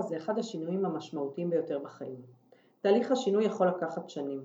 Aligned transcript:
זה 0.00 0.16
אחד 0.16 0.38
השינויים 0.38 0.84
המשמעותיים 0.84 1.50
ביותר 1.50 1.78
בחיים. 1.78 2.22
תהליך 2.80 3.10
השינוי 3.10 3.44
יכול 3.44 3.68
לקחת 3.68 4.10
שנים. 4.10 4.44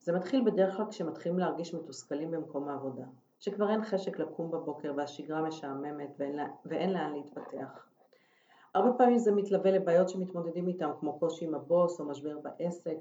זה 0.00 0.12
מתחיל 0.12 0.44
בדרך 0.44 0.76
כלל 0.76 0.86
כשמתחילים 0.90 1.38
להרגיש 1.38 1.74
מתוסכלים 1.74 2.30
במקום 2.30 2.68
העבודה, 2.68 3.04
שכבר 3.40 3.70
אין 3.70 3.84
חשק 3.84 4.18
לקום 4.18 4.50
בבוקר 4.50 4.92
והשגרה 4.96 5.42
משעממת 5.42 6.14
ואין, 6.18 6.36
לה, 6.36 6.46
ואין 6.64 6.92
לאן 6.92 7.12
להתפתח. 7.12 7.86
הרבה 8.74 8.92
פעמים 8.98 9.18
זה 9.18 9.32
מתלווה 9.32 9.70
לבעיות 9.70 10.08
שמתמודדים 10.08 10.68
איתם 10.68 10.90
כמו 11.00 11.18
קושי 11.18 11.44
עם 11.44 11.54
הבוס 11.54 12.00
או 12.00 12.04
משבר 12.04 12.38
בעסק, 12.38 12.96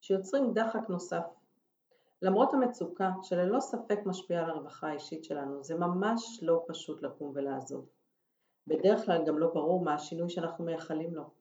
שיוצרים 0.00 0.52
דחק 0.52 0.88
נוסף. 0.88 1.24
למרות 2.22 2.54
המצוקה 2.54 3.10
שללא 3.22 3.60
ספק 3.60 3.98
משפיעה 4.06 4.44
על 4.44 4.50
הרווחה 4.50 4.88
האישית 4.88 5.24
שלנו, 5.24 5.64
זה 5.64 5.74
ממש 5.74 6.40
לא 6.42 6.64
פשוט 6.68 7.02
לקום 7.02 7.32
ולעזוב. 7.34 7.86
בדרך 8.66 9.04
כלל 9.04 9.24
גם 9.26 9.38
לא 9.38 9.46
ברור 9.54 9.84
מה 9.84 9.94
השינוי 9.94 10.30
שאנחנו 10.30 10.64
מייחלים 10.64 11.14
לו. 11.14 11.35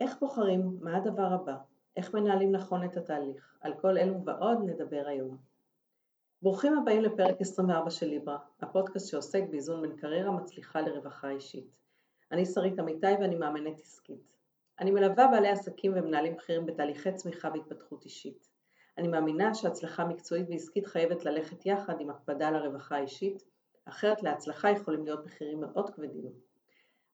איך 0.00 0.18
בוחרים? 0.20 0.78
מה 0.80 0.96
הדבר 0.96 1.32
הבא? 1.32 1.56
איך 1.96 2.14
מנהלים 2.14 2.52
נכון 2.52 2.84
את 2.84 2.96
התהליך? 2.96 3.58
על 3.60 3.74
כל 3.80 3.98
אלו 3.98 4.24
ועוד 4.24 4.58
נדבר 4.64 5.02
היום. 5.06 5.36
ברוכים 6.42 6.78
הבאים 6.78 7.02
לפרק 7.02 7.40
24 7.40 7.90
של 7.90 8.06
ליברה, 8.06 8.38
הפודקאסט 8.60 9.08
שעוסק 9.08 9.42
באיזון 9.50 9.82
בין 9.82 9.96
קריירה 9.96 10.30
מצליחה 10.30 10.80
לרווחה 10.80 11.30
אישית. 11.30 11.66
אני 12.32 12.46
שרית 12.46 12.78
אמיתי 12.78 13.06
ואני 13.20 13.34
מאמנת 13.34 13.80
עסקית. 13.80 14.34
אני 14.80 14.90
מלווה 14.90 15.26
בעלי 15.26 15.48
עסקים 15.48 15.92
ומנהלים 15.96 16.36
בכירים 16.36 16.66
בתהליכי 16.66 17.12
צמיחה 17.12 17.48
והתפתחות 17.54 18.04
אישית. 18.04 18.48
אני 18.98 19.08
מאמינה 19.08 19.54
שהצלחה 19.54 20.04
מקצועית 20.04 20.46
ועסקית 20.50 20.86
חייבת 20.86 21.24
ללכת 21.24 21.66
יחד 21.66 22.00
עם 22.00 22.10
הקפדה 22.10 22.48
על 22.48 22.54
הרווחה 22.54 22.96
האישית, 22.96 23.42
אחרת 23.84 24.22
להצלחה 24.22 24.70
יכולים 24.70 25.04
להיות 25.04 25.24
מחירים 25.24 25.60
מאוד 25.60 25.90
כבדים. 25.90 26.47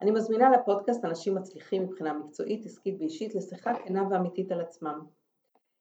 אני 0.01 0.11
מזמינה 0.11 0.51
לפודקאסט 0.51 1.05
אנשים 1.05 1.35
מצליחים 1.35 1.83
מבחינה 1.83 2.13
מקצועית, 2.13 2.67
עסקית 2.67 2.97
ואישית 2.99 3.35
לשיחה 3.35 3.75
כנה 3.75 4.03
ואמיתית 4.11 4.53
על 4.53 4.61
עצמם. 4.61 5.01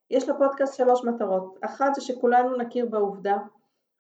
יש 0.10 0.30
לפודקאסט 0.30 0.78
שלוש 0.78 1.04
מטרות. 1.04 1.58
אחת 1.62 1.96
זה 1.96 2.02
שכולנו 2.02 2.58
נכיר 2.58 2.86
בעובדה 2.86 3.38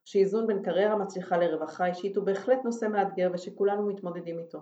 שאיזון 0.05 0.47
בין 0.47 0.63
קריירה 0.63 0.95
מצליחה 0.95 1.37
לרווחה 1.37 1.85
אישית 1.85 2.17
הוא 2.17 2.25
בהחלט 2.25 2.59
נושא 2.63 2.85
מאתגר 2.85 3.29
ושכולנו 3.33 3.87
מתמודדים 3.87 4.39
איתו. 4.39 4.59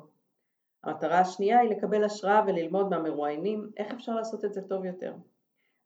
המטרה 0.84 1.20
השנייה 1.20 1.60
היא 1.60 1.70
לקבל 1.70 2.04
השראה 2.04 2.42
וללמוד 2.48 2.90
מהמרואיינים 2.90 3.70
איך 3.78 3.94
אפשר 3.94 4.16
לעשות 4.16 4.46
את 4.46 4.54
זה 4.54 4.62
טוב 4.62 4.86
יותר. 4.86 5.14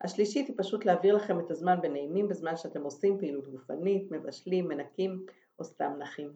השלישית 0.00 0.48
היא 0.48 0.56
פשוט 0.58 0.84
להעביר 0.84 1.16
לכם 1.16 1.40
את 1.40 1.50
הזמן 1.50 1.80
בנעימים 1.80 2.28
בזמן 2.28 2.56
שאתם 2.56 2.82
עושים 2.82 3.18
פעילות 3.18 3.48
גופנית, 3.48 4.10
מבשלים, 4.10 4.68
מנקים 4.68 5.26
או 5.58 5.64
סתם 5.64 5.92
נחים. 5.98 6.32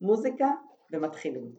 מוזיקה 0.00 0.46
ומתחילים. 0.92 1.52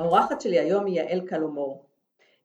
האורחת 0.00 0.40
שלי 0.40 0.58
היום 0.58 0.86
היא 0.86 1.00
יעל 1.00 1.20
קלומור. 1.26 1.84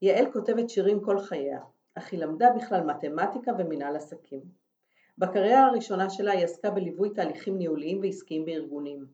יעל 0.01 0.31
כותבת 0.31 0.69
שירים 0.69 0.99
כל 1.01 1.19
חייה, 1.19 1.59
אך 1.95 2.11
היא 2.11 2.19
למדה 2.19 2.49
בכלל 2.55 2.81
מתמטיקה 2.81 3.51
ומנהל 3.57 3.95
עסקים. 3.95 4.41
בקריירה 5.17 5.65
הראשונה 5.65 6.09
שלה 6.09 6.31
היא 6.31 6.43
עסקה 6.43 6.69
בליווי 6.69 7.09
תהליכים 7.09 7.57
ניהוליים 7.57 7.99
ועסקיים 8.01 8.45
בארגונים. 8.45 9.05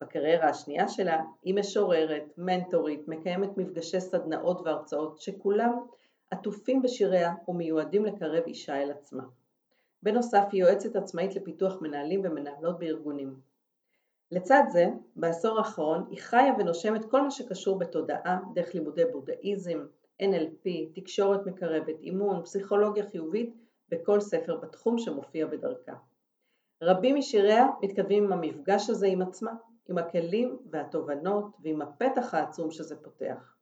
בקריירה 0.00 0.48
השנייה 0.48 0.88
שלה 0.88 1.22
היא 1.42 1.54
משוררת, 1.54 2.24
מנטורית, 2.38 3.08
מקיימת 3.08 3.56
מפגשי 3.56 4.00
סדנאות 4.00 4.60
והרצאות 4.60 5.20
שכולם 5.20 5.78
עטופים 6.30 6.82
בשיריה 6.82 7.34
ומיועדים 7.48 8.04
לקרב 8.04 8.42
אישה 8.46 8.82
אל 8.82 8.90
עצמה. 8.90 9.22
בנוסף 10.02 10.44
היא 10.52 10.60
יועצת 10.60 10.96
עצמאית 10.96 11.34
לפיתוח 11.34 11.82
מנהלים 11.82 12.20
ומנהלות 12.24 12.78
בארגונים. 12.78 13.53
לצד 14.30 14.62
זה, 14.68 14.86
בעשור 15.16 15.58
האחרון 15.58 16.06
היא 16.10 16.18
חיה 16.18 16.54
ונושמת 16.58 17.04
כל 17.04 17.22
מה 17.22 17.30
שקשור 17.30 17.78
בתודעה 17.78 18.38
דרך 18.54 18.74
לימודי 18.74 19.04
בודהיזם, 19.12 19.86
NLP, 20.22 20.68
תקשורת 20.94 21.46
מקרבת, 21.46 22.00
אימון, 22.00 22.42
פסיכולוגיה 22.42 23.04
חיובית 23.10 23.54
וכל 23.92 24.20
ספר 24.20 24.56
בתחום 24.56 24.98
שמופיע 24.98 25.46
בדרכה. 25.46 25.94
רבים 26.82 27.16
משיריה 27.16 27.66
מתכתבים 27.82 28.24
עם 28.24 28.32
המפגש 28.32 28.90
הזה 28.90 29.06
עם 29.06 29.22
עצמה, 29.22 29.52
עם 29.88 29.98
הכלים 29.98 30.58
והתובנות 30.70 31.44
ועם 31.62 31.82
הפתח 31.82 32.34
העצום 32.34 32.70
שזה 32.70 32.96
פותח. 32.96 33.54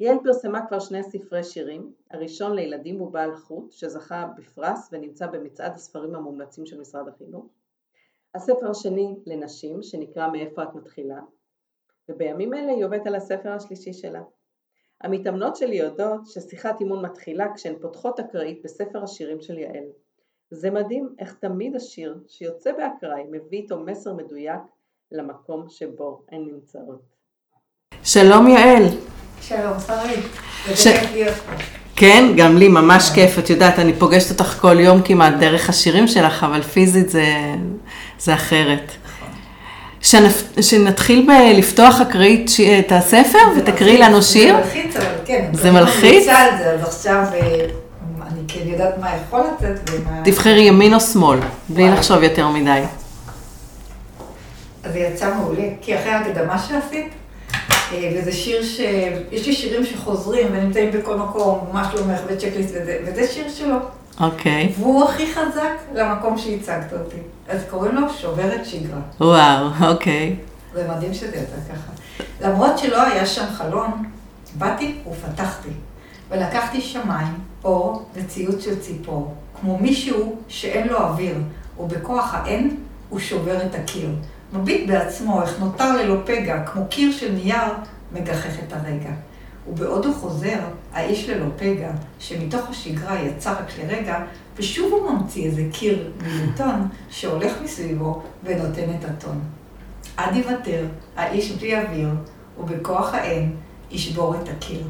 יעל 0.00 0.16
פרסמה 0.24 0.66
כבר 0.66 0.80
שני 0.80 1.02
ספרי 1.02 1.44
שירים, 1.44 1.92
הראשון 2.10 2.54
לילדים 2.54 2.98
הוא 2.98 3.12
בעל 3.12 3.36
חוט 3.36 3.72
שזכה 3.72 4.28
בפרס 4.36 4.88
ונמצא 4.92 5.26
במצעד 5.26 5.74
הספרים 5.74 6.14
המומלצים 6.14 6.66
של 6.66 6.80
משרד 6.80 7.08
החינוך, 7.08 7.46
הספר 8.36 8.70
השני 8.70 9.14
לנשים 9.26 9.82
שנקרא 9.82 10.28
מאיפה 10.28 10.62
את 10.62 10.74
מתחילה 10.74 11.18
ובימים 12.08 12.54
אלה 12.54 12.72
היא 12.72 12.84
עובדת 12.84 13.06
על 13.06 13.14
הספר 13.14 13.48
השלישי 13.48 13.92
שלה. 13.92 14.20
המתאמנות 15.00 15.56
שלי 15.56 15.76
יודעות 15.76 16.26
ששיחת 16.26 16.80
אימון 16.80 17.04
מתחילה 17.04 17.46
כשהן 17.54 17.74
פותחות 17.80 18.20
אקראית 18.20 18.60
בספר 18.64 19.02
השירים 19.02 19.40
של 19.40 19.58
יעל. 19.58 19.84
זה 20.50 20.70
מדהים 20.70 21.08
איך 21.18 21.34
תמיד 21.40 21.76
השיר 21.76 22.18
שיוצא 22.28 22.72
באקראי 22.72 23.22
מביא 23.30 23.58
איתו 23.58 23.78
מסר 23.78 24.14
מדויק 24.14 24.60
למקום 25.12 25.66
שבו 25.68 26.22
הן 26.32 26.44
נמצאות. 26.46 27.02
שלום 28.02 28.48
יעל. 28.48 28.82
שלום 29.40 29.78
שרית, 29.86 30.24
ש... 30.74 30.86
כן, 31.96 32.24
גם 32.36 32.56
לי 32.56 32.68
ממש 32.68 33.10
כיף, 33.14 33.38
את 33.38 33.50
יודעת, 33.50 33.78
אני 33.78 33.92
פוגשת 33.92 34.30
אותך 34.30 34.58
כל 34.60 34.80
יום 34.80 35.02
כמעט 35.02 35.34
דרך 35.40 35.68
השירים 35.68 36.06
שלך, 36.06 36.44
אבל 36.44 36.62
פיזית 36.62 37.10
זה, 37.10 37.24
זה 38.18 38.34
אחרת. 38.34 38.92
שנפ... 40.00 40.42
שנתחיל 40.60 41.26
בלפתוח 41.28 42.00
אקראית 42.00 42.48
ש... 42.48 42.60
את 42.60 42.92
הספר 42.92 43.38
ותקראי 43.56 43.98
לנו 43.98 44.22
שיר? 44.22 44.54
זה 44.54 44.60
מלחיץ, 44.62 44.96
אבל 44.96 45.06
כן. 45.24 45.48
זה 45.52 45.70
מלחיץ? 45.70 46.28
אז 46.28 46.82
עכשיו 46.82 47.24
אה, 47.34 47.66
אני 48.22 48.40
כן 48.48 48.60
יודעת 48.64 48.98
מה 49.00 49.10
יכול 49.26 49.40
לצאת 49.40 49.90
ומה... 49.90 50.20
תבחרי 50.24 50.60
ימין 50.60 50.94
או 50.94 51.00
שמאל, 51.00 51.38
בלי 51.68 51.90
לחשוב 51.90 52.22
יותר 52.22 52.48
מדי. 52.48 52.82
זה 54.92 54.98
יצא 54.98 55.34
מעולה, 55.34 55.62
כי 55.80 55.98
אחרי 55.98 56.10
ההקדמה 56.10 56.58
שעשית, 56.58 57.08
אה, 57.92 58.10
וזה 58.16 58.32
שיר 58.32 58.62
ש... 58.62 58.80
יש 59.32 59.46
לי 59.46 59.52
שירים 59.52 59.86
שחוזרים 59.86 60.46
ונמצאים 60.52 60.90
בכל 60.90 61.16
מקום, 61.16 61.58
מה 61.72 61.90
שלומך 61.92 62.20
וצ'קליסט 62.26 62.70
וזה, 62.70 62.96
וזה 63.06 63.26
שיר 63.32 63.44
שלו. 63.48 63.76
אוקיי. 64.20 64.66
Okay. 64.66 64.80
והוא 64.80 65.04
הכי 65.04 65.34
חזק 65.34 65.72
למקום 65.94 66.38
שהצגת 66.38 66.92
אותי. 66.92 67.16
אז 67.48 67.60
קוראים 67.70 67.94
לו 67.94 68.10
שוברת 68.10 68.66
שגרה. 68.66 69.00
וואו, 69.20 69.90
אוקיי. 69.90 70.36
Okay. 70.40 70.74
זה 70.74 70.88
מדהים 70.88 71.14
שזה 71.14 71.36
יצא 71.36 71.72
ככה. 71.72 71.92
למרות 72.40 72.78
שלא 72.78 73.02
היה 73.02 73.26
שם 73.26 73.46
חלון, 73.54 73.90
באתי 74.58 74.98
ופתחתי, 75.10 75.68
ולקחתי 76.30 76.80
שמיים, 76.80 77.34
אור 77.64 78.08
וציוץ 78.14 78.64
של 78.64 78.80
ציפור, 78.80 79.34
כמו 79.60 79.78
מישהו 79.78 80.36
שאין 80.48 80.88
לו 80.88 80.98
אוויר, 80.98 81.36
ובכוח 81.78 82.34
האין 82.34 82.76
הוא 83.08 83.20
שובר 83.20 83.66
את 83.66 83.74
הקיר. 83.74 84.10
מביט 84.52 84.88
בעצמו, 84.88 85.42
איך 85.42 85.60
נותר 85.60 85.96
ללא 85.96 86.16
פגע, 86.24 86.62
כמו 86.64 86.82
קיר 86.90 87.12
של 87.12 87.32
נייר, 87.32 87.72
מגחך 88.12 88.58
את 88.68 88.72
הרגע. 88.72 89.10
ובעוד 89.68 90.06
הוא 90.06 90.14
חוזר, 90.14 90.58
האיש 90.92 91.28
ללא 91.28 91.46
פגע, 91.56 91.90
שמתוך 92.18 92.70
השגרה 92.70 93.22
יצא 93.22 93.52
רק 93.52 93.72
לרגע, 93.78 94.18
ושוב 94.56 94.92
הוא 94.92 95.10
ממציא 95.10 95.46
איזה 95.46 95.62
קיר 95.72 96.10
מיליטון 96.22 96.88
שהולך 97.10 97.52
מסביבו 97.64 98.22
ונותן 98.44 98.90
את 98.98 99.04
הטון. 99.04 99.40
עד 100.16 100.36
יוותר, 100.36 100.84
האיש 101.16 101.52
בלי 101.52 101.80
אוויר, 101.80 102.08
ובכוח 102.60 103.14
האין 103.14 103.52
ישבור 103.90 104.34
את 104.34 104.48
הקיר. 104.48 104.82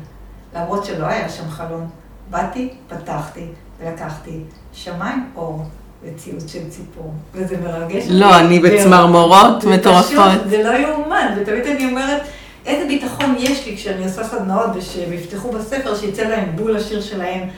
למרות 0.55 0.85
שלא 0.85 1.07
היה 1.07 1.29
שם 1.29 1.49
חלון, 1.49 1.89
באתי, 2.31 2.69
פתחתי 2.89 3.45
ולקחתי 3.81 4.41
שמיים 4.73 5.31
אור 5.37 5.65
וציוץ 6.03 6.53
של 6.53 6.71
ציפור. 6.71 7.15
וזה 7.35 7.57
מרגש. 7.65 8.05
לא, 8.09 8.39
אני 8.39 8.59
בצמרמורות 8.59 9.65
מטורפות. 9.65 10.33
זה 10.49 10.63
לא 10.63 10.79
יאומן, 10.79 11.37
ותמיד 11.37 11.67
אני 11.67 11.91
אומרת, 11.91 12.23
איזה 12.67 12.87
ביטחון 12.89 13.35
יש 13.39 13.67
לי 13.67 13.77
כשאני 13.77 14.05
עושה 14.05 14.25
סדנאות 14.25 14.71
ושהם 14.75 15.13
יפתחו 15.13 15.53
בספר, 15.53 15.97
שיצא 15.97 16.23
להם 16.23 16.57
בול 16.57 16.77
השיר 16.77 17.01
שלהם. 17.01 17.49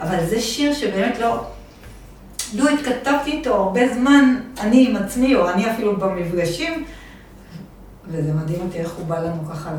אבל 0.00 0.26
זה 0.26 0.40
שיר 0.40 0.74
שבאמת 0.74 1.18
לא... 1.18 1.44
לו 2.54 2.68
התכתבתי 2.68 3.30
איתו 3.30 3.54
הרבה 3.54 3.94
זמן, 3.94 4.36
אני 4.60 4.86
עם 4.88 4.96
עצמי, 4.96 5.34
או 5.34 5.50
אני 5.50 5.70
אפילו 5.70 5.96
במפגשים, 5.96 6.84
וזה 8.08 8.32
מדהים 8.32 8.60
אותי 8.60 8.78
איך 8.78 8.92
הוא 8.92 9.06
בא 9.06 9.18
לנו 9.18 9.44
ככה 9.52 9.70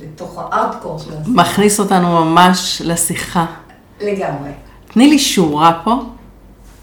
לתוך 0.00 0.38
הארדקור 0.38 0.98
של 0.98 1.10
השיחה. 1.10 1.30
מכניס 1.30 1.80
אותנו 1.80 2.24
ממש 2.24 2.82
לשיחה. 2.84 3.46
לגמרי. 4.00 4.50
תני 4.86 5.10
לי 5.10 5.18
שורה 5.18 5.80
פה, 5.84 6.02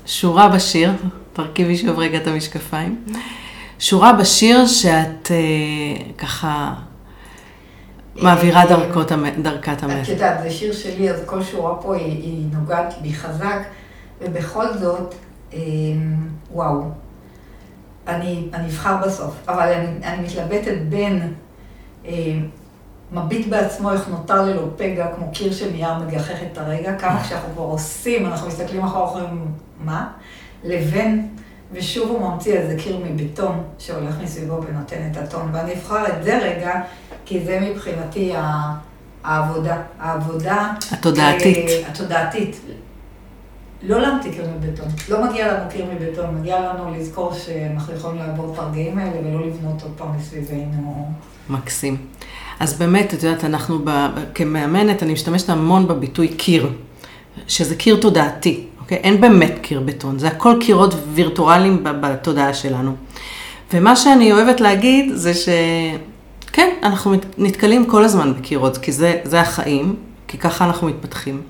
שורה 0.06 0.50
בשיר, 0.50 0.92
תרכיבי 1.34 1.78
שוב 1.78 2.00
רגע 2.00 2.18
את 2.18 2.28
המשקפיים. 2.28 3.06
שורה 3.80 4.14
בשיר 4.14 4.68
שאת 4.68 5.32
אה, 5.32 5.38
ככה 6.18 6.74
מעבירה 8.22 8.66
דרכות, 8.66 9.12
דרכת 9.42 9.84
המלך. 9.84 10.04
את 10.04 10.08
יודעת, 10.08 10.42
זה 10.44 10.52
שיר 10.52 10.74
שלי, 10.74 11.12
אז 11.12 11.22
כל 11.26 11.44
שורה 11.44 11.76
פה 11.82 11.96
היא, 11.96 12.24
היא 12.24 12.46
נוגעת 12.54 12.94
בי 13.02 13.14
חזק, 13.14 13.60
ובכל 14.22 14.74
זאת, 14.78 15.16
אה, 15.54 15.60
וואו, 16.52 16.84
אני, 18.08 18.48
אני 18.54 18.68
אבחר 18.68 18.98
בסוף, 19.06 19.34
אבל 19.48 19.72
אני, 19.74 19.88
אני 20.04 20.24
מתלבטת 20.24 20.78
בין 20.90 21.34
אה, 22.06 22.12
מביט 23.12 23.48
בעצמו 23.48 23.92
איך 23.92 24.08
נותר 24.10 24.46
ללא 24.46 24.68
פגע, 24.78 25.08
כמו 25.16 25.32
קיר 25.34 25.54
של 25.54 25.72
נייר 25.72 25.94
מגחך 25.94 26.38
את 26.52 26.58
הרגע, 26.58 26.96
כמה 26.96 27.24
כשאנחנו 27.24 27.54
כבר 27.54 27.64
עושים, 27.64 28.26
אנחנו 28.26 28.48
מסתכלים 28.48 28.84
אחורה 28.84 29.12
ואומרים, 29.12 29.46
מה? 29.80 30.12
לבין, 30.64 31.28
ושוב 31.72 32.10
הוא 32.10 32.32
ממציא 32.32 32.54
איזה 32.54 32.76
קיר 32.84 33.02
מבטון 33.06 33.64
שהולך 33.80 34.16
מסביבו 34.24 34.62
ונותן 34.64 35.10
את 35.12 35.18
הטון, 35.18 35.50
ואני 35.54 35.74
אבחר 35.74 36.08
את 36.08 36.24
זה 36.24 36.38
רגע, 36.38 36.82
כי 37.30 37.40
זה 37.46 37.60
מבחינתי 37.60 38.32
העבודה, 39.24 39.78
העבודה... 40.00 40.72
התודעתית. 40.92 41.70
אה, 41.70 41.88
התודעתית. 41.88 42.62
לא 43.84 44.02
להמציא 44.02 44.32
קיר 44.32 44.46
מבטון. 44.58 44.88
לא 45.10 45.30
מגיע 45.30 45.54
לנו 45.54 45.70
קיר 45.70 45.86
מבטון, 45.94 46.36
מגיע 46.36 46.60
לנו 46.60 46.96
לזכור 46.96 47.34
שאנחנו 47.34 47.94
יכולים 47.94 48.20
לעבור 48.20 48.54
את 48.54 48.60
הרגעים 48.60 48.98
האלה 48.98 49.20
ולא 49.20 49.48
לבנות 49.48 49.82
עוד 49.82 49.92
פעם 49.98 50.18
מסביבנו. 50.18 51.12
מקסים. 51.50 51.98
אז 52.60 52.80
באמת, 52.80 53.14
את 53.14 53.24
יודעת, 53.24 53.46
אנחנו 53.46 53.80
ב, 53.84 53.90
כמאמנת, 54.36 55.04
אני 55.04 55.14
משתמשת 55.14 55.50
המון 55.50 55.88
בביטוי 55.88 56.28
קיר, 56.28 56.70
שזה 57.48 57.76
קיר 57.76 57.98
תודעתי, 58.02 58.68
אוקיי? 58.80 58.98
אין 58.98 59.22
באמת 59.22 59.54
קיר 59.62 59.80
בטון, 59.80 60.20
זה 60.20 60.28
הכל 60.28 60.58
קירות 60.62 60.94
וירטואליים 61.14 61.84
בתודעה 61.84 62.54
שלנו. 62.54 62.96
ומה 63.74 63.96
שאני 63.96 64.32
אוהבת 64.32 64.62
להגיד 64.62 65.12
זה 65.16 65.34
שכן, 66.60 66.76
אנחנו 66.84 67.16
נתקלים 67.38 67.86
כל 67.86 68.04
הזמן 68.04 68.34
בקירות, 68.34 68.78
כי 68.78 68.92
זה, 68.92 69.16
זה 69.24 69.42
החיים, 69.42 69.96
כי 70.28 70.38
ככה 70.38 70.66
אנחנו 70.66 70.88
מתפתחים. 70.88 71.42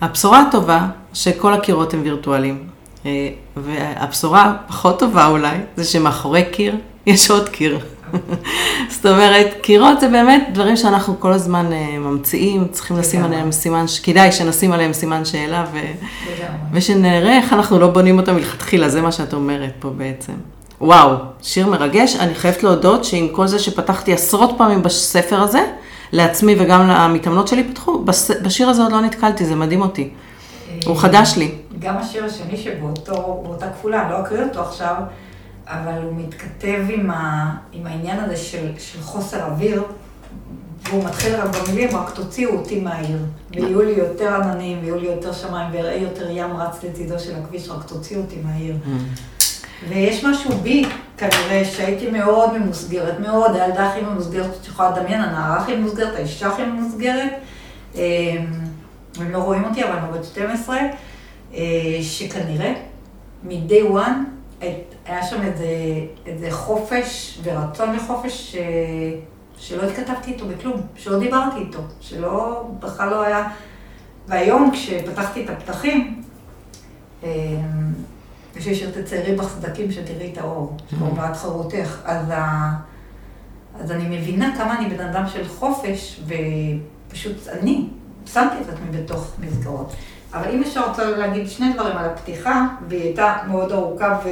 הבשורה 0.00 0.42
הטובה, 0.48 0.86
שכל 1.14 1.54
הקירות 1.54 1.94
הם 1.94 2.00
וירטואליים. 2.02 2.64
אה, 3.06 3.28
והבשורה 3.56 4.54
הפחות 4.66 4.98
טובה 4.98 5.26
אולי, 5.26 5.56
זה 5.76 5.84
שמאחורי 5.84 6.44
קיר 6.52 6.76
יש 7.06 7.30
עוד 7.30 7.48
קיר. 7.48 7.78
זאת 8.94 9.06
אומרת, 9.06 9.54
קירות 9.62 10.00
זה 10.00 10.08
באמת 10.08 10.48
דברים 10.52 10.76
שאנחנו 10.76 11.20
כל 11.20 11.32
הזמן 11.32 11.66
uh, 11.66 11.98
ממציאים, 11.98 12.68
צריכים 12.70 12.96
לשים 12.96 13.24
עליהם 13.24 13.52
סימן, 13.52 13.84
כדאי 14.02 14.32
שנשים 14.32 14.72
עליהם 14.72 14.92
סימן 14.92 15.24
שאלה, 15.24 15.64
ו... 15.72 15.78
ושנראה 16.72 17.36
איך 17.36 17.52
אנחנו 17.52 17.78
לא 17.78 17.86
בונים 17.86 18.18
אותם 18.18 18.34
מלכתחילה, 18.34 18.88
זה 18.88 19.00
מה 19.00 19.12
שאת 19.12 19.34
אומרת 19.34 19.72
פה 19.78 19.90
בעצם. 19.90 20.32
וואו, 20.82 21.16
שיר 21.42 21.66
מרגש. 21.66 22.16
אני 22.16 22.34
חייבת 22.34 22.62
להודות 22.62 23.04
שעם 23.04 23.28
כל 23.28 23.46
זה 23.46 23.58
שפתחתי 23.58 24.12
עשרות 24.12 24.50
פעמים 24.58 24.82
בספר 24.82 25.40
הזה, 25.40 25.60
לעצמי 26.12 26.54
וגם 26.58 26.88
למתאמנות 26.88 27.48
שלי 27.48 27.64
פתחו, 27.70 28.04
בשיר 28.42 28.68
הזה 28.68 28.82
עוד 28.82 28.92
לא 28.92 29.00
נתקלתי, 29.00 29.44
זה 29.44 29.54
מדהים 29.54 29.82
אותי. 29.82 30.10
הוא 30.86 30.96
חדש 30.96 31.34
לי. 31.36 31.54
גם 31.78 31.96
השיר 31.96 32.24
השני 32.24 32.56
שבאותה 32.56 33.70
כפולה, 33.70 34.10
לא 34.10 34.20
אקריא 34.20 34.44
אותו 34.44 34.60
עכשיו, 34.60 34.94
אבל 35.66 36.02
הוא 36.02 36.12
מתכתב 36.16 36.80
עם, 36.88 37.10
ה, 37.10 37.54
עם 37.72 37.86
העניין 37.86 38.20
הזה 38.20 38.36
של, 38.36 38.66
של 38.78 39.02
חוסר 39.02 39.44
אוויר, 39.44 39.82
והוא 40.88 41.04
מתחיל 41.04 41.36
רק 41.36 41.48
במילים, 41.56 41.96
רק 41.96 42.10
תוציאו 42.14 42.52
אותי 42.52 42.80
מהעיר. 42.80 43.18
ויהיו 43.50 43.82
לי 43.82 43.92
יותר 43.92 44.34
עננים, 44.34 44.78
ויהיו 44.80 44.96
לי 44.96 45.06
יותר 45.06 45.32
שמיים, 45.32 45.68
ואראה 45.72 45.94
יותר 45.94 46.30
ים 46.30 46.56
רץ 46.56 46.84
לצידו 46.84 47.18
של 47.18 47.32
הכביש, 47.42 47.68
רק 47.68 47.84
תוציאו 47.84 48.20
אותי 48.20 48.36
מהעיר. 48.44 48.74
ויש 49.88 50.24
משהו 50.24 50.50
בי, 50.58 50.84
כנראה, 51.16 51.64
שהייתי 51.64 52.10
מאוד 52.10 52.58
ממוסגרת, 52.58 53.20
מאוד, 53.20 53.56
הילדה 53.56 53.88
הכי 53.90 54.00
ממוסגרת 54.00 54.54
שאת 54.54 54.66
יכולה 54.66 54.90
לדמיין, 54.90 55.20
הנערה 55.20 55.56
הכי 55.56 55.76
ממוסגרת, 55.76 56.14
האישה 56.16 56.48
הכי 56.48 56.64
ממוסגרת. 56.64 57.32
אמ, 57.94 58.00
הם 59.20 59.30
לא 59.30 59.38
רואים 59.38 59.64
אותי, 59.64 59.84
אבל 59.84 59.92
אני 59.92 60.18
בת 60.18 60.24
12, 60.24 60.78
אה, 61.54 61.60
שכנראה, 62.02 62.74
מ-day 63.42 63.92
one, 63.92 64.64
היה 65.06 65.26
שם 65.26 65.42
איזה, 65.42 65.66
איזה 66.26 66.50
חופש 66.50 67.38
ורצון 67.42 67.96
לחופש 67.96 68.52
ש... 68.52 68.56
שלא 69.58 69.82
התכתבתי 69.82 70.32
איתו 70.32 70.46
בכלום, 70.46 70.80
שלא 70.96 71.18
דיברתי 71.18 71.58
איתו, 71.58 71.78
שלא, 72.00 72.64
בכלל 72.80 73.10
לא 73.10 73.22
היה... 73.22 73.48
והיום 74.28 74.70
כשפתחתי 74.72 75.44
את 75.44 75.50
הפתחים, 75.50 76.22
אמ, 78.54 78.58
יש 78.58 78.66
לי 78.66 78.74
שיר 78.74 78.90
תציירי 78.90 79.36
בחסדקים 79.36 79.92
שתראי 79.92 80.30
את 80.32 80.38
האור, 80.38 80.76
לה 81.16 81.30
את 81.30 81.36
חירותך, 81.36 81.98
אז, 82.04 82.30
ה... 82.30 82.70
אז 83.80 83.90
אני 83.90 84.18
מבינה 84.18 84.56
כמה 84.56 84.78
אני 84.78 84.88
בן 84.96 85.06
אדם 85.06 85.28
של 85.28 85.48
חופש, 85.48 86.20
ופשוט 87.08 87.48
אני 87.48 87.86
שמתי 88.26 88.54
את 88.60 88.68
עצמי 88.68 88.98
בתוך 88.98 89.32
מסגרות. 89.38 89.92
אבל 90.34 90.50
אם 90.50 90.62
אפשר 90.62 90.88
רוצה 90.88 91.10
להגיד 91.10 91.48
שני 91.48 91.72
דברים 91.72 91.96
על 91.96 92.04
הפתיחה, 92.04 92.66
והיא 92.88 93.02
הייתה 93.02 93.36
מאוד 93.48 93.72
ארוכה 93.72 94.18
ו... 94.24 94.28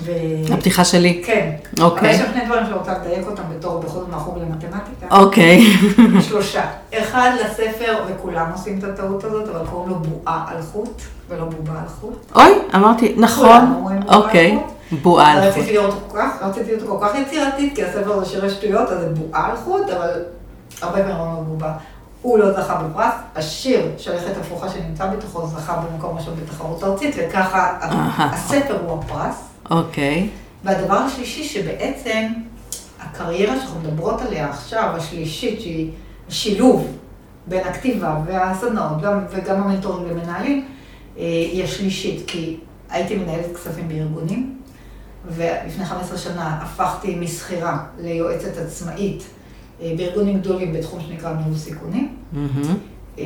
ו... 0.00 0.12
הפתיחה 0.54 0.84
שלי? 0.84 1.22
כן. 1.26 1.50
אוקיי. 1.80 2.00
אבל 2.00 2.08
יש 2.08 2.16
שם 2.16 2.32
שני 2.32 2.44
דברים 2.46 2.64
שאני 2.64 2.78
רוצה 2.78 2.92
לדייק 2.98 3.26
אותם 3.26 3.42
בתור 3.56 3.78
בכל 3.78 4.00
מהחוג 4.10 4.38
למתמטיקה. 4.38 5.06
אוקיי. 5.10 5.62
שלושה. 6.28 6.62
אחד 6.94 7.30
לספר, 7.40 8.04
וכולם 8.08 8.46
עושים 8.52 8.78
את 8.78 8.84
הטעות 8.84 9.24
הזאת, 9.24 9.48
אבל 9.48 9.66
קוראים 9.66 9.88
לו 9.90 9.98
בועה 9.98 10.44
על 10.48 10.62
חוט, 10.62 11.02
ולא 11.28 11.44
בובה 11.44 11.72
על 11.72 11.88
חוט. 12.00 12.32
אוי, 12.36 12.52
אמרתי, 12.74 13.14
נכון. 13.16 13.84
אוקיי. 14.08 14.58
בועה 15.02 15.32
על 15.32 15.50
חוט. 15.50 15.62
רציתי 15.62 15.78
אותו 15.78 15.96
כל 16.08 16.18
כך, 16.18 16.42
רציתי 16.42 16.74
אותו 16.74 16.86
כל 16.86 17.06
כך 17.06 17.14
יצירתית, 17.14 17.74
כי 17.74 17.84
הספר 17.84 18.20
זה 18.20 18.26
שירי 18.26 18.50
שטויות, 18.50 18.88
אז 18.88 19.00
זה 19.00 19.08
בועה 19.08 19.50
על 19.50 19.56
חוט, 19.56 19.90
אבל 19.90 20.10
הרבה 20.82 20.98
פעמים 20.98 21.16
אומרים 21.16 21.44
בובה. 21.44 21.72
הוא 22.22 22.38
לא 22.38 22.52
זכה 22.52 22.74
בפרס, 22.74 23.14
השיר 23.36 23.90
שלכת 23.98 24.32
הפוכה 24.40 24.68
שנמצא 24.68 25.06
בתוכו 25.06 25.46
זכה 25.46 25.76
במקום 25.76 26.16
ראשון 26.18 26.34
בתחרות 26.42 26.84
ארצית, 26.84 27.14
וככה 27.18 27.78
הספר 28.18 28.76
הוא 28.86 28.98
הפרס. 28.98 29.51
אוקיי. 29.72 30.28
והדבר 30.64 30.94
השלישי, 30.94 31.44
שבעצם 31.44 32.26
הקריירה 33.00 33.58
שאנחנו 33.58 33.80
מדברות 33.80 34.20
עליה 34.20 34.50
עכשיו, 34.50 34.90
השלישית, 34.96 35.60
שהיא 35.60 35.90
שילוב 36.28 36.96
בין 37.46 37.66
הכתיבה 37.66 38.20
והסדנאות 38.26 39.02
וגם 39.30 39.62
המנטורים 39.62 40.06
ומנהלים, 40.10 40.66
אה, 41.18 41.22
היא 41.22 41.64
השלישית, 41.64 42.22
כי 42.26 42.56
הייתי 42.90 43.16
מנהלת 43.16 43.56
כספים 43.56 43.88
בארגונים, 43.88 44.58
ולפני 45.26 45.84
15 45.84 46.18
שנה 46.18 46.58
הפכתי 46.62 47.14
משכירה 47.14 47.84
ליועצת 47.98 48.56
עצמאית. 48.56 49.22
אה, 49.82 49.92
בארגונים 49.96 50.40
גדולים 50.40 50.72
בתחום 50.72 51.00
שנקרא 51.00 51.32
ניהול 51.32 51.56
סיכונים. 51.56 52.16
אה, 53.18 53.24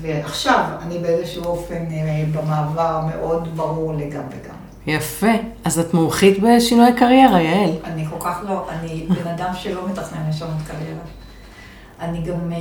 ועכשיו 0.00 0.64
אני 0.82 0.98
באיזשהו 0.98 1.44
אופן 1.44 1.84
במעבר 2.32 3.00
מאוד 3.14 3.56
ברור 3.56 3.92
לגמרי 3.92 4.36
גם. 4.48 4.53
יפה. 4.86 5.32
אז 5.64 5.78
את 5.78 5.94
מומחית 5.94 6.38
בשינוי 6.42 6.92
קריירה, 6.96 7.40
יעל. 7.40 7.70
אני 7.84 8.06
כל 8.10 8.16
כך 8.20 8.38
לא, 8.48 8.70
אני 8.70 9.06
בן 9.08 9.30
אדם 9.30 9.54
שלא 9.54 9.88
מתכנן 9.88 10.28
לשנות 10.28 10.56
קריירה. 10.66 11.02
אני 12.00 12.22
גם, 12.22 12.52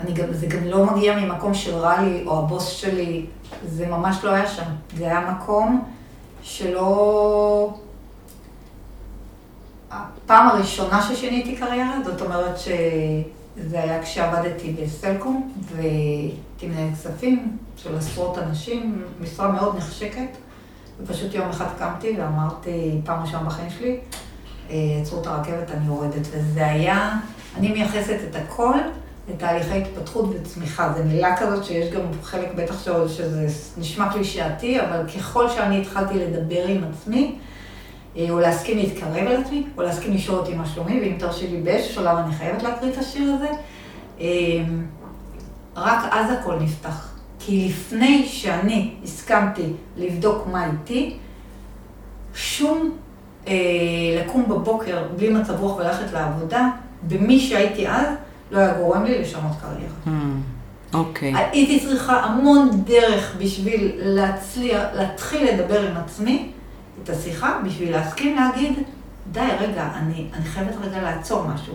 אני 0.00 0.12
גם, 0.12 0.32
זה 0.32 0.46
גם 0.46 0.64
לא 0.64 0.86
מגיע 0.86 1.16
ממקום 1.16 1.54
של 1.54 1.74
רע 1.74 2.02
לי, 2.02 2.22
או 2.26 2.38
הבוס 2.38 2.68
שלי, 2.68 3.26
זה 3.68 3.86
ממש 3.86 4.24
לא 4.24 4.30
היה 4.30 4.46
שם. 4.46 4.70
זה 4.96 5.04
היה 5.04 5.20
מקום 5.30 5.84
שלא... 6.42 7.74
הפעם 9.90 10.48
הראשונה 10.48 11.02
ששיניתי 11.02 11.56
קריירה, 11.56 11.96
זאת 12.04 12.22
אומרת 12.22 12.58
שזה 12.58 13.82
היה 13.82 14.02
כשעבדתי 14.02 14.72
בסלקום, 14.72 15.52
והייתי 15.76 16.66
מנהל 16.66 16.92
כספים 16.92 17.56
של 17.76 17.96
עשרות 17.96 18.38
אנשים, 18.38 19.02
משרה 19.20 19.52
מאוד 19.52 19.76
נחשקת, 19.76 20.28
ופשוט 21.00 21.34
יום 21.34 21.48
אחד 21.50 21.66
קמתי 21.78 22.16
ואמרתי, 22.18 23.00
פעם 23.04 23.22
ראשונה 23.22 23.42
בחיים 23.42 23.70
שלי, 23.70 23.98
אה, 24.70 24.76
עצרו 25.02 25.20
את 25.20 25.26
הרכבת, 25.26 25.70
אני 25.70 25.86
יורדת. 25.86 26.26
וזה 26.30 26.66
היה, 26.66 27.18
אני 27.56 27.72
מייחסת 27.72 28.16
את 28.30 28.36
הכל 28.36 28.74
לתהליכי 29.28 29.78
התפתחות 29.78 30.24
וצמיחה. 30.34 30.92
זו 30.96 31.04
מילה 31.04 31.36
כזאת 31.36 31.64
שיש 31.64 31.94
גם 31.94 32.00
חלק 32.22 32.48
בטח 32.56 32.84
שזה 33.08 33.46
נשמע 33.78 34.12
קלישאתי, 34.12 34.80
אבל 34.80 35.08
ככל 35.08 35.48
שאני 35.48 35.80
התחלתי 35.80 36.14
לדבר 36.14 36.66
עם 36.66 36.84
עצמי, 36.92 37.38
אה, 38.16 38.26
או 38.30 38.40
להסכים 38.40 38.78
להתקרב 38.78 39.16
אל 39.16 39.42
עצמי, 39.42 39.66
או 39.76 39.82
להסכים 39.82 40.14
לשאול 40.14 40.38
אותי 40.38 40.54
מה 40.54 40.66
שלומי, 40.66 41.00
ואם 41.00 41.16
תרשי 41.18 41.48
לי 41.48 41.60
באיזשהו 41.60 41.94
שלב 41.94 42.18
אני 42.18 42.34
חייבת 42.34 42.62
להקריא 42.62 42.92
את 42.92 42.98
השיר 42.98 43.32
הזה. 43.32 43.48
אה, 44.20 44.26
רק 45.76 46.04
אז 46.12 46.30
הכל 46.32 46.54
נפתח. 46.60 47.11
כי 47.46 47.68
לפני 47.68 48.26
שאני 48.26 48.90
הסכמתי 49.04 49.66
לבדוק 49.96 50.46
מה 50.52 50.66
איתי, 50.66 51.16
שום 52.34 52.90
אה, 53.48 53.52
לקום 54.20 54.48
בבוקר 54.48 55.02
בלי 55.16 55.28
מצב 55.28 55.60
רוח 55.60 55.76
וללכת 55.76 56.12
לעבודה, 56.12 56.68
במי 57.08 57.40
שהייתי 57.40 57.88
אז, 57.88 58.06
לא 58.50 58.58
היה 58.58 58.74
גורם 58.74 59.04
לי 59.04 59.18
לשנות 59.18 59.52
קריירה. 59.60 59.94
Hmm, 60.06 60.94
אוקיי. 60.94 61.34
Okay. 61.34 61.38
הייתי 61.38 61.80
צריכה 61.80 62.20
המון 62.20 62.70
דרך 62.84 63.36
בשביל 63.38 63.92
להצליח, 63.96 64.82
להתחיל 64.94 65.50
לדבר 65.50 65.88
עם 65.90 65.96
עצמי, 65.96 66.50
את 67.02 67.10
השיחה 67.10 67.60
בשביל 67.66 67.90
להסכים 67.90 68.36
להגיד, 68.36 68.72
די, 69.32 69.40
רגע, 69.60 69.88
אני, 69.94 70.26
אני 70.34 70.44
חייבת 70.44 70.74
רגע 70.80 71.02
לעצור 71.02 71.44
משהו. 71.54 71.74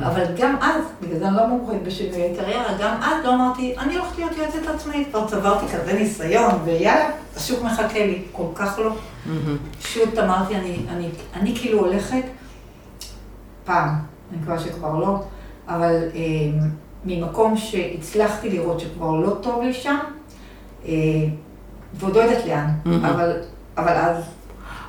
אבל 0.00 0.24
גם 0.38 0.56
אז, 0.60 0.82
בגלל 1.02 1.18
זה 1.18 1.28
אני 1.28 1.36
לא 1.36 1.46
מומחית 1.46 1.82
בשינוי 1.82 2.36
קריירה, 2.36 2.78
גם 2.80 3.02
אז 3.02 3.24
לא 3.24 3.34
אמרתי, 3.34 3.74
אני 3.78 3.96
הולכת 3.96 4.18
להיות 4.18 4.36
יועצת 4.36 4.66
עצמאית, 4.74 5.08
כבר 5.10 5.26
צברתי 5.26 5.66
כזה 5.72 5.92
ניסיון, 5.92 6.54
ויאללה, 6.64 7.10
השוק 7.36 7.62
מחכה 7.62 8.06
לי, 8.06 8.22
כל 8.32 8.46
כך 8.54 8.78
לא. 8.78 8.92
פשוט 9.82 10.18
אמרתי, 10.18 10.56
אני, 10.56 10.76
אני, 10.88 11.08
אני 11.34 11.56
כאילו 11.56 11.78
הולכת, 11.78 12.22
פעם, 13.64 13.88
אני 14.30 14.40
מקווה 14.40 14.58
שכבר 14.58 14.98
לא, 14.98 15.22
אבל 15.68 15.94
אה, 16.14 16.20
ממקום 17.04 17.56
שהצלחתי 17.56 18.50
לראות 18.50 18.80
שכבר 18.80 19.10
לא 19.16 19.36
טוב 19.42 19.62
לי 19.62 19.74
שם, 19.74 19.96
אה, 20.86 20.92
ועוד 21.94 22.16
לא 22.16 22.20
יודעת 22.20 22.46
לאן, 22.46 22.70
אבל, 23.02 23.32
אבל 23.76 23.92
אז 23.92 24.24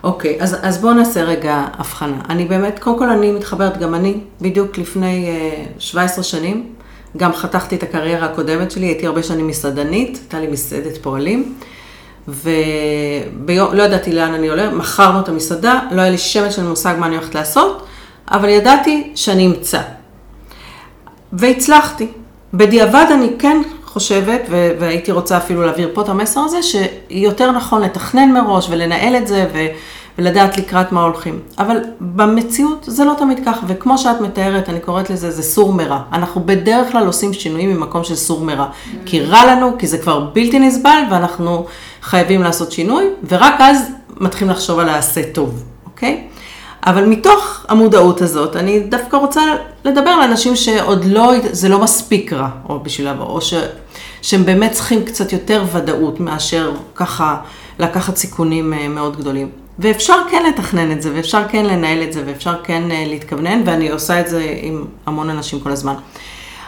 אוקיי, 0.04 0.38
אז, 0.40 0.58
אז 0.62 0.78
בואו 0.78 0.94
נעשה 0.94 1.24
רגע 1.24 1.66
הבחנה. 1.74 2.22
אני 2.30 2.46
באמת, 2.46 2.80
קודם 2.80 3.00
כל 3.00 3.10
אני 3.10 3.32
מתחברת, 3.32 3.78
גם 3.78 3.96
אני, 3.96 4.18
בדיוק 4.42 4.78
לפני 4.78 5.30
uh, 5.78 5.80
17 5.80 6.24
שנים, 6.24 6.74
גם 7.18 7.34
חתכתי 7.34 7.76
את 7.76 7.84
הקריירה 7.84 8.26
הקודמת 8.26 8.72
שלי, 8.72 8.86
הייתי 8.86 9.08
הרבה 9.08 9.24
שנים 9.24 9.48
מסעדנית, 9.48 10.18
הייתה 10.18 10.40
לי 10.40 10.48
מסעדת 10.48 10.98
פועלים, 10.98 11.56
ולא 12.28 13.84
ידעתי 13.84 14.12
לאן 14.12 14.34
אני 14.34 14.48
עולה, 14.48 14.70
מכרנו 14.70 15.20
את 15.20 15.30
המסעדה, 15.30 15.80
לא 15.92 16.02
היה 16.02 16.12
לי 16.12 16.18
שמץ 16.18 16.56
של 16.56 16.64
מושג 16.64 16.96
מה 17.00 17.06
אני 17.06 17.16
הולכת 17.16 17.36
לעשות, 17.36 17.86
אבל 18.32 18.50
ידעתי 18.50 19.12
שאני 19.16 19.46
אמצא. 19.46 19.82
והצלחתי. 21.34 22.08
בדיעבד 22.54 23.06
אני 23.14 23.30
כן 23.40 23.62
חושבת, 23.90 24.42
והייתי 24.80 25.12
רוצה 25.12 25.38
אפילו 25.38 25.62
להעביר 25.62 25.90
פה 25.94 26.02
את 26.02 26.10
המסר 26.10 26.40
הזה, 26.40 26.58
שיותר 26.64 27.52
נכון 27.52 27.82
לתכנן 27.82 28.32
מראש 28.32 28.68
ולנהל 28.70 29.16
את 29.16 29.28
זה 29.28 29.46
ו- 29.54 29.68
ולדעת 30.18 30.58
לקראת 30.58 30.92
מה 30.92 31.04
הולכים. 31.04 31.40
אבל 31.60 31.78
במציאות 32.00 32.84
זה 32.88 33.04
לא 33.06 33.14
תמיד 33.18 33.40
כך, 33.46 33.58
וכמו 33.68 33.98
שאת 33.98 34.22
מתארת, 34.22 34.70
אני 34.70 34.80
קוראת 34.80 35.10
לזה, 35.10 35.32
זה 35.32 35.44
סור 35.44 35.74
מרע. 35.74 36.02
אנחנו 36.14 36.42
בדרך 36.46 36.92
כלל 36.92 37.06
עושים 37.06 37.34
שינויים 37.34 37.70
ממקום 37.74 38.04
של 38.04 38.16
סור 38.16 38.42
מרע. 38.42 38.66
Mm-hmm. 38.66 38.98
כי 39.06 39.22
רע 39.22 39.46
לנו, 39.46 39.78
כי 39.80 39.88
זה 39.88 39.98
כבר 39.98 40.20
בלתי 40.20 40.60
נסבל, 40.60 41.02
ואנחנו 41.12 41.66
חייבים 42.02 42.44
לעשות 42.44 42.72
שינוי, 42.72 43.06
ורק 43.30 43.56
אז 43.60 43.92
מתחילים 44.18 44.52
לחשוב 44.54 44.80
על 44.80 44.90
העשה 44.90 45.22
טוב, 45.34 45.64
אוקיי? 45.86 46.28
אבל 46.86 47.06
מתוך 47.06 47.66
המודעות 47.70 48.22
הזאת, 48.22 48.56
אני 48.56 48.80
דווקא 48.80 49.18
רוצה 49.18 49.42
לדבר 49.86 50.10
על 50.10 50.22
אנשים 50.22 50.56
שעוד 50.56 51.06
לא, 51.06 51.34
זה 51.52 51.70
לא 51.70 51.80
מספיק 51.80 52.34
רע, 52.34 52.50
או 52.70 52.80
בשבילם, 52.80 53.20
או 53.20 53.42
ש, 53.42 53.54
שהם 54.22 54.46
באמת 54.46 54.72
צריכים 54.72 55.06
קצת 55.06 55.34
יותר 55.34 55.64
ודאות 55.72 56.20
מאשר 56.20 56.72
ככה 56.96 57.38
לקחת 57.80 58.18
סיכונים 58.18 58.74
אה, 58.74 58.88
מאוד 58.88 59.18
גדולים. 59.18 59.50
ואפשר 59.80 60.16
כן 60.32 60.44
לתכנן 60.50 60.92
את 60.92 61.02
זה, 61.02 61.12
ואפשר 61.16 61.42
כן 61.50 61.66
לנהל 61.66 62.04
את 62.04 62.14
זה, 62.14 62.24
ואפשר 62.26 62.56
כן 62.64 62.92
אה, 62.92 63.04
להתכוונן, 63.08 63.62
ואני 63.66 63.90
עושה 63.90 64.20
את 64.20 64.28
זה 64.28 64.56
עם 64.62 64.86
המון 65.06 65.30
אנשים 65.30 65.60
כל 65.60 65.72
הזמן. 65.72 65.94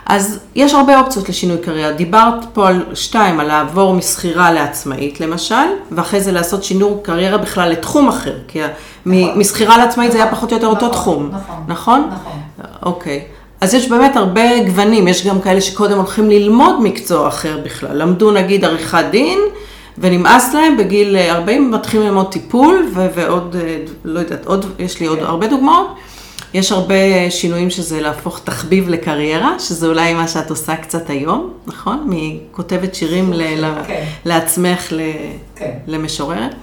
אז 0.05 0.39
יש 0.55 0.73
הרבה 0.73 0.99
אופציות 0.99 1.29
לשינוי 1.29 1.57
קריירה. 1.57 1.91
דיברת 1.91 2.45
פה 2.53 2.67
על 2.67 2.85
שתיים, 2.93 3.39
על 3.39 3.47
לעבור 3.47 3.93
משכירה 3.93 4.51
לעצמאית 4.51 5.19
למשל, 5.19 5.55
ואחרי 5.91 6.21
זה 6.21 6.31
לעשות 6.31 6.63
שינוי 6.63 6.93
קריירה 7.03 7.37
בכלל 7.37 7.69
לתחום 7.69 8.07
אחר, 8.07 8.33
כי 8.47 8.59
נכון. 9.05 9.39
משכירה 9.39 9.77
לעצמאית 9.77 10.11
זה 10.11 10.17
היה 10.23 10.31
פחות 10.31 10.51
או 10.51 10.57
יותר 10.57 10.67
אותו 10.67 10.87
נכון, 10.87 10.91
תחום, 10.91 11.29
נכון? 11.67 12.01
נכון. 12.09 12.33
נכון. 12.57 12.71
אוקיי. 12.83 13.21
אז 13.61 13.73
יש 13.73 13.89
באמת 13.89 14.15
הרבה 14.15 14.63
גוונים, 14.63 15.07
יש 15.07 15.27
גם 15.27 15.41
כאלה 15.41 15.61
שקודם 15.61 15.97
הולכים 15.97 16.29
ללמוד 16.29 16.81
מקצוע 16.81 17.27
אחר 17.27 17.59
בכלל. 17.65 17.97
למדו 17.97 18.31
נגיד 18.31 18.65
עריכת 18.65 19.05
דין, 19.11 19.39
ונמאס 19.97 20.53
להם 20.53 20.77
בגיל 20.77 21.17
40, 21.17 21.71
מתחילים 21.71 22.07
ללמוד 22.07 22.31
טיפול, 22.31 22.85
ועוד, 22.93 23.55
אה, 23.61 23.77
לא 24.05 24.19
יודעת, 24.19 24.45
עוד, 24.45 24.65
יש 24.79 24.99
לי 24.99 25.05
עוד 25.05 25.19
כן. 25.19 25.25
הרבה 25.25 25.47
דוגמאות. 25.47 25.87
יש 26.53 26.71
הרבה 26.71 26.95
שינויים 27.29 27.69
שזה 27.69 28.01
להפוך 28.01 28.39
תחביב 28.43 28.89
לקריירה, 28.89 29.59
שזה 29.59 29.87
אולי 29.87 30.13
מה 30.13 30.27
שאת 30.27 30.49
עושה 30.49 30.75
קצת 30.75 31.09
היום, 31.09 31.53
נכון? 31.67 32.07
מכותבת 32.09 32.95
שירים 32.95 33.33
ל- 33.33 33.65
כן. 33.87 34.03
לעצמך 34.25 34.87
ל- 34.91 34.99
כן. 35.55 35.71
למשוררת. 35.87 36.55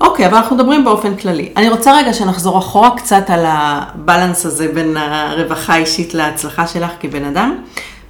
אוקיי, 0.00 0.26
אבל 0.26 0.34
אנחנו 0.36 0.56
מדברים 0.56 0.84
באופן 0.84 1.16
כללי. 1.16 1.52
אני 1.56 1.70
רוצה 1.70 1.96
רגע 1.98 2.12
שנחזור 2.14 2.58
אחורה 2.58 2.96
קצת 2.96 3.30
על 3.30 3.44
הבלנס 3.48 4.46
הזה 4.46 4.68
בין 4.74 4.96
הרווחה 4.96 5.74
האישית 5.74 6.14
להצלחה 6.14 6.66
שלך 6.66 6.90
כבן 7.00 7.24
אדם. 7.24 7.56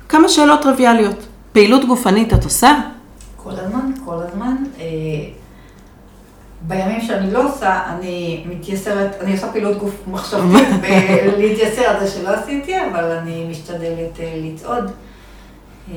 כמה 0.09 0.29
שאלות 0.29 0.63
טריוויאליות. 0.63 1.17
פעילות 1.53 1.85
גופנית 1.85 2.33
את 2.35 2.45
עושה? 2.45 2.75
כל 3.37 3.51
הזמן, 3.51 3.91
כל 4.05 4.15
הזמן. 4.29 4.55
אה, 6.71 6.77
בימים 6.77 7.01
שאני 7.01 7.31
לא 7.31 7.49
עושה, 7.49 7.83
אני 7.87 8.45
מתייסרת, 8.49 9.17
אני 9.21 9.33
עושה 9.33 9.53
פעילות 9.53 9.79
גוף 9.79 9.95
מחשבתית 10.07 10.69
ולהתייסר 11.37 11.83
על 11.83 12.01
זה 12.01 12.11
שלא 12.11 12.29
עשיתי, 12.29 12.75
אבל 12.93 13.05
אני 13.05 13.47
משתדלת 13.51 14.21
אה, 14.21 14.35
לצעוד. 14.37 14.91
אה, 15.93 15.97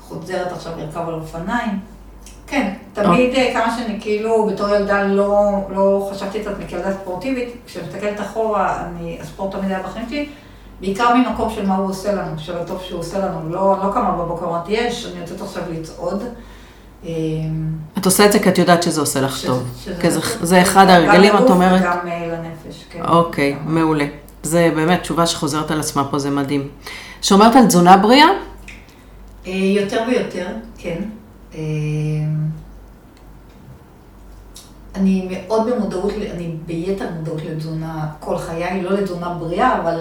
חוזרת 0.00 0.52
עכשיו 0.52 0.72
לרכב 0.78 1.08
על 1.08 1.14
אופניים. 1.14 1.78
כן, 2.46 2.74
תמיד 2.92 3.28
אוקיי. 3.28 3.54
כמה 3.54 3.76
שאני 3.76 4.00
כאילו 4.00 4.46
בתור 4.46 4.68
ילדה 4.68 5.02
לא, 5.02 5.58
לא 5.70 6.10
חשבתי 6.12 6.42
את 6.42 6.46
עצמי 6.46 6.64
כילדה 6.68 6.92
ספורטיבית, 6.92 7.48
כשאני 7.66 7.88
מסתכלת 7.88 8.20
אחורה, 8.20 8.86
אני, 8.86 9.18
הספורט 9.20 9.52
תמיד 9.52 9.70
היה 9.70 9.82
בחיים 9.82 10.08
שלי, 10.08 10.28
בעיקר 10.80 11.14
ממקום 11.14 11.50
של 11.50 11.66
מה 11.66 11.76
הוא 11.76 11.88
עושה 11.88 12.12
לנו, 12.12 12.38
של 12.38 12.58
הטוב 12.58 12.82
שהוא 12.82 13.00
עושה 13.00 13.18
לנו, 13.18 13.48
לא, 13.48 13.76
לא 13.84 13.92
קמה 13.92 14.10
בבוקר, 14.12 14.46
אמרתי, 14.46 14.72
יש, 14.72 15.06
אני 15.06 15.20
יוצאת 15.20 15.40
עכשיו 15.40 15.62
לצעוד. 15.70 16.22
אמ, 17.04 17.10
את 17.98 18.06
עושה 18.06 18.26
את 18.26 18.32
זה 18.32 18.38
כי 18.38 18.48
את 18.48 18.58
יודעת 18.58 18.82
שזה 18.82 19.00
עושה 19.00 19.20
לך 19.20 19.46
טוב. 19.46 19.62
זה 20.42 20.62
אחד 20.62 20.88
הרגלים, 20.88 21.36
את 21.36 21.50
אומרת? 21.50 21.82
גם 21.82 22.08
אה, 22.08 22.26
לנפש, 22.26 22.84
כן. 22.90 23.02
אוקיי, 23.08 23.56
מעולה. 23.66 24.06
זה 24.42 24.70
באמת 24.74 25.00
תשובה 25.00 25.26
שחוזרת 25.26 25.70
על 25.70 25.80
עצמה 25.80 26.04
פה, 26.04 26.18
זה 26.18 26.30
מדהים. 26.30 26.68
שומרת 27.22 27.56
על 27.56 27.66
תזונה 27.66 27.96
בריאה? 27.96 28.28
אה, 29.46 29.52
יותר 29.52 30.02
ויותר, 30.08 30.46
כן. 30.78 30.98
אני 34.94 35.28
מאוד 35.30 35.70
במודעות, 35.70 36.12
אני 36.34 36.54
ביתר 36.66 37.04
מודעות 37.18 37.42
לתזונה 37.44 38.06
כל 38.20 38.38
חיי, 38.38 38.82
לא 38.82 38.90
לתזונה 38.90 39.28
בריאה, 39.28 39.78
אבל 39.78 40.00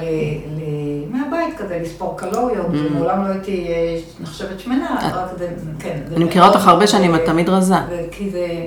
מהבית 1.10 1.58
כזה, 1.58 1.80
לספור 1.84 2.18
קלוריות, 2.18 2.68
mm. 2.68 2.94
מעולם 2.94 3.24
לא 3.24 3.32
הייתי 3.32 3.68
אה, 3.68 4.00
נחשבת 4.20 4.60
שמנה, 4.60 4.98
אה. 5.02 5.24
רק 5.24 5.38
זה, 5.38 5.50
כן. 5.80 6.00
אני 6.16 6.26
מכירה 6.26 6.48
אותך 6.48 6.68
הרבה 6.68 6.88
שנים, 6.88 7.16
את 7.16 7.22
תמיד 7.26 7.50
רזה. 7.50 7.76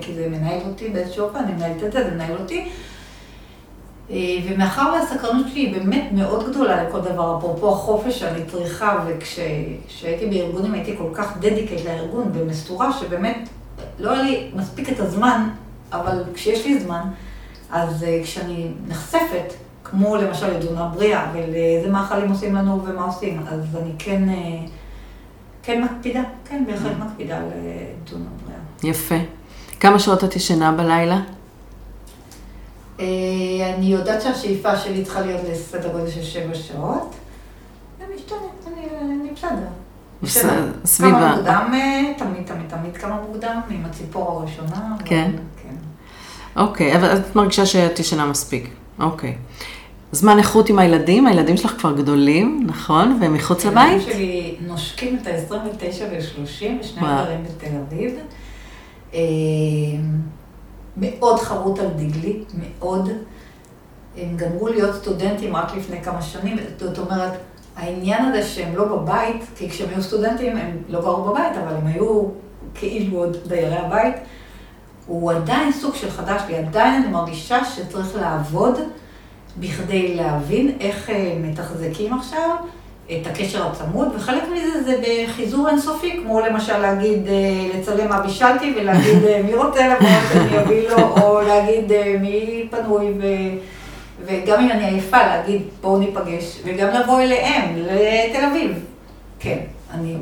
כי 0.01 0.15
זה 0.15 0.27
מנהל 0.31 0.61
אותי 0.69 0.89
באיזשהו 0.89 1.25
אופן, 1.25 1.39
אני 1.39 1.53
מנהלת 1.53 1.85
את 1.85 1.93
זה, 1.93 2.05
זה 2.05 2.11
מנהל 2.11 2.37
אותי. 2.41 2.69
אה, 4.11 4.17
ומאחר 4.49 4.93
והסקרנות 4.93 5.47
שלי 5.49 5.61
היא 5.61 5.77
באמת 5.77 6.05
מאוד 6.13 6.51
גדולה 6.51 6.85
לכל 6.85 7.01
דבר, 7.01 7.39
אפרופו 7.39 7.73
החופש 7.73 8.19
שאני 8.19 8.45
צריכה, 8.53 9.05
וכשהייתי 9.07 10.27
בארגונים 10.27 10.75
הייתי 10.75 10.97
כל 10.99 11.09
כך 11.15 11.37
דדיקט 11.39 11.85
לארגון 11.85 12.31
ומסתורה, 12.35 12.93
שבאמת 12.93 13.49
לא 13.99 14.11
היה 14.11 14.23
לי 14.23 14.51
מספיק 14.55 14.89
את 14.93 15.01
הזמן 15.01 15.49
אבל 16.01 16.23
כשיש 16.35 16.67
לי 16.67 16.81
זמן, 16.81 17.03
אז 17.71 18.05
אה, 18.05 18.21
כשאני 18.25 18.71
נחשפת, 18.89 19.53
כמו 19.85 20.17
למשל 20.17 20.57
לתזונה 20.57 20.89
בריאה, 20.89 21.27
ולאיזה 21.33 21.91
מאכלים 21.91 22.31
עושים 22.31 22.55
לנו 22.55 22.85
ומה 22.85 23.05
עושים, 23.05 23.43
אז 23.49 23.77
אני 23.83 23.91
כן, 23.99 24.29
אה, 24.29 24.35
כן 25.63 25.85
מקפידה, 25.85 26.23
כן, 26.45 26.65
בהחלט 26.67 26.93
mm. 26.93 27.05
מקפידה 27.05 27.39
לתזונה 27.39 28.25
בריאה. 28.45 28.93
יפה. 28.95 29.15
כמה 29.81 29.99
שעות 29.99 30.25
את 30.25 30.37
ישנה 30.37 30.73
בלילה? 30.73 31.21
אה, 33.01 33.07
אני 33.77 33.87
יודעת 33.87 34.23
שהשאיפה 34.23 34.77
שלי 34.77 35.05
צריכה 35.05 35.21
להיות 35.21 35.41
לסדר 35.51 35.93
גודל 35.93 36.11
של 36.11 36.23
שבע 36.23 36.55
שעות. 36.55 37.15
זה 37.99 38.05
משתנה, 38.17 38.39
אני 39.01 39.31
בסדר. 40.23 40.73
סביבה. 40.85 41.35
כמה 41.45 42.03
מוקדם, 42.03 42.13
תמיד, 42.17 42.47
תמיד, 42.47 42.69
תמיד 42.69 42.97
כמה 42.97 43.21
מוקדם, 43.29 43.61
עם 43.71 43.85
הציפור 43.85 44.31
הראשונה. 44.31 44.97
כן. 45.05 45.31
אוקיי, 46.57 46.97
אבל 46.97 47.17
את 47.17 47.37
מרגישה 47.37 47.67
שאת 47.67 47.99
ישנה 47.99 48.27
מספיק. 48.27 48.69
אוקיי. 49.01 49.37
זמן 50.13 50.39
איכות 50.39 50.69
עם 50.69 50.79
הילדים, 50.79 51.27
הילדים 51.27 51.57
שלך 51.57 51.75
כבר 51.79 51.93
גדולים, 51.97 52.65
נכון? 52.67 53.19
והם 53.21 53.35
מחוץ 53.35 53.65
לבית? 53.65 53.91
הילדים 53.91 54.13
שלי 54.13 54.57
נושקים 54.61 55.19
את 55.23 55.27
ה-29 55.27 56.03
וה-30, 56.13 56.81
ושניהם 56.81 57.25
גרים 57.25 57.45
בתל 57.45 57.77
אביב. 57.87 58.13
אה, 59.15 59.21
מאוד 60.97 61.41
חרוט 61.41 61.79
על 61.79 61.87
דגלי, 61.97 62.43
מאוד. 62.55 63.09
הם 64.17 64.37
גמרו 64.37 64.69
להיות 64.69 64.95
סטודנטים 64.95 65.57
רק 65.57 65.77
לפני 65.77 66.03
כמה 66.03 66.23
שנים, 66.23 66.57
זאת 66.79 66.99
אומרת, 66.99 67.33
העניין 67.77 68.25
הזה 68.25 68.43
שהם 68.43 68.77
לא 68.77 68.85
בבית, 68.85 69.43
כי 69.57 69.71
כשהם 69.71 69.89
היו 69.89 70.03
סטודנטים 70.03 70.57
הם 70.57 70.77
לא 70.89 71.01
גרו 71.01 71.25
בבית, 71.25 71.57
אבל 71.65 71.75
הם 71.75 71.87
היו 71.87 72.25
כאילו 72.75 73.19
עוד 73.19 73.37
דיירי 73.47 73.77
הבית. 73.77 74.15
הוא 75.07 75.33
עדיין 75.33 75.73
סוג 75.73 75.95
של 75.95 76.11
חדש 76.11 76.43
לי, 76.49 76.57
עדיין 76.57 77.03
אני 77.03 77.13
מרגישה 77.13 77.65
שצריך 77.65 78.17
לעבוד 78.17 78.79
בכדי 79.61 80.15
להבין 80.15 80.77
איך 80.81 81.11
אה, 81.11 81.37
מתחזקים 81.43 82.15
עכשיו 82.15 82.51
את 83.07 83.27
הקשר 83.27 83.67
הצמוד, 83.67 84.09
וחלק 84.17 84.43
מזה 84.53 84.83
זה 84.83 85.01
בחיזור 85.03 85.69
אינסופי, 85.69 86.21
כמו 86.23 86.41
למשל 86.41 86.79
להגיד, 86.79 87.29
אה, 87.29 87.79
לצלם 87.79 88.09
מה 88.09 88.21
בישלתי 88.21 88.75
ולהגיד 88.77 89.25
אה, 89.25 89.43
מי 89.45 89.55
רוצה 89.55 89.89
לבוא 89.89 90.09
שאני 90.33 90.59
אביא 90.61 90.89
לו, 90.89 91.23
או 91.23 91.41
להגיד 91.43 91.93
מי 92.21 92.69
פנוי 92.71 93.13
ו... 93.21 93.25
וגם 94.27 94.61
אם 94.61 94.71
אני 94.71 94.85
עייפה, 94.85 95.19
להגיד 95.27 95.63
בואו 95.81 95.99
ניפגש, 95.99 96.61
וגם 96.65 96.89
לבוא 96.89 97.21
אליהם, 97.21 97.77
לתל 97.77 98.45
אביב. 98.51 98.85
כן, 99.39 99.59
אני. 99.91 100.17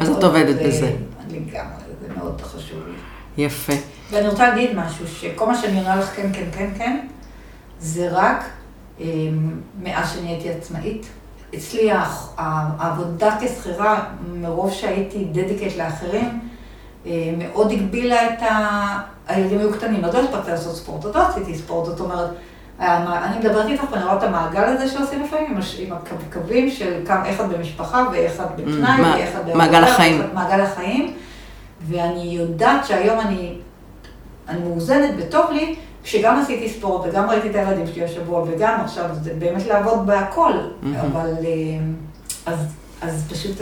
אז 0.00 0.08
את 0.08 0.24
עובדת 0.24 0.56
זה, 0.56 0.64
בזה. 0.64 0.92
לגמרי, 1.30 1.84
זה 2.00 2.14
מאוד 2.16 2.40
חשוב 2.40 2.78
לי. 2.86 3.44
יפה. 3.44 3.93
ואני 4.14 4.28
רוצה 4.28 4.48
להגיד 4.48 4.70
משהו, 4.76 5.08
שכל 5.08 5.46
מה 5.46 5.54
שאני 5.58 5.78
עונה 5.78 5.96
לך 5.96 6.16
כן, 6.16 6.30
כן, 6.32 6.44
כן, 6.58 6.68
כן, 6.78 7.06
זה 7.78 8.08
רק 8.12 8.44
אה, 9.00 9.06
מאז 9.82 10.12
שנהייתי 10.12 10.50
עצמאית. 10.50 11.06
אצלי 11.54 11.90
העבודה 12.36 13.36
כשכירה, 13.40 14.04
מרוב 14.34 14.72
שהייתי 14.72 15.24
דדיקט 15.32 15.76
לאחרים, 15.76 16.40
אה, 17.06 17.10
מאוד 17.38 17.72
הגבילה 17.72 18.28
את 18.28 18.42
ה... 18.42 19.00
הילדים 19.28 19.58
היו 19.58 19.72
קטנים, 19.72 20.04
עוד 20.04 20.14
לא 20.14 20.18
הספקתי 20.20 20.50
לעשות 20.50 20.76
ספורט, 20.76 21.04
עוד 21.04 21.14
לא 21.16 21.28
עשיתי 21.28 21.54
ספורט, 21.54 21.86
זאת 21.86 22.00
אומרת, 22.00 22.30
אני 22.80 23.38
מדברת 23.38 23.66
איתך 23.66 23.82
ואני 23.90 24.04
רואה 24.04 24.16
את 24.18 24.22
המעגל 24.22 24.64
הזה 24.64 24.88
שעושים 24.88 25.22
לפעמים, 25.22 25.56
עם 25.78 25.92
הקווים 26.28 26.70
של 26.70 27.02
כמה, 27.06 27.26
איך 27.26 27.40
את 27.40 27.48
במשפחה 27.48 28.04
ואיך 28.12 28.40
את 28.40 28.56
בפנאי, 28.56 29.00
מה- 29.00 29.12
ואיך 29.16 29.30
את 29.36 29.54
מעגל 29.54 29.84
החיים. 29.84 30.22
מעגל 30.34 30.60
החיים, 30.60 31.14
ואני 31.88 32.22
יודעת 32.22 32.86
שהיום 32.86 33.20
אני, 33.20 33.54
אני 34.48 34.68
מאוזנת 34.68 35.10
וטוב 35.18 35.50
לי, 35.50 35.74
כשגם 36.02 36.40
עשיתי 36.40 36.68
ספורט 36.68 37.06
וגם 37.08 37.30
ראיתי 37.30 37.50
את 37.50 37.54
הילדים 37.54 37.86
שלי 37.86 38.04
השבוע, 38.04 38.44
וגם 38.46 38.80
עכשיו 38.80 39.10
זה 39.22 39.34
באמת 39.38 39.66
לעבוד 39.66 40.06
בהכל. 40.06 40.52
אבל 41.00 41.32
אה, 41.44 41.78
אז, 42.46 42.58
אז 43.00 43.24
פשוט 43.30 43.60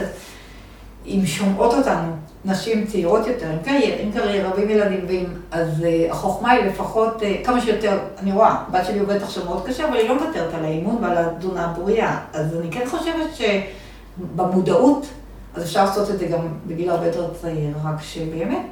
אם 1.07 1.21
שומעות 1.27 1.75
אותנו 1.75 2.13
נשים 2.45 2.87
צעירות 2.87 3.27
יותר, 3.27 3.51
עם 3.51 3.59
קריירה, 3.65 4.03
עם 4.03 4.13
קריירה 4.13 4.51
ועם 4.57 4.71
ילדים 4.71 5.05
ועם, 5.09 5.25
אז 5.51 5.85
אה, 5.85 6.07
החוכמה 6.11 6.51
היא 6.51 6.65
לפחות 6.65 7.23
אה, 7.23 7.37
כמה 7.45 7.61
שיותר, 7.61 7.99
אני 8.19 8.33
רואה, 8.33 8.57
הבת 8.69 8.87
שלי 8.87 8.99
עובדת 8.99 9.23
עכשיו 9.23 9.45
מאוד 9.45 9.67
קשה, 9.67 9.89
אבל 9.89 9.97
היא 9.97 10.09
לא 10.09 10.15
מוותרת 10.15 10.55
על 10.55 10.65
האימון 10.65 11.05
ועל 11.05 11.19
התזונה 11.19 11.65
הבריאה, 11.65 12.19
אז 12.33 12.57
אני 12.57 12.71
כן 12.71 12.87
חושבת 12.87 13.31
שבמודעות, 13.37 15.07
אז 15.55 15.63
אפשר 15.63 15.85
לעשות 15.85 16.11
את 16.11 16.19
זה 16.19 16.27
גם 16.27 16.49
בגיל 16.67 16.91
הרבה 16.91 17.07
יותר 17.07 17.35
צעיר, 17.35 17.75
רק 17.85 18.03
שבאמת, 18.03 18.67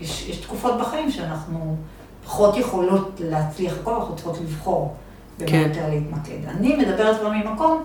יש, 0.00 0.28
יש 0.28 0.36
תקופות 0.36 0.78
בחיים 0.80 1.10
שאנחנו 1.10 1.76
פחות 2.24 2.56
יכולות 2.56 3.10
להצליח 3.18 3.72
הכל, 3.80 3.94
אנחנו 3.94 4.16
צריכות 4.16 4.38
לבחור 4.40 4.94
במה 5.38 5.48
כן. 5.48 5.66
יותר 5.68 5.88
להתמקד. 5.90 6.48
אני 6.48 6.76
מדברת 6.76 7.20
כבר 7.20 7.30
ממקום 7.30 7.82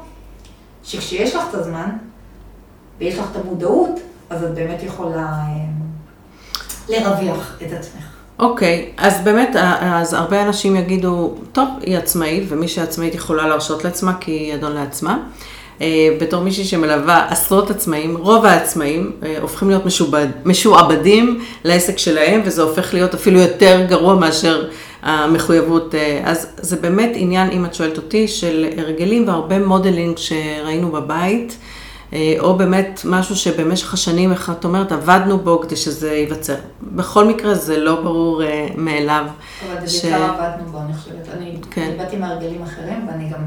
שכשיש 0.83 1.35
לך 1.35 1.43
את 1.49 1.53
הזמן, 1.53 1.89
ויש 2.99 3.17
לך 3.17 3.25
את 3.31 3.35
המודעות, 3.35 3.99
אז 4.29 4.43
את 4.43 4.53
באמת 4.53 4.83
יכולה 4.83 5.25
אה, 5.25 5.65
לרווח 6.89 7.57
את 7.61 7.71
עצמך. 7.71 8.03
אוקיי, 8.39 8.91
אז 8.97 9.21
באמת, 9.23 9.55
אז 9.81 10.13
הרבה 10.13 10.41
אנשים 10.41 10.75
יגידו, 10.75 11.35
טוב, 11.51 11.67
היא 11.81 11.97
עצמאית, 11.97 12.43
ומי 12.47 12.67
שעצמאית 12.67 13.15
יכולה 13.15 13.47
להרשות 13.47 13.83
לעצמה 13.83 14.17
כי 14.19 14.31
היא 14.31 14.55
אדון 14.55 14.71
לעצמה. 14.71 15.19
אה, 15.81 15.87
בתור 16.21 16.43
מישהי 16.43 16.63
שמלווה 16.65 17.27
עשרות 17.29 17.71
עצמאים, 17.71 18.17
רוב 18.17 18.45
העצמאים 18.45 19.11
אה, 19.23 19.35
הופכים 19.41 19.69
להיות 19.69 19.85
משועבד, 19.85 20.27
משועבדים 20.45 21.39
לעסק 21.63 21.97
שלהם, 21.97 22.41
וזה 22.45 22.61
הופך 22.61 22.93
להיות 22.93 23.13
אפילו 23.13 23.39
יותר 23.39 23.85
גרוע 23.89 24.15
מאשר 24.15 24.69
המחויבות. 25.03 25.95
אה, 25.95 26.21
אז 26.25 26.47
זה 26.57 26.75
באמת 26.75 27.09
עניין, 27.13 27.49
אם 27.51 27.65
את 27.65 27.73
שואלת 27.73 27.97
אותי, 27.97 28.27
של 28.27 28.65
הרגלים 28.77 29.27
והרבה 29.27 29.59
מודלינג 29.59 30.17
שראינו 30.17 30.91
בבית. 30.91 31.57
או 32.39 32.55
באמת 32.57 33.01
משהו 33.05 33.35
שבמשך 33.35 33.93
השנים, 33.93 34.31
איך 34.31 34.51
את 34.59 34.65
אומרת, 34.65 34.91
עבדנו 34.91 35.37
בו 35.39 35.59
כדי 35.59 35.75
שזה 35.75 36.11
ייווצר. 36.13 36.55
בכל 36.81 37.25
מקרה 37.25 37.55
זה 37.55 37.77
לא 37.79 37.95
ברור 38.01 38.41
מאליו. 38.75 39.25
אבל 39.77 39.87
ש- 39.87 39.91
זה 39.91 40.09
בעיקר 40.11 40.23
עבדנו 40.23 40.71
בו, 40.71 40.77
אני 40.77 40.93
חושבת. 40.93 41.29
אני 41.37 41.55
כן. 41.71 41.81
אני 41.81 41.97
באתי 41.97 42.17
מהרגלים 42.17 42.63
אחרים, 42.63 43.07
ואני 43.07 43.29
גם... 43.29 43.39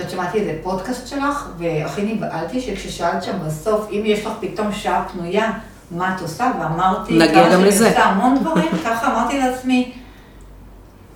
את 0.00 0.04
יודעת, 0.04 0.10
שמעתי 0.10 0.38
איזה 0.38 0.58
פודקאסט 0.62 1.06
שלך, 1.06 1.48
והכי 1.58 2.02
נבהלתי 2.02 2.60
שכששאלת 2.60 3.22
שם 3.22 3.36
בסוף, 3.46 3.88
אם 3.90 4.02
יש 4.04 4.26
לך 4.26 4.32
פתאום 4.40 4.72
שעה 4.72 5.04
פנויה, 5.12 5.50
מה 5.90 6.14
את 6.16 6.20
עושה? 6.20 6.52
ואמרתי, 6.60 7.18
נגיע 7.18 7.52
גם 7.52 7.64
לזה. 7.64 7.88
עושה 7.88 8.04
המון 8.04 8.38
דברים, 8.38 8.68
ככה 8.84 9.12
אמרתי 9.12 9.38
לעצמי, 9.38 9.92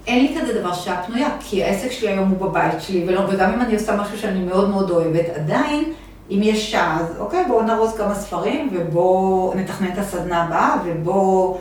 אין 0.07 0.25
לי 0.25 0.41
כזה 0.41 0.61
דבר 0.61 0.73
שעה 0.73 1.03
פנויה, 1.03 1.29
כי 1.41 1.65
העסק 1.65 1.93
שלי 1.93 2.09
היום 2.09 2.29
הוא 2.29 2.49
בבית 2.49 2.81
שלי, 2.81 3.05
ולא, 3.07 3.21
וגם 3.29 3.53
אם 3.53 3.61
אני 3.61 3.75
עושה 3.75 3.97
משהו 3.97 4.19
שאני 4.19 4.41
מאוד 4.41 4.71
מאוד 4.71 4.91
אוהבת, 4.91 5.29
עדיין, 5.37 5.93
אם 6.31 6.41
יש 6.43 6.71
שעה, 6.73 7.01
אז 7.01 7.17
אוקיי, 7.19 7.45
בואו 7.49 7.63
נרוז 7.63 7.97
כמה 7.97 8.15
ספרים, 8.15 8.71
ובואו 8.73 9.53
נתכנן 9.57 9.93
את 9.93 9.99
הסדנה 9.99 10.43
הבאה, 10.43 10.77
ובואו, 10.85 11.59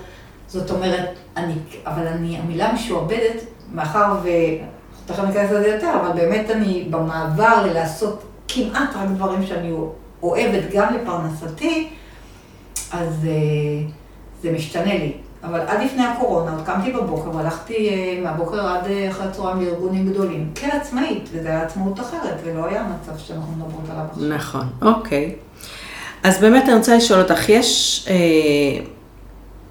זאת 0.47 0.71
אומרת, 0.71 1.09
אני, 1.37 1.53
אבל 1.85 2.07
אני, 2.07 2.37
המילה 2.37 2.73
משועבדת, 2.73 3.43
מאחר 3.73 4.13
ו... 4.23 4.27
תכף 5.05 5.23
ניכנס 5.23 5.51
לזה 5.51 5.67
יותר, 5.67 5.91
אבל 6.01 6.19
באמת 6.19 6.49
אני 6.49 6.87
במעבר 6.89 7.65
ללעשות 7.65 8.23
כמעט 8.47 8.89
רק 8.95 9.09
דברים 9.15 9.45
שאני 9.45 9.71
אוהבת 10.23 10.63
גם 10.73 10.93
לפרנסתי, 10.93 11.89
אז 12.91 13.27
אה, 13.27 13.89
זה 14.41 14.51
משתנה 14.51 14.93
לי. 14.93 15.13
אבל 15.43 15.59
עד 15.59 15.83
לפני 15.83 16.03
הקורונה, 16.05 16.51
עוד 16.51 16.65
קמתי 16.65 16.91
בבוקר 16.91 17.35
והלכתי 17.35 17.89
אה, 17.89 18.19
מהבוקר 18.23 18.67
עד 18.67 18.87
אה, 18.87 19.09
אחרי 19.09 19.25
הצהריים 19.25 19.61
לארגונים 19.61 20.09
גדולים, 20.09 20.51
כעצמאית, 20.55 21.29
וזו 21.31 21.47
הייתה 21.47 21.61
עצמאות 21.61 21.99
אחרת, 21.99 22.35
ולא 22.43 22.65
היה 22.65 22.83
מצב 22.83 23.17
שאנחנו 23.17 23.53
מדברות 23.53 23.89
עליו 23.89 24.05
עכשיו. 24.11 24.27
נכון, 24.29 24.67
אוקיי. 24.81 25.35
אז 26.23 26.39
באמת 26.39 26.63
אני 26.63 26.73
רוצה 26.73 26.97
לשאול 26.97 27.21
אותך, 27.21 27.49
יש, 27.49 28.05
אה, 28.09 28.85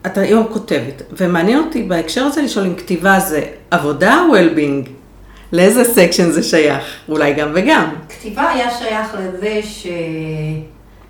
את 0.06 0.18
היום 0.18 0.46
כותבת, 0.52 1.02
ומעניין 1.12 1.58
אותי 1.58 1.82
בהקשר 1.82 2.24
הזה 2.24 2.42
לשאול 2.42 2.66
אם 2.66 2.74
כתיבה 2.74 3.20
זה 3.20 3.42
עבודה 3.70 4.22
או 4.28 4.36
well-being? 4.36 4.88
לאיזה 5.52 5.84
סקשן 5.84 6.30
זה 6.30 6.42
שייך? 6.42 6.84
אולי 7.08 7.32
גם 7.32 7.52
וגם. 7.54 7.94
כתיבה 8.08 8.50
היה 8.50 8.70
שייך 8.70 9.14
לזה 9.18 9.60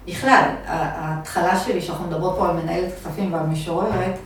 שבכלל, 0.06 0.44
ההתחלה 0.66 1.58
שלי, 1.58 1.80
שאנחנו 1.80 2.06
מדברות 2.06 2.34
פה 2.38 2.48
על 2.48 2.56
מנהלת 2.56 2.94
כספים 2.94 3.32
ועל 3.32 3.46
משוררת, 3.46 4.18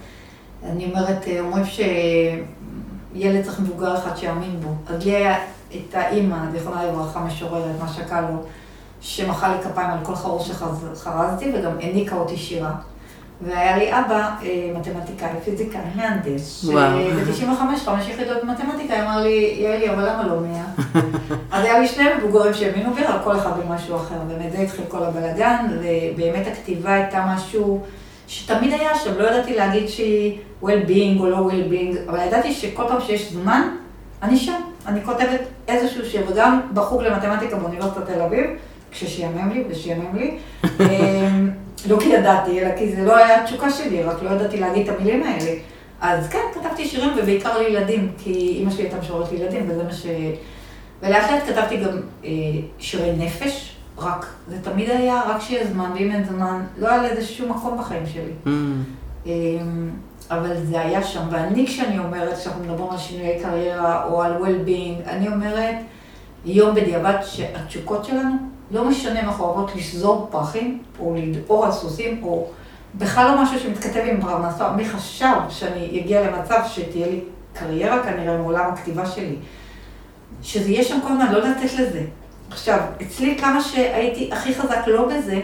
אני 0.70 0.84
אומרת, 0.84 1.24
אומרים 1.40 1.64
שילד 1.64 3.44
צריך 3.44 3.60
מבוגר 3.60 3.96
אחד 3.98 4.16
שיאמין 4.16 4.60
בו. 4.60 4.74
אז 4.94 5.06
לי 5.06 5.16
היה 5.16 5.38
את 5.70 5.94
האימא, 5.94 6.36
זיכרונה 6.52 6.84
לברכה, 6.84 7.20
משוררת, 7.20 7.80
מה 7.80 7.88
שקל 7.88 8.20
לו, 8.20 8.42
שמחא 9.00 9.46
לי 9.46 9.62
כפיים 9.62 9.90
על 9.90 9.98
כל 10.02 10.14
חרוש 10.14 10.48
שחרזתי 10.48 11.52
וגם 11.54 11.72
העניקה 11.80 12.16
אותי 12.16 12.36
שירה. 12.36 12.74
והיה 13.40 13.78
לי 13.78 13.92
אבא, 13.92 14.30
אה, 14.42 14.70
מתמטיקאי, 14.78 15.30
פיזיקאי, 15.44 15.80
מהנדס, 15.94 16.64
וואו. 16.64 16.98
שב-95, 17.32 17.76
חמש 17.84 18.08
יחידות 18.08 18.44
במתמטיקה, 18.44 19.02
אמר 19.02 19.22
לי, 19.22 19.56
יעלי, 19.58 19.90
אבל 19.90 20.08
למה 20.08 20.26
לא 20.26 20.40
מאה? 20.40 20.64
אז 21.52 21.64
היה 21.64 21.78
לי 21.78 21.88
שני 21.88 22.04
מבוגרים 22.18 22.54
שהאמינו 22.54 22.94
בי, 22.94 23.06
אבל 23.06 23.18
כל 23.24 23.36
אחד 23.36 23.50
במשהו 23.60 23.96
אחר, 23.96 24.14
ומזה 24.28 24.58
התחיל 24.58 24.84
כל 24.88 25.02
הבלאגן, 25.02 25.66
ובאמת 25.70 26.46
הכתיבה 26.46 26.94
הייתה 26.94 27.24
משהו 27.34 27.82
שתמיד 28.26 28.72
היה 28.72 28.94
שם, 28.94 29.18
לא 29.18 29.24
ידעתי 29.24 29.56
להגיד 29.56 29.88
שהיא 29.88 30.38
well-being 30.62 31.20
או 31.20 31.26
לא 31.26 31.50
well-being, 31.50 32.10
אבל 32.10 32.18
ידעתי 32.26 32.52
שכל 32.52 32.84
פעם 32.88 33.00
שיש 33.00 33.32
זמן, 33.32 33.68
אני 34.22 34.36
שם, 34.36 34.60
אני 34.86 35.04
כותבת 35.04 35.40
איזשהו 35.68 36.06
שיר, 36.06 36.22
וגם 36.28 36.60
בחוג 36.74 37.02
למתמטיקה 37.02 37.56
באוניברסיטת 37.56 38.06
תל 38.06 38.20
אביב, 38.20 38.44
כששיאמם 38.90 39.50
לי 39.52 39.64
ושיאמם 39.68 40.16
לי, 40.16 40.38
אמ, 40.80 41.50
לא 41.88 42.00
כי 42.00 42.08
ידעתי, 42.08 42.60
אלא 42.60 42.76
כי 42.78 42.92
זה 42.92 43.04
לא 43.04 43.16
היה 43.16 43.42
התשוקה 43.42 43.70
שלי, 43.70 44.02
רק 44.02 44.22
לא 44.22 44.30
ידעתי 44.30 44.60
להגיד 44.60 44.88
את 44.88 44.96
המילים 44.96 45.22
האלה. 45.22 45.52
אז 46.00 46.28
כן, 46.28 46.38
כתבתי 46.54 46.88
שירים, 46.88 47.10
ובעיקר 47.18 47.58
לילדים, 47.58 48.12
כי 48.18 48.32
אימא 48.32 48.70
שלי 48.70 48.82
הייתה 48.82 48.98
משוררת 48.98 49.32
לילדים, 49.32 49.64
וזה 49.68 49.84
מה 49.84 49.92
ש... 49.92 50.06
ולאט 51.02 51.30
לאט 51.30 51.42
כתבתי 51.46 51.76
גם 51.76 52.00
אה, 52.24 52.30
שירי 52.78 53.12
נפש, 53.18 53.76
רק, 53.98 54.26
זה 54.48 54.56
תמיד 54.62 54.90
היה 54.90 55.22
רק 55.26 55.40
שיהיה 55.40 55.66
זמן, 55.66 55.90
ואם 55.94 56.10
אין 56.10 56.24
זמן, 56.24 56.62
לא 56.78 56.88
היה 56.88 57.02
לזה 57.02 57.26
שום 57.26 57.50
מקום 57.50 57.78
בחיים 57.78 58.06
שלי. 58.06 58.32
Mm, 58.46 58.48
אמ, 59.26 59.90
אבל 60.30 60.64
זה 60.64 60.80
היה 60.80 61.02
שם, 61.02 61.22
ואני 61.30 61.66
כשאני 61.66 61.98
אומרת, 61.98 62.38
כשאנחנו 62.38 62.64
מדברים 62.64 62.90
על 62.90 62.98
שינויי 62.98 63.40
קריירה 63.42 64.04
או 64.04 64.22
על 64.22 64.32
well-being, 64.42 65.08
אני 65.08 65.28
אומרת, 65.28 65.76
יום 66.44 66.74
בדיעבד 66.74 67.18
שהתשוקות 67.22 68.04
שלנו, 68.04 68.30
לא 68.70 68.84
משנה 68.84 69.20
אם 69.20 69.26
אנחנו 69.26 69.44
אוהבות 69.44 69.76
לשזור 69.76 70.28
פרחים, 70.30 70.82
או 71.00 71.14
לדהור 71.18 71.64
על 71.66 71.72
סוסים, 71.72 72.20
או 72.22 72.48
בכלל 72.94 73.30
לא 73.34 73.42
משהו 73.42 73.60
שמתכתב 73.60 74.02
עם 74.10 74.20
פרנסה, 74.20 74.72
מי 74.72 74.88
חשב 74.88 75.36
שאני 75.48 76.00
אגיע 76.00 76.30
למצב 76.30 76.60
שתהיה 76.68 77.06
לי 77.06 77.20
קריירה 77.54 78.02
כנראה 78.02 78.36
מעולם 78.38 78.70
הכתיבה 78.72 79.06
שלי, 79.06 79.36
שזה 80.42 80.70
יהיה 80.70 80.84
שם 80.84 80.98
כל 81.06 81.12
הזמן, 81.12 81.32
לא 81.32 81.38
לתת 81.38 81.74
לזה. 81.78 82.02
עכשיו, 82.50 82.78
אצלי 83.02 83.38
כמה 83.38 83.62
שהייתי 83.62 84.30
הכי 84.32 84.54
חזק 84.54 84.78
לא 84.86 85.08
בזה, 85.08 85.40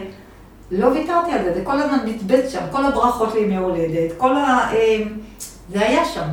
לא 0.71 0.87
ויתרתי 0.87 1.31
על 1.31 1.43
זה, 1.43 1.53
זה 1.53 1.61
כל 1.63 1.79
הזמן 1.79 1.97
נצבט 2.05 2.49
שם, 2.49 2.61
כל 2.71 2.85
הברכות 2.85 3.33
לימי 3.33 3.57
הולדת, 3.57 4.17
כל 4.17 4.35
ה... 4.35 4.69
אה, 4.73 5.03
זה 5.73 5.79
היה 5.87 6.05
שם. 6.05 6.27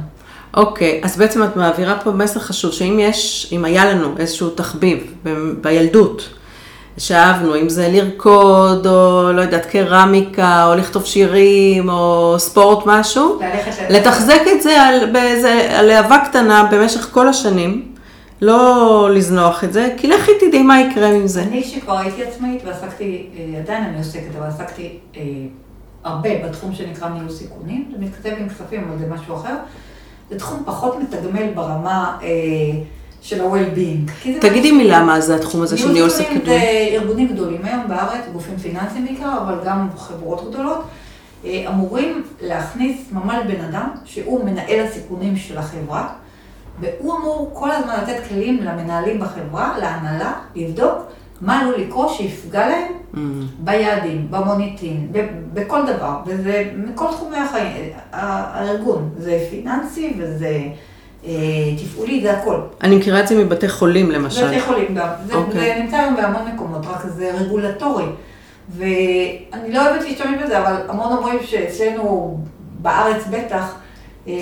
אוקיי, 0.56 1.00
אז 1.04 1.16
בעצם 1.16 1.42
את 1.42 1.56
מעבירה 1.56 1.98
פה 2.04 2.10
מסר 2.10 2.40
חשוב, 2.40 2.72
שאם 2.72 2.98
יש, 3.00 3.48
אם 3.52 3.64
היה 3.64 3.84
לנו 3.84 4.14
איזשהו 4.18 4.50
תחביב 4.50 5.14
ב- 5.24 5.52
בילדות, 5.60 6.28
שאהבנו, 6.98 7.56
אם 7.56 7.68
זה 7.68 7.88
לרקוד, 7.88 8.86
או 8.86 9.32
לא 9.32 9.42
יודעת, 9.42 9.66
קרמיקה, 9.66 10.66
או 10.66 10.74
לכתוב 10.74 11.04
שירים, 11.04 11.88
או 11.88 12.34
ספורט 12.38 12.86
משהו, 12.86 13.38
ללכת 13.40 13.90
לתחזק 13.90 14.40
את 14.56 14.62
זה 14.62 14.82
על, 14.82 15.12
באיזה, 15.12 15.68
על 15.78 15.86
להבה 15.86 16.18
קטנה 16.28 16.68
במשך 16.72 17.08
כל 17.12 17.28
השנים, 17.28 17.94
לא 18.42 19.08
לזנוח 19.14 19.64
את 19.64 19.72
זה, 19.72 19.94
כי 19.96 20.08
לכי 20.08 20.32
תדעי 20.40 20.62
מה 20.62 20.80
יקרה 20.80 21.08
עם 21.08 21.26
זה. 21.26 21.42
אני 21.42 21.64
שכבר 21.64 21.98
הייתי 21.98 22.24
עצמאית 22.24 22.62
ועסקתי, 22.66 23.26
אה, 23.36 23.58
עדיין 23.58 23.84
אני 23.84 23.98
עוסקת, 23.98 24.36
אבל 24.38 24.46
עסקתי 24.46 24.98
אה, 25.16 25.22
הרבה 26.04 26.30
בתחום 26.44 26.74
שנקרא 26.74 27.08
ניהול 27.08 27.30
סיכונים, 27.30 27.92
זה 27.92 28.04
מתכתב 28.04 28.32
עם 28.38 28.48
כספים, 28.48 28.88
אבל 28.88 28.98
זה 28.98 29.06
משהו 29.14 29.34
אחר. 29.34 29.54
זה 30.30 30.38
תחום 30.38 30.62
פחות 30.66 30.96
מתגמל 30.98 31.46
ברמה 31.54 32.18
אה, 32.22 32.28
של 33.20 33.40
ה-well-being. 33.40 34.28
תגידי 34.40 34.72
מילה 34.72 35.02
מה 35.02 35.20
זה 35.20 35.34
התחום 35.36 35.62
הזה 35.62 35.76
של 35.78 35.92
ניהול 35.92 36.10
סיכונים 36.10 36.40
סיכונים. 36.40 36.60
זה 36.60 36.66
ארגונים 36.92 37.28
גדולים 37.28 37.60
היום 37.64 37.88
בארץ, 37.88 38.24
גופים 38.32 38.56
פיננסיים 38.56 39.04
בעיקר, 39.06 39.32
אבל 39.42 39.54
גם 39.64 39.88
חברות 39.96 40.50
גדולות, 40.50 40.84
אה, 41.44 41.64
אמורים 41.68 42.22
להכניס 42.40 42.96
ממש 43.12 43.36
בן 43.46 43.60
אדם 43.64 43.88
שהוא 44.04 44.44
מנהל 44.44 44.86
הסיכונים 44.86 45.36
של 45.36 45.58
החברה, 45.58 46.08
והוא 46.80 47.16
אמור 47.18 47.50
כל 47.54 47.70
הזמן 47.70 47.94
לתת 48.02 48.26
כלים 48.28 48.62
למנהלים 48.62 49.20
בחברה, 49.20 49.78
להנהלה, 49.78 50.32
לבדוק 50.54 50.94
מה 51.40 51.60
עלול 51.60 51.74
לקרות 51.80 52.10
שיפגע 52.14 52.68
להם 52.68 52.92
Mm. 53.14 53.16
ביעדים, 53.58 54.26
במוניטין, 54.30 55.08
ב- 55.12 55.26
בכל 55.54 55.80
דבר, 55.86 56.16
וזה 56.26 56.64
מכל 56.76 57.06
תחומי 57.10 57.36
החיים, 57.36 57.74
הארגון, 58.12 59.10
זה 59.18 59.46
פיננסי 59.50 60.14
וזה 60.18 60.60
תפעולי, 61.76 62.20
זה 62.22 62.38
הכל. 62.38 62.60
אני 62.82 62.96
מכירה 62.96 63.20
את 63.20 63.28
זה 63.28 63.44
מבתי 63.44 63.68
חולים 63.68 64.10
למשל. 64.10 64.46
בתי 64.46 64.60
חולים 64.60 64.94
גם. 64.94 65.08
זה, 65.26 65.34
אוקיי. 65.34 65.60
זה 65.60 65.82
נמצא 65.82 65.96
היום 65.96 66.16
בהמון 66.16 66.42
מקומות, 66.54 66.86
רק 66.86 67.06
זה 67.06 67.30
רגולטורי. 67.40 68.04
ואני 68.76 69.72
לא 69.72 69.88
אוהבת 69.88 70.04
להשתמש 70.04 70.42
בזה, 70.44 70.58
אבל 70.58 70.76
המון 70.88 71.16
אומרים 71.16 71.38
שאצלנו, 71.42 72.38
בארץ 72.82 73.22
בטח, 73.30 73.74
אה, 74.28 74.32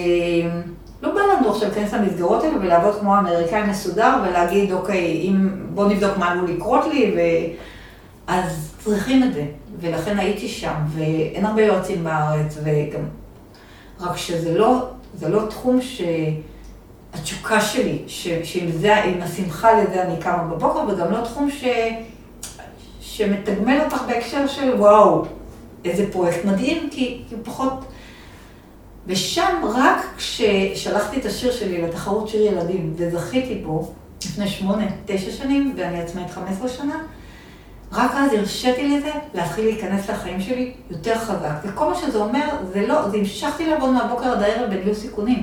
לא 1.03 1.15
בא 1.15 1.21
לנו 1.21 1.51
עכשיו 1.51 1.69
להיכנס 1.69 1.95
למסגרות 1.95 2.45
האלה 2.45 2.57
ולעבוד 2.61 2.95
כמו 3.01 3.15
האמריקאי 3.15 3.63
מסודר 3.63 4.17
ולהגיד, 4.23 4.73
אוקיי, 4.73 5.21
אם, 5.23 5.49
בוא 5.75 5.89
נבדוק 5.89 6.19
מה 6.19 6.31
עלול 6.31 6.51
לקרות 6.51 6.87
לי, 6.87 7.15
ו... 7.17 7.21
אז 8.27 8.75
צריכים 8.85 9.23
את 9.23 9.35
זה. 9.35 9.45
ולכן 9.81 10.19
הייתי 10.19 10.49
שם, 10.49 10.75
ואין 10.89 11.47
הרבה 11.47 11.63
יועצים 11.63 12.05
בארץ, 12.05 12.59
וגם... 12.65 13.01
רק 14.01 14.17
שזה 14.17 14.59
לא, 14.59 14.89
זה 15.15 15.29
לא 15.29 15.43
תחום 15.51 15.83
ש... 15.83 16.03
התשוקה 17.19 17.61
שלי, 17.61 18.03
ש, 18.07 18.29
שעם 18.45 18.71
זה, 18.71 18.97
עם 18.97 19.23
השמחה 19.23 19.83
לזה 19.83 20.03
אני 20.03 20.17
קמה 20.21 20.43
בבוקר, 20.43 20.81
וגם 20.89 21.13
לא 21.13 21.25
תחום 21.25 21.51
ש, 21.51 21.65
שמתגמל 23.01 23.81
אותך 23.85 24.03
בהקשר 24.07 24.47
של 24.47 24.75
וואו, 24.75 25.25
איזה 25.85 26.13
פרויקט 26.13 26.45
מדהים, 26.45 26.89
כי, 26.91 27.23
כי 27.29 27.35
הוא 27.35 27.45
פחות... 27.45 27.73
ושם 29.07 29.63
רק 29.65 30.07
כששלחתי 30.17 31.21
את 31.21 31.25
השיר 31.25 31.53
שלי 31.53 31.83
לתחרות 31.83 32.29
שיר 32.29 32.43
ילדים, 32.43 32.95
וזכיתי 32.97 33.55
בו 33.55 33.93
לפני 34.25 34.49
שמונה, 34.49 34.85
תשע 35.07 35.31
שנים, 35.31 35.75
ואני 35.77 36.01
עצמאית 36.01 36.31
15 36.31 36.69
שנה, 36.69 36.99
רק 37.93 38.11
אז 38.15 38.33
הרשיתי 38.33 38.89
לזה 38.89 39.11
להתחיל 39.35 39.65
להיכנס 39.65 40.11
לחיים 40.11 40.41
שלי 40.41 40.73
יותר 40.91 41.19
חזק. 41.19 41.55
וכל 41.65 41.89
מה 41.89 41.95
שזה 41.95 42.19
אומר, 42.19 42.49
זה 42.73 42.87
לא, 42.87 43.09
זה 43.09 43.17
המשכתי 43.17 43.67
לעבוד 43.67 43.91
מהבוקר 43.91 44.33
עד 44.33 44.43
הערב 44.43 44.71
בניהול 44.71 44.95
סיכונים. 44.95 45.43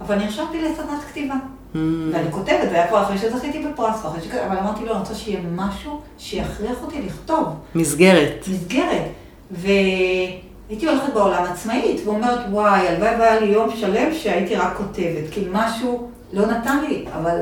אבל 0.00 0.16
נרשמתי 0.16 0.62
לסדנת 0.62 1.00
כתיבה. 1.10 1.34
Mm. 1.34 1.76
ואני 2.12 2.32
כותבת, 2.32 2.70
זה 2.70 2.74
היה 2.74 2.88
כבר 2.88 3.02
אחרי 3.02 3.18
שזכיתי 3.18 3.66
בפרס, 3.66 4.04
ואחרי 4.04 4.20
שכתבתי, 4.20 4.46
אבל 4.46 4.58
אמרתי 4.58 4.84
לו, 4.84 4.90
אני 4.90 4.98
רוצה 4.98 5.14
שיהיה 5.14 5.40
משהו 5.54 6.00
שיכריח 6.18 6.82
אותי 6.82 7.02
לכתוב, 7.02 7.46
מסגרת. 7.74 8.46
מסגרת. 8.48 9.02
והייתי 9.50 10.86
הולכת 10.86 11.12
בעולם 11.14 11.44
עצמאית, 11.44 12.00
ואומרת, 12.04 12.40
וואי, 12.50 12.88
הלוואי 12.88 13.14
והיה 13.18 13.40
לי 13.40 13.46
יום 13.46 13.76
שלם 13.76 14.14
שהייתי 14.14 14.56
רק 14.56 14.76
כותבת, 14.76 15.30
כי 15.30 15.44
משהו 15.52 16.08
לא 16.32 16.46
נתן 16.46 16.84
לי, 16.88 17.04
אבל... 17.14 17.40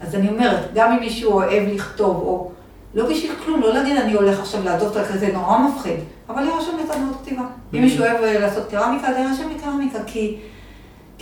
אז 0.00 0.14
אני 0.14 0.28
אומרת, 0.28 0.74
גם 0.74 0.92
אם 0.92 1.00
מישהו 1.00 1.32
אוהב 1.32 1.68
לכתוב, 1.68 2.16
או 2.16 2.50
לא 2.94 3.08
בשביל 3.08 3.32
כלום, 3.44 3.60
לא 3.60 3.74
להגיד 3.74 3.96
אני 3.96 4.12
הולך 4.12 4.40
עכשיו 4.40 4.64
לעזוב 4.64 4.96
את 4.96 5.04
הכזה, 5.04 5.30
נורא 5.32 5.58
מפחיד, 5.58 5.96
אבל 6.28 6.42
להירשם 6.42 6.72
לסדנות 6.84 7.16
כתיבה. 7.22 7.42
אם 7.74 7.80
מישהו 7.80 8.04
אוהב 8.04 8.22
אה, 8.22 8.38
לעשות 8.38 8.70
קרמיקה, 8.70 9.08
אז 9.08 9.14
להירשם 9.16 9.50
לקרמיקה, 9.56 9.98
כי... 10.06 10.36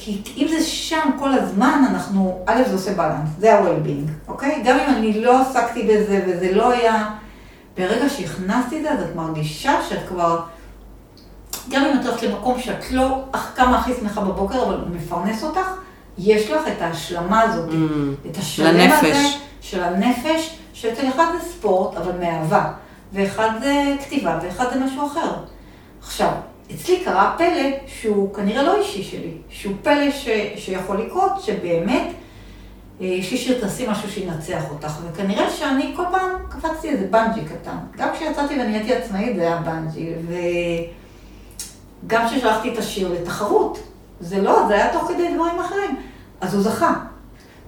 כי 0.05 0.23
אם 0.37 0.47
זה 0.49 0.65
שם 0.65 1.11
כל 1.19 1.33
הזמן, 1.33 1.85
אנחנו, 1.91 2.38
א', 2.47 2.62
זה 2.67 2.73
עושה 2.73 2.95
בלנס, 2.95 3.29
זה 3.38 3.55
ה-well-being, 3.55 4.29
אוקיי? 4.29 4.62
גם 4.65 4.79
אם 4.79 4.95
אני 4.95 5.21
לא 5.25 5.41
עסקתי 5.41 5.83
בזה 5.83 6.25
וזה 6.27 6.53
לא 6.53 6.71
היה... 6.71 7.11
ברגע 7.77 8.09
שהכנסתי 8.09 8.79
את 8.79 8.83
זה, 8.83 8.91
אז 8.91 9.03
את 9.03 9.17
מרגישה 9.17 9.73
שאת 9.88 10.09
כבר... 10.09 10.41
גם 11.71 11.85
אם 11.85 12.01
את 12.01 12.07
הולכת 12.07 12.23
למקום 12.23 12.61
שאת 12.61 12.91
לא 12.91 13.23
אך 13.33 13.53
כמה 13.57 13.79
הכי 13.79 13.93
שמחה 14.01 14.21
בבוקר, 14.21 14.62
אבל 14.62 14.79
מפרנס 14.93 15.45
אותך, 15.45 15.67
יש 16.19 16.51
לך 16.51 16.62
את 16.77 16.83
ההשלמה 16.83 17.41
הזאת, 17.41 17.69
Mm. 17.71 18.29
את 18.31 18.37
השלם 18.37 18.77
לנפש. 18.77 19.05
הזה 19.05 19.29
של 19.61 19.83
הנפש, 19.83 20.57
שאצל 20.73 21.09
אחד 21.09 21.25
זה 21.33 21.49
ספורט, 21.49 21.97
אבל 21.97 22.12
מאהבה, 22.21 22.73
ואחד 23.12 23.49
זה 23.62 23.97
כתיבה, 24.01 24.38
ואחד 24.43 24.65
זה 24.73 24.81
משהו 24.81 25.07
אחר. 25.07 25.33
עכשיו, 26.03 26.31
אצלי 26.75 27.01
קרה 27.05 27.35
פלא 27.39 27.71
שהוא 27.87 28.35
כנראה 28.35 28.63
לא 28.63 28.77
אישי 28.77 29.03
שלי, 29.03 29.33
שהוא 29.49 29.75
פלא 29.83 30.11
ש, 30.11 30.29
שיכול 30.57 31.03
לקרות, 31.03 31.33
שבאמת 31.43 32.07
אה, 33.01 33.07
יש 33.07 33.31
לי 33.33 33.39
שיר 33.39 33.61
תעשי 33.61 33.87
משהו 33.89 34.11
שינצח 34.11 34.63
אותך, 34.71 34.93
וכנראה 35.13 35.51
שאני 35.51 35.93
כל 35.97 36.05
פעם 36.11 36.31
קפצתי 36.49 36.89
איזה 36.89 37.07
בנג'י 37.11 37.41
קטן. 37.45 37.77
גם 37.97 38.09
כשיצאתי 38.15 38.55
ונהייתי 38.55 38.95
עצמאית 38.95 39.37
זה 39.37 39.43
היה 39.43 39.57
בנג'י, 39.57 40.13
וגם 42.07 42.27
כששלחתי 42.27 42.73
את 42.73 42.79
השיר 42.79 43.13
לתחרות, 43.13 43.79
זה 44.21 44.43
לא, 44.43 44.67
זה 44.69 44.75
היה 44.75 44.93
תוך 44.93 45.09
כדי 45.09 45.35
דברים 45.35 45.61
אחרים. 45.61 45.97
אז 46.41 46.55
הוא 46.55 46.63
זכה. 46.63 46.95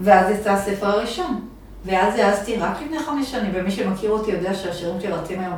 ואז 0.01 0.31
יצא 0.31 0.51
הספר 0.53 0.87
הראשון. 0.87 1.41
ואז 1.85 2.19
העזתי 2.19 2.57
רק 2.57 2.83
לפני 2.83 2.99
חמש 2.99 3.31
שנים, 3.31 3.51
ומי 3.55 3.71
שמכיר 3.71 4.11
אותי 4.11 4.31
יודע 4.31 4.55
שהשירים 4.55 5.01
שלי 5.01 5.13
רצים 5.13 5.41
היום. 5.41 5.57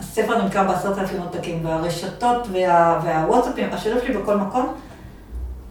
הספר 0.00 0.42
נמכר 0.42 0.64
בעשרת 0.68 0.98
אלפים 0.98 1.20
עותקים, 1.20 1.64
והרשתות 1.64 2.46
וה, 2.52 3.00
והוואטסאפים, 3.04 3.72
השירים 3.72 3.98
שלי 4.04 4.18
בכל 4.18 4.36
מקום, 4.36 4.74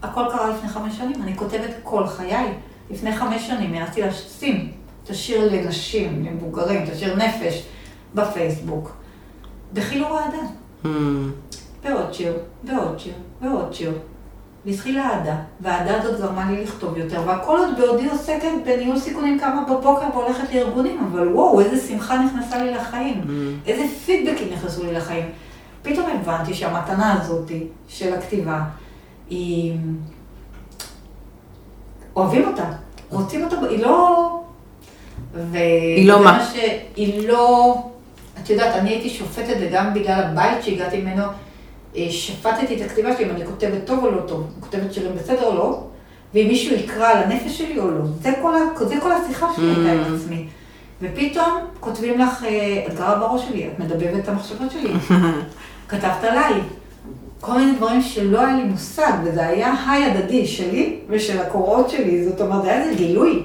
הכל 0.01 0.23
קרה 0.31 0.49
לפני 0.49 0.69
חמש 0.69 0.97
שנים. 0.97 1.23
אני 1.23 1.37
כותבת 1.37 1.69
כל 1.83 2.07
חיי. 2.07 2.53
לפני 2.91 3.15
חמש 3.15 3.47
שנים 3.47 3.73
העזתי 3.73 4.01
לשים 4.01 4.71
את 5.03 5.09
השיר 5.09 5.53
לנשים, 5.53 6.25
למבוגרים, 6.25 6.83
את 6.83 6.89
השיר 6.89 7.15
נפש, 7.15 7.65
בפייסבוק. 8.15 8.91
בחילור 9.73 10.19
האדם. 10.19 10.45
Mm. 10.83 10.87
ועוד 11.83 12.13
שיר, 12.13 12.33
ועוד 12.63 12.99
שיר, 12.99 13.13
ועוד 13.41 13.73
שיר. 13.73 13.93
והתחילה 14.65 15.09
אהדה, 15.09 15.35
והאהדה 15.61 16.01
הזאת 16.01 16.19
גרמה 16.19 16.51
לי 16.51 16.63
לכתוב 16.63 16.97
יותר, 16.97 17.21
והכל 17.25 17.57
עוד 17.57 17.77
בעודי 17.77 18.09
עוסקת 18.09 18.51
בניהול 18.65 18.99
סיכונים 18.99 19.39
קמה 19.39 19.63
בבוקר 19.69 20.05
והולכת 20.13 20.53
לארגונים, 20.53 21.07
אבל 21.11 21.27
וואו, 21.27 21.61
איזה 21.61 21.87
שמחה 21.87 22.17
נכנסה 22.17 22.63
לי 22.63 22.73
לחיים, 22.73 23.21
Mm. 23.23 23.67
איזה 23.69 23.83
פידבקים 24.05 24.47
נכנסו 24.53 24.83
לי 24.83 24.93
לחיים. 24.93 25.25
פתאום 25.81 26.05
הבנתי 26.09 26.53
שהמתנה 26.53 27.21
הזאת 27.21 27.51
של 27.87 28.13
הכתיבה, 28.13 28.61
היא... 29.29 29.77
אוהבים 32.15 32.47
אותה, 32.47 32.65
רוצים 33.09 33.43
אותה, 33.43 33.55
היא 33.69 33.79
לא... 33.83 34.39
ו... 35.33 35.57
היא 35.97 36.07
לא 36.07 36.23
מה? 36.23 36.45
ש... 36.53 36.57
היא 36.95 37.27
לא... 37.27 37.75
את 38.43 38.49
יודעת, 38.49 38.75
אני 38.75 38.89
הייתי 38.89 39.09
שופטת 39.09 39.49
את 39.49 39.59
זה 39.59 39.69
גם 39.71 39.93
בגלל 39.93 40.23
הבית 40.23 40.63
שהגעתי 40.63 41.01
ממנו. 41.01 41.23
אה, 41.95 42.07
שפטתי 42.09 42.75
את 42.75 42.91
הכתיבה 42.91 43.15
שלי, 43.17 43.25
אם 43.25 43.29
אני 43.29 43.45
כותבת 43.45 43.85
טוב 43.85 44.03
או 44.05 44.11
לא 44.11 44.21
טוב, 44.21 44.47
אני 44.53 44.61
כותבת 44.61 44.93
שירים 44.93 45.15
בסדר 45.15 45.43
או 45.45 45.55
לא, 45.55 45.83
ואם 46.33 46.47
מישהו 46.47 46.75
יקרא 46.75 47.07
על 47.07 47.23
הנפש 47.23 47.57
שלי 47.57 47.79
או 47.79 47.91
לא. 47.91 48.01
זה 48.21 48.31
כל, 48.41 48.55
ה... 48.55 48.59
זה 48.87 48.95
כל 49.01 49.11
השיחה 49.11 49.47
שלי 49.55 49.65
הייתה 49.65 49.91
עם 49.91 50.03
Mm. 50.03 50.15
עצמי. 50.23 50.47
ופתאום 51.01 51.57
כותבים 51.79 52.19
לך, 52.19 52.43
אה, 52.43 52.83
את 52.87 52.93
גרה 52.93 53.15
בראש 53.19 53.45
שלי, 53.45 53.67
את 53.67 53.79
מדבבת 53.79 54.23
את 54.23 54.29
המחשבות 54.29 54.71
שלי, 54.71 54.93
כתבת 55.89 56.23
עליי. 56.23 56.53
כל 57.41 57.53
מיני 57.57 57.71
דברים 57.75 58.01
שלא 58.01 58.39
היה 58.39 58.55
לי 58.55 58.63
מושג, 58.63 59.11
וזה 59.23 59.47
היה 59.47 59.73
היי 59.87 60.03
הדדי 60.05 60.47
שלי 60.47 60.99
ושל 61.09 61.39
הקורות 61.41 61.89
שלי, 61.89 62.23
זאת 62.25 62.41
אומרת, 62.41 62.63
היה 62.63 62.83
איזה 62.83 62.95
גילוי, 62.95 63.43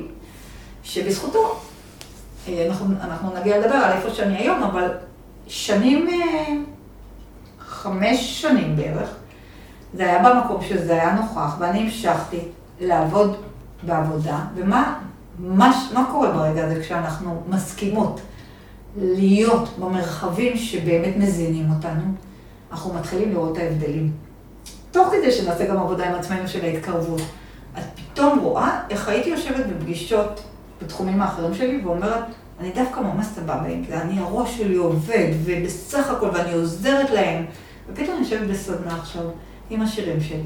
שבזכותו, 0.82 1.56
אה, 2.48 2.66
אנחנו, 2.68 2.86
אנחנו 3.00 3.28
נגיע 3.40 3.58
לדבר 3.58 3.74
על 3.74 3.92
איפה 3.92 4.10
שאני 4.10 4.36
היום, 4.36 4.62
אבל 4.62 4.88
שנים, 5.48 6.08
חמש 7.84 8.42
שנים 8.42 8.76
בערך, 8.76 9.08
זה 9.94 10.04
היה 10.04 10.22
במקום 10.22 10.62
שזה 10.62 10.92
היה 10.92 11.14
נוכח, 11.14 11.56
ואני 11.58 11.78
המשכתי 11.78 12.38
לעבוד 12.80 13.36
בעבודה, 13.82 14.38
ומה 14.54 15.00
מה, 15.38 15.82
מה 15.94 16.08
קורה 16.12 16.30
ברגע 16.30 16.66
הזה 16.66 16.80
כשאנחנו 16.80 17.42
מסכימות 17.48 18.20
להיות 18.96 19.68
במרחבים 19.78 20.56
שבאמת 20.56 21.16
מזינים 21.16 21.70
אותנו, 21.76 22.02
אנחנו 22.72 22.94
מתחילים 22.94 23.32
לראות 23.32 23.56
את 23.56 23.62
ההבדלים. 23.62 24.12
תוך 24.90 25.08
כדי 25.12 25.32
שנעשה 25.32 25.66
גם 25.66 25.76
עבודה 25.76 26.06
עם 26.06 26.14
עצמנו 26.14 26.48
של 26.48 26.64
ההתקרבות. 26.64 27.20
את 27.78 27.84
פתאום 27.94 28.38
רואה 28.38 28.80
איך 28.90 29.08
הייתי 29.08 29.28
יושבת 29.28 29.66
בפגישות 29.66 30.42
בתחומים 30.82 31.22
האחרים 31.22 31.54
שלי 31.54 31.80
ואומרת, 31.84 32.24
אני 32.60 32.70
דווקא 32.74 33.00
ממש 33.00 33.26
סבבה 33.26 33.66
עם 33.66 33.84
זה, 33.88 34.00
אני, 34.00 34.18
הראש 34.18 34.58
שלי 34.58 34.76
עובד, 34.76 35.28
ובסך 35.44 36.10
הכל, 36.10 36.28
ואני 36.32 36.52
עוזרת 36.52 37.10
להם. 37.10 37.44
ופתאום 37.92 38.16
אני 38.16 38.24
יושבת 38.24 38.48
בסדנה 38.48 38.96
עכשיו, 39.00 39.22
עם 39.70 39.82
השירים 39.82 40.20
שלי, 40.20 40.38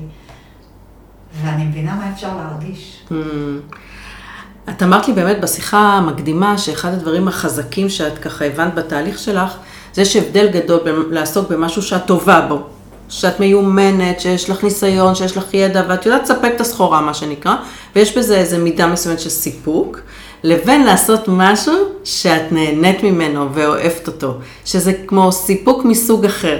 ואני 1.42 1.64
מבינה 1.64 1.94
מה 1.94 2.12
אפשר 2.12 2.36
להרגיש. 2.36 3.02
Mm. 3.10 3.14
את 4.70 4.82
אמרת 4.82 5.08
לי 5.08 5.14
באמת 5.14 5.40
בשיחה 5.40 5.78
המקדימה, 5.78 6.58
שאחד 6.58 6.92
הדברים 6.92 7.28
החזקים 7.28 7.88
שאת 7.88 8.18
ככה 8.18 8.44
הבנת 8.44 8.74
בתהליך 8.74 9.18
שלך, 9.18 9.56
זה 9.94 10.02
יש 10.02 10.16
הבדל 10.16 10.48
גדול 10.48 10.80
בין 10.84 10.94
לעסוק 11.10 11.50
במשהו 11.50 11.82
שאת 11.82 12.06
טובה 12.06 12.40
בו, 12.48 12.62
שאת 13.08 13.40
מיומנת, 13.40 14.20
שיש 14.20 14.50
לך 14.50 14.64
ניסיון, 14.64 15.14
שיש 15.14 15.36
לך 15.36 15.54
ידע, 15.54 15.82
ואת 15.88 16.06
יודעת 16.06 16.22
לספק 16.22 16.52
את 16.56 16.60
הסחורה, 16.60 17.00
מה 17.00 17.14
שנקרא, 17.14 17.54
ויש 17.96 18.18
בזה 18.18 18.36
איזו 18.36 18.58
מידה 18.58 18.86
מסוימת 18.86 19.20
של 19.20 19.30
סיפוק, 19.30 20.00
לבין 20.42 20.84
לעשות 20.84 21.24
משהו 21.28 21.74
שאת 22.04 22.52
נהנית 22.52 23.02
ממנו 23.02 23.48
ואוהבת 23.54 24.06
אותו, 24.06 24.34
שזה 24.64 24.92
כמו 25.06 25.32
סיפוק 25.32 25.84
מסוג 25.84 26.24
אחר. 26.24 26.58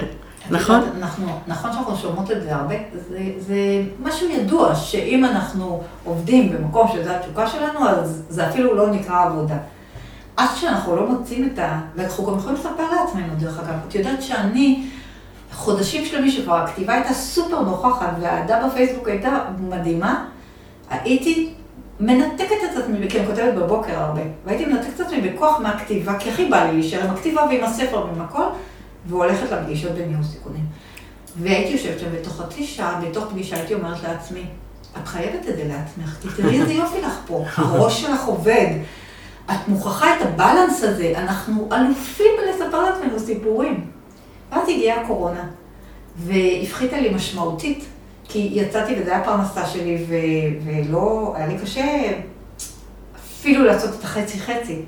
נכון? 0.51 0.81
אנחנו, 0.99 1.27
נכון 1.47 1.73
שאנחנו 1.73 1.97
שומעות 1.97 2.31
את 2.31 2.43
זה 2.43 2.55
הרבה, 2.55 2.75
זה, 3.09 3.19
זה 3.39 3.57
משהו 4.03 4.29
ידוע, 4.29 4.75
שאם 4.75 5.25
אנחנו 5.25 5.83
עובדים 6.05 6.53
במקום 6.53 6.89
שזו 6.93 7.11
התשוקה 7.11 7.47
שלנו, 7.47 7.89
אז 7.89 8.23
זה 8.29 8.49
אפילו 8.49 8.75
לא 8.75 8.91
נקרא 8.91 9.25
עבודה. 9.25 9.57
עד 10.37 10.49
שאנחנו 10.61 10.97
לא 10.97 11.07
מוצאים 11.09 11.51
את 11.53 11.59
ה... 11.59 11.81
ואנחנו 11.97 12.27
גם 12.27 12.39
יכולים 12.39 12.57
לספר 12.57 12.91
לעצמנו, 12.93 13.35
דרך 13.39 13.59
אגב. 13.59 13.75
את 13.89 13.95
יודעת 13.95 14.23
שאני, 14.23 14.87
חודשים 15.53 16.05
שלמים 16.05 16.31
שכבר 16.31 16.57
הכתיבה 16.57 16.95
הייתה 16.95 17.15
סופר 17.15 17.61
נוכחת, 17.61 18.11
והאהדה 18.21 18.67
בפייסבוק 18.67 19.09
הייתה 19.09 19.39
מדהימה, 19.61 20.25
הייתי 20.91 21.55
מנתקת 22.01 22.57
את 22.73 22.77
עצמי, 22.77 23.11
כי 23.11 23.19
אני 23.19 23.27
כותבת 23.27 23.55
בבוקר 23.55 23.99
הרבה, 23.99 24.21
והייתי 24.47 24.67
מנתקת 24.67 24.95
את 24.95 25.01
עצמי 25.01 25.21
בכוח 25.21 25.61
מהכתיבה, 25.61 26.19
כי 26.19 26.31
הכי 26.31 26.45
בא 26.45 26.65
לי 26.65 26.73
להישאר 26.73 27.05
עם 27.05 27.11
הכתיבה 27.11 27.43
ועם 27.43 27.65
הספר 27.65 28.07
ועם 28.07 28.21
הכל. 28.21 28.45
והולכת 29.09 29.51
לפגישות 29.51 29.93
בניהול 29.93 30.25
סיכונים. 30.25 30.65
והייתי 31.43 31.73
יושבת 31.73 31.99
שם 31.99 32.07
בתוך 32.13 32.41
חצי 32.41 32.65
שעה, 32.65 33.01
בתוך 33.01 33.25
פגישה 33.31 33.57
הייתי 33.57 33.75
אומרת 33.75 34.03
לעצמי, 34.03 34.45
את 35.03 35.09
חייבת 35.09 35.49
את 35.49 35.57
זה 35.57 35.65
לעצמך, 35.65 36.17
כי 36.23 36.29
תראי 36.37 36.61
איזה 36.61 36.73
יופי 36.73 37.01
לך 37.01 37.19
פה, 37.27 37.45
הראש 37.57 38.03
שלך 38.03 38.25
עובד, 38.25 38.67
את 39.51 39.69
מוכרחה 39.69 40.17
את 40.17 40.23
הבלנס 40.23 40.85
הזה, 40.85 41.13
אנחנו 41.17 41.69
אלופים 41.73 42.33
בלספר 42.39 42.83
לעצמנו 42.83 43.19
סיפורים. 43.19 43.91
ואז 44.53 44.69
הגיעה 44.69 45.01
הקורונה, 45.01 45.45
והפחיתה 46.17 47.01
לי 47.01 47.15
משמעותית, 47.15 47.85
כי 48.25 48.49
יצאתי 48.53 48.95
וזו 49.01 49.11
הייתה 49.11 49.25
פרנסה 49.25 49.67
שלי, 49.67 50.05
ו- 50.09 50.65
ולא, 50.65 51.33
היה 51.37 51.47
לי 51.47 51.59
קשה 51.59 52.13
אפילו 53.17 53.65
לעשות 53.65 53.91
את 53.99 54.05
החצי-חצי. 54.05 54.83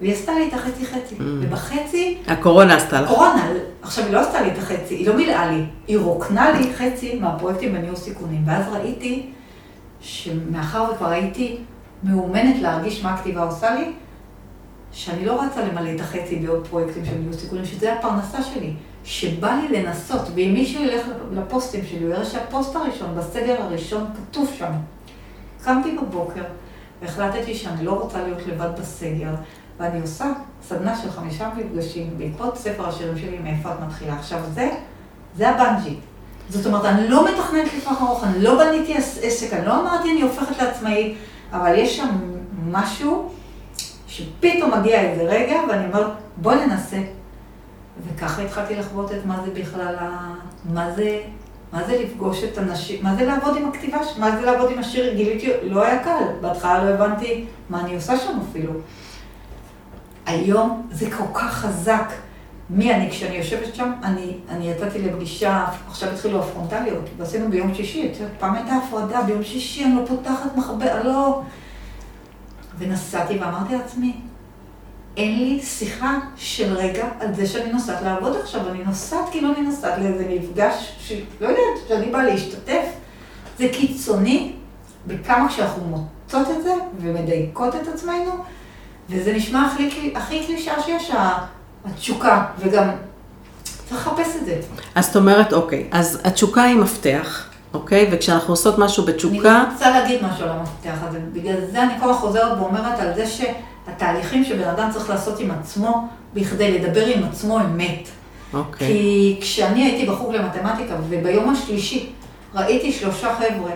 והיא 0.00 0.12
עשתה 0.12 0.32
לי 0.34 0.48
את 0.48 0.52
החצי-חצי. 0.52 1.14
Mm. 1.14 1.22
ובחצי... 1.40 2.18
הקורונה 2.26 2.76
עשתה 2.76 3.00
לך. 3.00 3.10
הקורונה, 3.10 3.48
עכשיו 3.82 4.04
היא 4.04 4.12
לא 4.12 4.20
עשתה 4.20 4.40
לי 4.40 4.50
את 4.50 4.58
החצי, 4.58 4.94
היא 4.94 5.08
לא 5.08 5.16
מילאה 5.16 5.52
לי, 5.52 5.64
היא 5.86 5.98
רוקנה 5.98 6.50
לי 6.50 6.72
חצי 6.74 7.18
מהפרויקטים 7.18 7.72
בניהול 7.72 7.96
סיכונים. 7.96 8.42
ואז 8.46 8.64
ראיתי 8.72 9.30
שמאחר 10.00 10.84
וכבר 10.92 11.08
הייתי 11.08 11.58
מאומנת 12.02 12.62
להרגיש 12.62 13.04
מה 13.04 13.14
הכתיבה 13.14 13.42
עושה 13.42 13.74
לי, 13.74 13.92
שאני 14.92 15.24
לא 15.24 15.42
רצה 15.42 15.64
למלא 15.64 15.90
את 15.94 16.00
החצי 16.00 16.36
בעוד 16.36 16.66
פרויקטים 16.66 17.04
של 17.04 17.14
ניהול 17.18 17.32
סיכונים, 17.32 17.64
שזה 17.64 17.92
הפרנסה 17.92 18.42
שלי. 18.42 18.72
שבא 19.06 19.58
לי 19.60 19.82
לנסות, 19.82 20.22
ואם 20.34 20.50
מישהו 20.54 20.82
ילך 20.82 21.06
לפוסטים 21.32 21.84
שלי, 21.86 22.04
הוא 22.04 22.10
יראה 22.10 22.24
שהפוסט 22.24 22.76
הראשון, 22.76 23.14
בסגר 23.16 23.62
הראשון, 23.62 24.04
כתוב 24.14 24.50
שם. 24.58 24.72
קמתי 25.64 25.96
בבוקר, 26.02 26.42
והחלטתי 27.02 27.54
שאני 27.54 27.84
לא 27.84 27.92
רוצה 27.92 28.22
להיות 28.22 28.46
לבד 28.46 28.68
בסגר, 28.80 29.34
ואני 29.78 30.00
עושה 30.00 30.32
סדנה 30.62 30.96
של 30.96 31.10
חמישה 31.10 31.50
מפגשים 31.56 32.18
בעקבות 32.18 32.56
ספר 32.56 32.88
השירים 32.88 33.18
שלי, 33.18 33.38
מאיפה 33.38 33.72
את 33.72 33.80
מתחילה. 33.86 34.14
עכשיו 34.14 34.40
זה, 34.54 34.70
זה 35.36 35.48
הבנג'י. 35.48 35.96
זאת 36.50 36.66
אומרת, 36.66 36.84
אני 36.84 37.08
לא 37.08 37.28
מתכננת 37.28 37.74
לטווח 37.78 38.02
ארוך, 38.02 38.24
אני 38.24 38.42
לא 38.42 38.64
בניתי 38.64 38.94
עסק, 39.22 39.52
אני 39.52 39.66
לא 39.66 39.80
אמרתי 39.80 40.12
אני 40.12 40.22
הופכת 40.22 40.62
לעצמאי, 40.62 41.14
אבל 41.52 41.74
יש 41.78 41.96
שם 41.96 42.08
משהו 42.70 43.30
שפתאום 44.06 44.78
מגיע 44.78 45.00
איזה 45.00 45.22
רגע, 45.22 45.60
ואני 45.68 45.86
אומרת, 45.86 46.06
בוא 46.36 46.54
ננסה. 46.54 46.98
וככה 48.06 48.42
התחלתי 48.42 48.74
לחוות 48.74 49.12
את 49.12 49.26
מה 49.26 49.42
זה 49.44 49.50
בכלל, 49.60 49.96
מה 50.64 50.90
זה, 50.90 51.20
מה 51.72 51.84
זה 51.84 52.02
לפגוש 52.02 52.44
את 52.44 52.58
הנשים, 52.58 53.04
מה 53.04 53.14
זה 53.14 53.24
לעבוד 53.24 53.56
עם 53.56 53.68
הכתיבה, 53.68 53.98
מה 54.18 54.36
זה 54.36 54.46
לעבוד 54.46 54.70
עם 54.70 54.78
השיר, 54.78 55.14
גיליתי, 55.14 55.50
לא 55.62 55.84
היה 55.84 56.04
קל, 56.04 56.24
בהתחלה 56.40 56.84
לא 56.84 56.90
הבנתי 56.90 57.44
מה 57.70 57.80
אני 57.80 57.94
עושה 57.94 58.18
שם 58.18 58.38
אפילו. 58.50 58.72
היום 60.26 60.86
זה 60.90 61.10
כל 61.10 61.24
כך 61.34 61.52
חזק. 61.54 62.12
מי 62.70 62.94
אני? 62.94 63.10
כשאני 63.10 63.36
יושבת 63.36 63.74
שם, 63.74 63.92
אני, 64.02 64.36
אני 64.48 64.70
יצאתי 64.70 64.98
לפגישה, 64.98 65.64
עכשיו 65.88 66.10
התחילו 66.10 66.40
הפרונטליות, 66.40 67.04
ועשינו 67.16 67.50
ביום 67.50 67.74
שישי, 67.74 68.12
פעם 68.38 68.54
הייתה 68.54 68.72
הפרדה, 68.74 69.22
ביום 69.22 69.42
שישי 69.42 69.84
אני 69.84 69.94
לא 69.94 70.06
פותחת 70.06 70.56
מחבר, 70.56 71.02
לא... 71.04 71.42
ונסעתי 72.78 73.38
ואמרתי 73.38 73.74
לעצמי, 73.74 74.16
אין 75.16 75.38
לי 75.38 75.60
שיחה 75.62 76.18
של 76.36 76.72
רגע 76.72 77.08
על 77.20 77.34
זה 77.34 77.46
שאני 77.46 77.72
נוסעת 77.72 78.02
לעבוד 78.02 78.36
עכשיו, 78.36 78.68
אני 78.68 78.84
נוסעת 78.84 79.28
כאילו 79.30 79.52
אני 79.52 79.60
נוסעת 79.60 79.98
לאיזה 79.98 80.26
מפגש, 80.30 80.96
שלא 80.98 81.48
יודעת, 81.48 81.88
שאני 81.88 82.06
באה 82.06 82.24
להשתתף. 82.24 82.84
זה 83.58 83.68
קיצוני 83.72 84.52
בכמה 85.06 85.48
כשאנחנו 85.48 85.84
מוצאות 85.84 86.56
את 86.58 86.62
זה 86.62 86.72
ומדייקות 87.00 87.74
את 87.74 87.88
עצמנו, 87.88 88.32
וזה 89.10 89.32
נשמע 89.32 89.66
הכי, 89.66 90.12
הכי 90.14 90.46
קלישה 90.46 90.82
שיש, 90.82 91.10
התשוקה, 91.84 92.44
וגם 92.58 92.88
צריך 93.64 94.06
לחפש 94.06 94.36
את 94.36 94.46
זה. 94.46 94.60
אז 94.94 95.06
את 95.06 95.16
אומרת, 95.16 95.52
אוקיי, 95.52 95.88
אז 95.90 96.20
התשוקה 96.24 96.62
היא 96.62 96.76
מפתח, 96.76 97.48
אוקיי? 97.74 98.08
וכשאנחנו 98.12 98.52
עושות 98.52 98.78
משהו 98.78 99.04
בתשוקה... 99.04 99.62
אני 99.62 99.72
רוצה 99.72 99.90
להגיד 99.90 100.20
משהו 100.24 100.44
על 100.44 100.50
המפתח 100.50 100.96
הזה, 101.08 101.18
בגלל 101.32 101.56
זה 101.70 101.82
אני 101.82 101.92
כל 102.00 102.10
הזמן 102.10 102.20
חוזרת 102.20 102.58
ואומרת 102.58 102.98
על 102.98 103.14
זה 103.14 103.26
שהתהליכים 103.26 104.44
שבן 104.44 104.68
אדם 104.68 104.90
צריך 104.92 105.10
לעשות 105.10 105.40
עם 105.40 105.50
עצמו, 105.50 106.08
בכדי 106.34 106.78
לדבר 106.78 107.06
עם 107.06 107.24
עצמו 107.24 107.60
אמת. 107.60 108.08
אוקיי. 108.52 108.88
כי 108.88 109.38
כשאני 109.40 109.84
הייתי 109.84 110.06
בחוג 110.06 110.34
למתמטיקה, 110.34 110.94
וביום 111.08 111.48
השלישי 111.48 112.12
ראיתי 112.54 112.92
שלושה 112.92 113.34
חבר'ה 113.34 113.70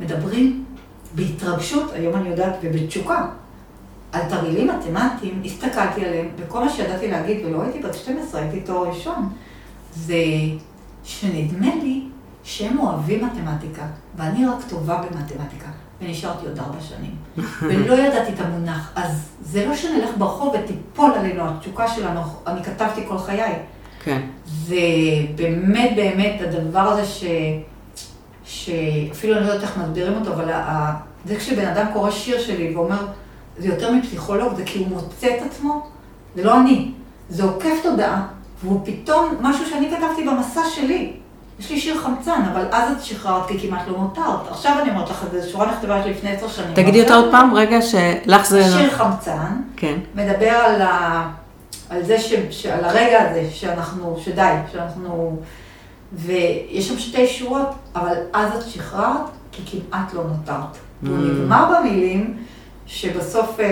מדברים 0.00 0.64
בהתרגשות, 1.14 1.92
היום 1.94 2.14
אני 2.16 2.28
יודעת, 2.28 2.52
ובתשוקה, 2.62 3.26
על 4.12 4.22
תרגילים 4.28 4.68
מתמטיים, 4.68 5.42
הסתכלתי 5.44 6.04
עליהם, 6.06 6.28
וכל 6.38 6.64
מה 6.64 6.70
שידעתי 6.70 7.10
להגיד, 7.10 7.44
ולא 7.44 7.62
הייתי 7.62 7.78
בת 7.78 7.94
12, 7.94 8.40
הייתי 8.40 8.60
תואר 8.60 8.88
ראשון, 8.88 9.28
זה 9.94 10.14
שנדמה 11.04 11.74
לי 11.82 12.02
שהם 12.44 12.78
אוהבים 12.78 13.24
מתמטיקה, 13.24 13.82
ואני 14.16 14.46
רק 14.46 14.58
טובה 14.68 14.96
במתמטיקה, 14.96 15.68
ונשארתי 16.00 16.46
עוד 16.46 16.58
ארבע 16.58 16.80
שנים. 16.80 17.16
ולא 17.68 17.94
ידעתי 17.94 18.32
את 18.32 18.40
המונח, 18.40 18.92
אז 18.94 19.28
זה 19.42 19.66
לא 19.66 19.76
שנלך 19.76 20.10
ברחוב 20.18 20.54
ותיפול 20.54 21.12
עלינו 21.12 21.48
התשוקה 21.48 21.88
שלנו, 21.88 22.20
אני 22.46 22.64
כתבתי 22.64 23.00
כל 23.08 23.18
חיי. 23.18 23.54
כן. 24.04 24.20
זה 24.46 24.76
באמת 25.34 25.90
באמת 25.96 26.40
הדבר 26.40 26.80
הזה 26.80 27.04
ש... 27.04 27.24
שאפילו 28.44 29.36
אני 29.36 29.46
לא 29.46 29.52
יודעת 29.52 29.62
איך 29.62 29.78
מסבירים 29.78 30.14
אותו, 30.14 30.32
אבל 30.32 30.50
זה 31.24 31.36
כשבן 31.36 31.66
אדם 31.66 31.86
קורא 31.92 32.10
שיר 32.10 32.40
שלי 32.40 32.76
ואומר, 32.76 33.06
זה 33.58 33.68
יותר 33.68 33.92
מפסיכולוג, 33.92 34.54
זה 34.54 34.64
כי 34.64 34.78
הוא 34.78 34.88
מוצא 34.88 35.26
את 35.26 35.42
עצמו, 35.46 35.86
זה 36.36 36.44
לא 36.44 36.60
אני. 36.60 36.90
זה 37.28 37.44
עוקף 37.44 37.74
תודעה, 37.82 38.26
והוא 38.62 38.80
פתאום, 38.84 39.34
משהו 39.40 39.66
שאני 39.66 39.90
כתבתי 39.90 40.24
במסע 40.24 40.60
שלי. 40.74 41.12
יש 41.58 41.70
לי 41.70 41.80
שיר 41.80 41.98
חמצן, 41.98 42.42
אבל 42.52 42.64
אז 42.72 42.92
את 42.92 43.02
שחררת 43.04 43.48
כי 43.48 43.68
כמעט 43.68 43.88
לא 43.88 43.98
מותרת. 43.98 44.48
עכשיו 44.50 44.76
אני 44.82 44.90
אומרת 44.90 45.10
לך, 45.10 45.24
זו 45.32 45.50
שורה 45.50 45.72
נכתבה 45.72 46.04
לי 46.04 46.10
לפני 46.10 46.30
עשר 46.30 46.48
שנים. 46.48 46.74
תגידי 46.74 47.02
אותה 47.02 47.14
עוד 47.14 47.30
פעם, 47.30 47.54
רגע, 47.54 47.82
שלך 47.82 48.46
זה... 48.46 48.64
שיר 48.64 48.90
חמצן, 48.90 49.56
כן. 49.76 49.98
מדבר 50.14 50.50
על, 50.50 50.82
ה... 50.82 51.28
על 51.90 52.04
זה, 52.04 52.18
ש... 52.18 52.34
ש... 52.50 52.66
על 52.66 52.84
הרגע 52.84 53.30
הזה, 53.30 53.48
שאנחנו, 53.50 54.16
שדי, 54.24 54.54
שאנחנו... 54.72 55.36
ויש 56.12 56.88
שם 56.88 56.98
שתי 56.98 57.26
שורות, 57.26 57.68
אבל 57.96 58.14
אז 58.32 58.56
את 58.56 58.70
שחררת, 58.70 59.30
כי 59.52 59.62
כמעט 59.66 60.14
לא 60.14 60.24
נותרת. 60.24 60.74
Mm. 60.74 61.08
הוא 61.08 61.18
נגמר 61.18 61.64
במילים, 61.74 62.36
שבסוף 62.86 63.60
אה, 63.60 63.66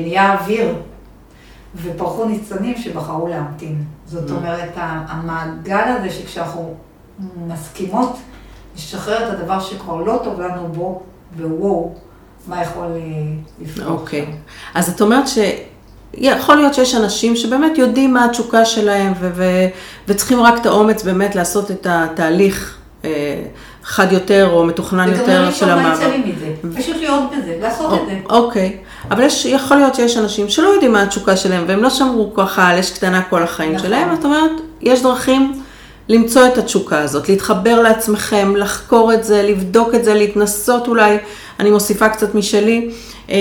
נהיה 0.00 0.32
אוויר, 0.32 0.74
ופרחו 1.76 2.24
ניצנים 2.24 2.76
שבחרו 2.76 3.28
להמתין. 3.28 3.84
זאת 4.06 4.30
mm. 4.30 4.32
אומרת, 4.32 4.70
המעגל 4.76 5.94
הזה 5.98 6.10
שכשאנחנו 6.10 6.74
מסכימות 7.46 8.16
לשחרר 8.76 9.28
את 9.28 9.38
הדבר 9.38 9.60
שכבר 9.60 9.96
לא 9.96 10.20
טוב 10.24 10.40
לנו 10.40 10.68
בו, 10.68 11.02
ווואו, 11.38 11.94
מה 12.46 12.62
יכול 12.62 12.84
אה, 12.84 13.00
לפתוח 13.62 13.86
אוקיי. 13.86 14.22
Okay. 14.22 14.50
אז 14.74 14.88
את 14.88 15.00
אומרת 15.00 15.28
ש... 15.28 15.38
יכול 16.14 16.56
להיות 16.56 16.74
שיש 16.74 16.94
אנשים 16.94 17.36
שבאמת 17.36 17.78
יודעים 17.78 18.14
מה 18.14 18.24
התשוקה 18.24 18.64
שלהם 18.64 19.12
ו- 19.20 19.30
ו- 19.34 19.68
וצריכים 20.08 20.40
רק 20.40 20.60
את 20.60 20.66
האומץ 20.66 21.02
באמת 21.02 21.34
לעשות 21.34 21.70
את 21.70 21.86
התהליך 21.90 22.78
אה, 23.04 23.42
חד 23.88 24.12
יותר 24.12 24.50
או 24.52 24.64
מתוכנן 24.64 25.12
יותר 25.12 25.50
של 25.52 25.70
המעבר. 25.70 25.98
וגם 25.98 26.10
לא 26.10 26.16
לי 26.16 26.32
מזה, 26.32 26.78
פשוט 26.80 26.96
להיות 26.96 27.22
בזה, 27.30 27.58
לעשות 27.62 27.92
את 27.92 28.06
זה. 28.06 28.18
אוקיי, 28.30 28.76
אבל 29.10 29.22
יש, 29.22 29.44
יכול 29.44 29.76
להיות 29.76 29.94
שיש 29.94 30.16
אנשים 30.16 30.48
שלא 30.48 30.68
יודעים 30.68 30.92
מה 30.92 31.02
התשוקה 31.02 31.36
שלהם, 31.36 31.64
והם 31.66 31.82
לא 31.82 31.90
שמרו 31.90 32.34
ככה 32.34 32.68
על 32.68 32.78
אש 32.78 32.90
קטנה 32.90 33.22
כל 33.22 33.42
החיים 33.42 33.72
נכון. 33.74 33.86
שלהם, 33.86 34.16
זאת 34.16 34.24
אומרת, 34.24 34.50
יש 34.80 35.02
דרכים 35.02 35.62
למצוא 36.08 36.46
את 36.46 36.58
התשוקה 36.58 37.00
הזאת, 37.00 37.28
להתחבר 37.28 37.82
לעצמכם, 37.82 38.56
לחקור 38.56 39.12
את 39.12 39.24
זה, 39.24 39.42
לבדוק 39.42 39.94
את 39.94 40.04
זה, 40.04 40.14
להתנסות 40.14 40.88
אולי, 40.88 41.18
אני 41.60 41.70
מוסיפה 41.70 42.08
קצת 42.08 42.34
משלי. 42.34 42.90
אה, 43.30 43.36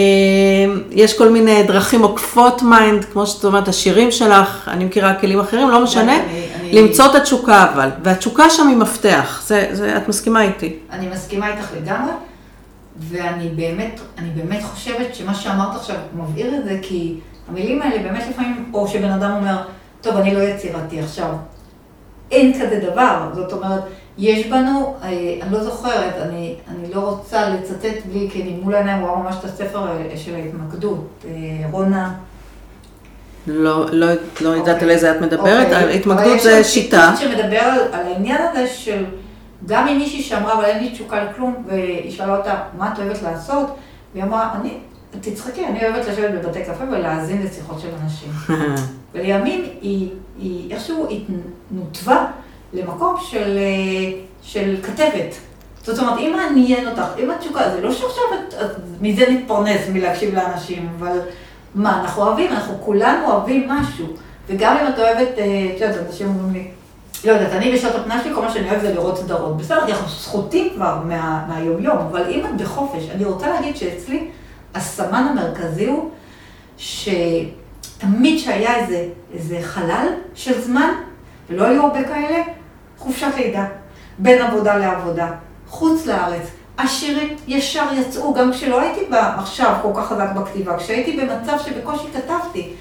יש 0.91 1.17
כל 1.17 1.29
מיני 1.29 1.63
דרכים 1.63 2.01
עוקפות 2.03 2.61
mind, 2.61 3.05
כמו 3.05 3.27
שאת 3.27 3.45
אומרת, 3.45 3.67
השירים 3.67 4.11
שלך, 4.11 4.69
אני 4.73 4.85
מכירה 4.85 5.13
כלים 5.15 5.39
אחרים, 5.39 5.69
לא 5.69 5.83
משנה, 5.83 6.15
אני- 6.15 6.47
אני- 6.59 6.81
למצוא 6.81 7.05
את 7.05 7.15
התשוקה 7.15 7.65
אבל, 7.73 7.89
והתשוקה 8.03 8.49
שם 8.49 8.67
היא 8.67 8.77
מפתח, 8.77 9.43
זה, 9.45 9.67
זה, 9.71 9.97
את 9.97 10.07
מסכימה 10.07 10.41
איתי. 10.41 10.75
אני 10.91 11.07
מסכימה 11.07 11.47
איתך 11.53 11.67
לגמרי, 11.81 12.11
ואני 12.99 13.49
באמת, 13.49 13.99
אני 14.17 14.29
באמת 14.35 14.63
חושבת 14.63 15.15
שמה 15.15 15.35
שאמרת 15.35 15.75
עכשיו 15.75 15.95
מבהיר 16.15 16.55
את 16.55 16.65
זה, 16.65 16.79
כי 16.81 17.15
המילים 17.49 17.81
האלה 17.81 18.03
באמת 18.03 18.23
לפעמים, 18.29 18.71
או 18.73 18.87
שבן 18.87 19.11
אדם 19.11 19.31
אומר, 19.31 19.57
טוב, 20.01 20.17
אני 20.17 20.33
לא 20.35 20.39
יצירתי 20.39 20.99
עכשיו. 20.99 21.29
אין 22.31 22.53
כזה 22.53 22.79
דבר, 22.91 23.29
זאת 23.35 23.53
אומרת, 23.53 23.81
יש 24.17 24.47
בנו, 24.47 24.95
אה, 25.03 25.09
אני 25.41 25.51
לא 25.51 25.63
זוכרת, 25.63 26.13
אני, 26.21 26.55
אני 26.67 26.93
לא 26.93 26.99
רוצה 26.99 27.49
לצטט 27.49 28.05
בלי, 28.11 28.29
כי 28.31 28.41
אני 28.41 28.59
מול 28.63 28.75
העיניים 28.75 29.01
רואה 29.01 29.15
ממש 29.15 29.35
את 29.39 29.43
הספר 29.43 29.87
אה, 29.87 30.17
של 30.17 30.35
ההתמקדות, 30.35 31.07
אה, 31.25 31.31
רונה. 31.71 32.13
לא, 33.47 33.85
לא, 33.91 34.07
לא 34.41 34.49
יודעת 34.49 34.75
אוקיי. 34.75 34.87
על 34.87 34.89
איזה 34.89 35.11
את 35.11 35.21
מדברת, 35.21 35.65
אוקיי. 35.65 35.83
אבל 35.83 35.89
ההתמקדות 35.89 36.35
יש 36.35 36.43
זה 36.43 36.63
שיטה. 36.63 37.13
שמדבר 37.19 37.59
על, 37.59 37.79
על 37.91 38.05
העניין 38.05 38.41
הזה 38.51 38.67
של 38.67 39.05
גם 39.65 39.87
אם 39.87 39.97
מישהי 39.97 40.21
שאמרה, 40.21 40.53
אבל 40.53 40.65
אין 40.65 40.83
לי 40.83 40.89
תשוקה 40.89 41.23
לכלום, 41.23 41.55
והיא 41.67 42.11
שאלה 42.11 42.37
אותה, 42.37 42.55
מה 42.77 42.93
את 42.93 42.99
אוהבת 42.99 43.21
לעשות? 43.21 43.75
והיא 44.13 44.23
אמרה, 44.23 44.53
אני, 44.61 44.77
תצחקי, 45.21 45.65
אני 45.65 45.87
אוהבת 45.87 46.07
לשבת 46.07 46.31
בבתי 46.31 46.63
קפה 46.63 46.83
ולהאזין 46.91 47.41
לשיחות 47.41 47.79
של 47.79 47.87
אנשים. 48.03 48.31
ולימים 49.13 49.65
היא, 49.81 50.09
היא 50.39 50.73
איכשהו 50.73 51.07
נותבה 51.71 52.25
למקום 52.73 53.15
של, 53.29 53.57
אה, 53.57 54.19
של 54.41 54.75
כתבת. 54.83 55.35
זאת 55.83 55.99
אומרת, 55.99 56.19
אם 56.19 56.33
מעניין 56.35 56.87
אותך, 56.87 57.05
אם 57.19 57.31
התשוקה, 57.31 57.69
זה 57.69 57.81
לא 57.81 57.91
שעכשיו 57.91 58.23
את, 58.33 58.53
את, 58.53 58.71
מזה 59.01 59.25
נתפרנס, 59.29 59.81
מלהקשיב 59.93 60.35
לאנשים, 60.35 60.89
אבל 60.99 61.19
מה, 61.75 62.01
אנחנו 62.01 62.23
אוהבים, 62.23 62.51
אנחנו 62.51 62.77
כולנו 62.85 63.31
אוהבים 63.31 63.69
משהו. 63.69 64.05
וגם 64.47 64.77
אם 64.77 64.87
את 64.87 64.99
אוהבת, 64.99 65.27
אה, 65.37 65.71
את 65.75 65.81
יודעת, 65.81 66.07
אנשים 66.07 66.27
אומרים 66.27 66.53
לי, 66.53 66.67
לא 67.25 67.31
יודעת, 67.31 67.51
אני 67.51 67.71
בשעות 67.71 67.95
הפנאי 67.95 68.17
שלי, 68.23 68.33
כל 68.33 68.41
מה 68.41 68.51
שאני 68.51 68.69
אוהבת 68.69 68.81
זה 68.81 68.93
לראות 68.93 69.17
סדרות. 69.17 69.57
בסדר, 69.57 69.85
אנחנו 69.87 70.09
זכותים 70.09 70.69
כבר 70.75 70.97
מה, 71.05 71.45
מהיומיום, 71.47 71.97
אבל 71.97 72.29
אם 72.29 72.45
את 72.45 72.61
בחופש, 72.61 73.09
אני 73.15 73.25
רוצה 73.25 73.49
להגיד 73.49 73.75
שאצלי, 73.75 74.27
הסמן 74.75 75.27
המרכזי 75.31 75.85
הוא, 75.85 76.09
שתמיד 76.77 78.39
שהיה 78.39 78.75
איזה, 78.75 79.07
איזה 79.33 79.59
חלל 79.61 80.07
של 80.35 80.61
זמן, 80.61 80.93
ולא 81.49 81.65
היו 81.65 81.83
הרבה 81.83 82.03
כאלה, 82.03 82.43
חופשת 82.97 83.31
לידה, 83.37 83.65
בין 84.17 84.41
עבודה 84.41 84.77
לעבודה, 84.77 85.27
חוץ 85.67 86.05
לארץ. 86.05 86.47
השירים 86.77 87.35
ישר 87.47 87.85
יצאו, 87.93 88.33
גם 88.33 88.51
כשלא 88.51 88.81
הייתי 88.81 89.01
עכשיו 89.11 89.75
כל 89.81 89.91
כך 89.95 90.07
חזק 90.07 90.31
בכתיבה, 90.35 90.77
כשהייתי 90.77 91.17
במצב 91.17 91.57
שבקושי 91.65 92.07
כתבתי, 92.13 92.73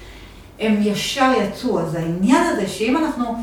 הם 0.59 0.77
ישר 0.81 1.31
יצאו. 1.37 1.79
אז 1.79 1.95
העניין 1.95 2.43
הזה 2.43 2.67
שאם 2.67 2.97
אנחנו 2.97 3.35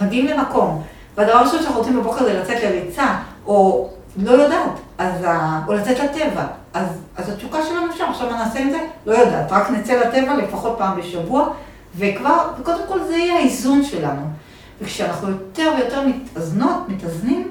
מגיעים 0.00 0.26
למקום, 0.26 0.82
והדבר 1.16 1.36
הראשון 1.36 1.62
שאנחנו 1.62 1.78
רוצים 1.78 1.96
בבוקר 1.96 2.24
זה 2.24 2.40
לצאת 2.40 2.62
לריצה, 2.62 3.16
או 3.46 3.88
לא 4.16 4.30
יודעת, 4.30 4.70
אז 4.98 5.24
ה... 5.24 5.60
או 5.68 5.72
לצאת 5.72 5.98
לטבע, 5.98 6.46
אז, 6.74 6.86
אז 7.16 7.28
התשוקה 7.28 7.58
שלנו 7.68 7.92
שם, 7.98 8.04
עכשיו 8.10 8.30
מה 8.30 8.44
נעשה 8.44 8.58
עם 8.58 8.70
זה? 8.70 8.78
לא 9.06 9.14
יודעת, 9.14 9.52
רק 9.52 9.70
נצא 9.70 9.92
לטבע 9.92 10.36
לפחות 10.36 10.74
פעם 10.78 11.00
בשבוע, 11.00 11.48
וכבר, 11.96 12.48
וקודם 12.60 12.80
כל 12.88 13.04
זה 13.04 13.16
יהיה 13.16 13.36
האיזון 13.36 13.84
שלנו. 13.84 14.22
וכשאנחנו 14.82 15.30
יותר 15.30 15.72
ויותר 15.76 16.06
מתאזנות, 16.06 16.88
מתאזנים, 16.88 17.50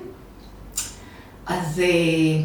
אז, 1.46 1.80
אה, 1.80 2.44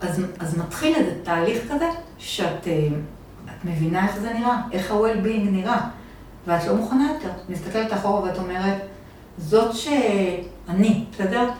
אז, 0.00 0.22
אז 0.38 0.58
מתחיל 0.58 0.94
איזה 0.94 1.14
תהליך 1.22 1.58
כזה, 1.72 1.88
שאת 2.18 2.66
אה, 2.66 2.88
את 3.44 3.64
מבינה 3.64 4.06
איך 4.06 4.18
זה 4.18 4.32
נראה, 4.32 4.60
איך 4.72 4.90
ה-well-being 4.90 5.50
נראה, 5.50 5.80
ואת 6.46 6.66
לא 6.66 6.74
מוכנה 6.74 7.12
יותר. 7.14 7.30
מסתכלת 7.48 7.92
אחורה 7.92 8.22
ואת 8.22 8.38
אומרת, 8.38 8.76
זאת 9.38 9.74
שאני, 9.74 11.04
בסדר? 11.12 11.50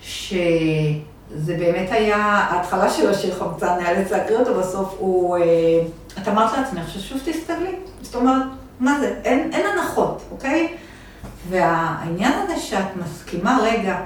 שזה 0.00 1.56
באמת 1.58 1.90
היה, 1.90 2.16
ההתחלה 2.16 2.90
של 2.90 3.10
השיר 3.10 3.34
חמצן, 3.34 3.78
נאלץ 3.82 4.10
להקריא 4.10 4.38
אותו 4.38 4.54
בסוף, 4.54 4.94
הוא, 4.98 5.36
אה, 5.36 5.42
את 6.22 6.28
אמרת 6.28 6.58
לעצמך 6.58 6.90
ששוב 6.90 7.18
תסתגלי. 7.24 7.76
זאת 8.02 8.14
אומרת, 8.14 8.42
מה 8.80 9.00
זה? 9.00 9.20
אין, 9.24 9.50
אין 9.52 9.66
הנחות, 9.66 10.22
אוקיי? 10.30 10.76
והעניין 11.48 12.32
הזה 12.42 12.56
שאת 12.60 12.96
מסכימה 12.96 13.58
רגע 13.62 13.96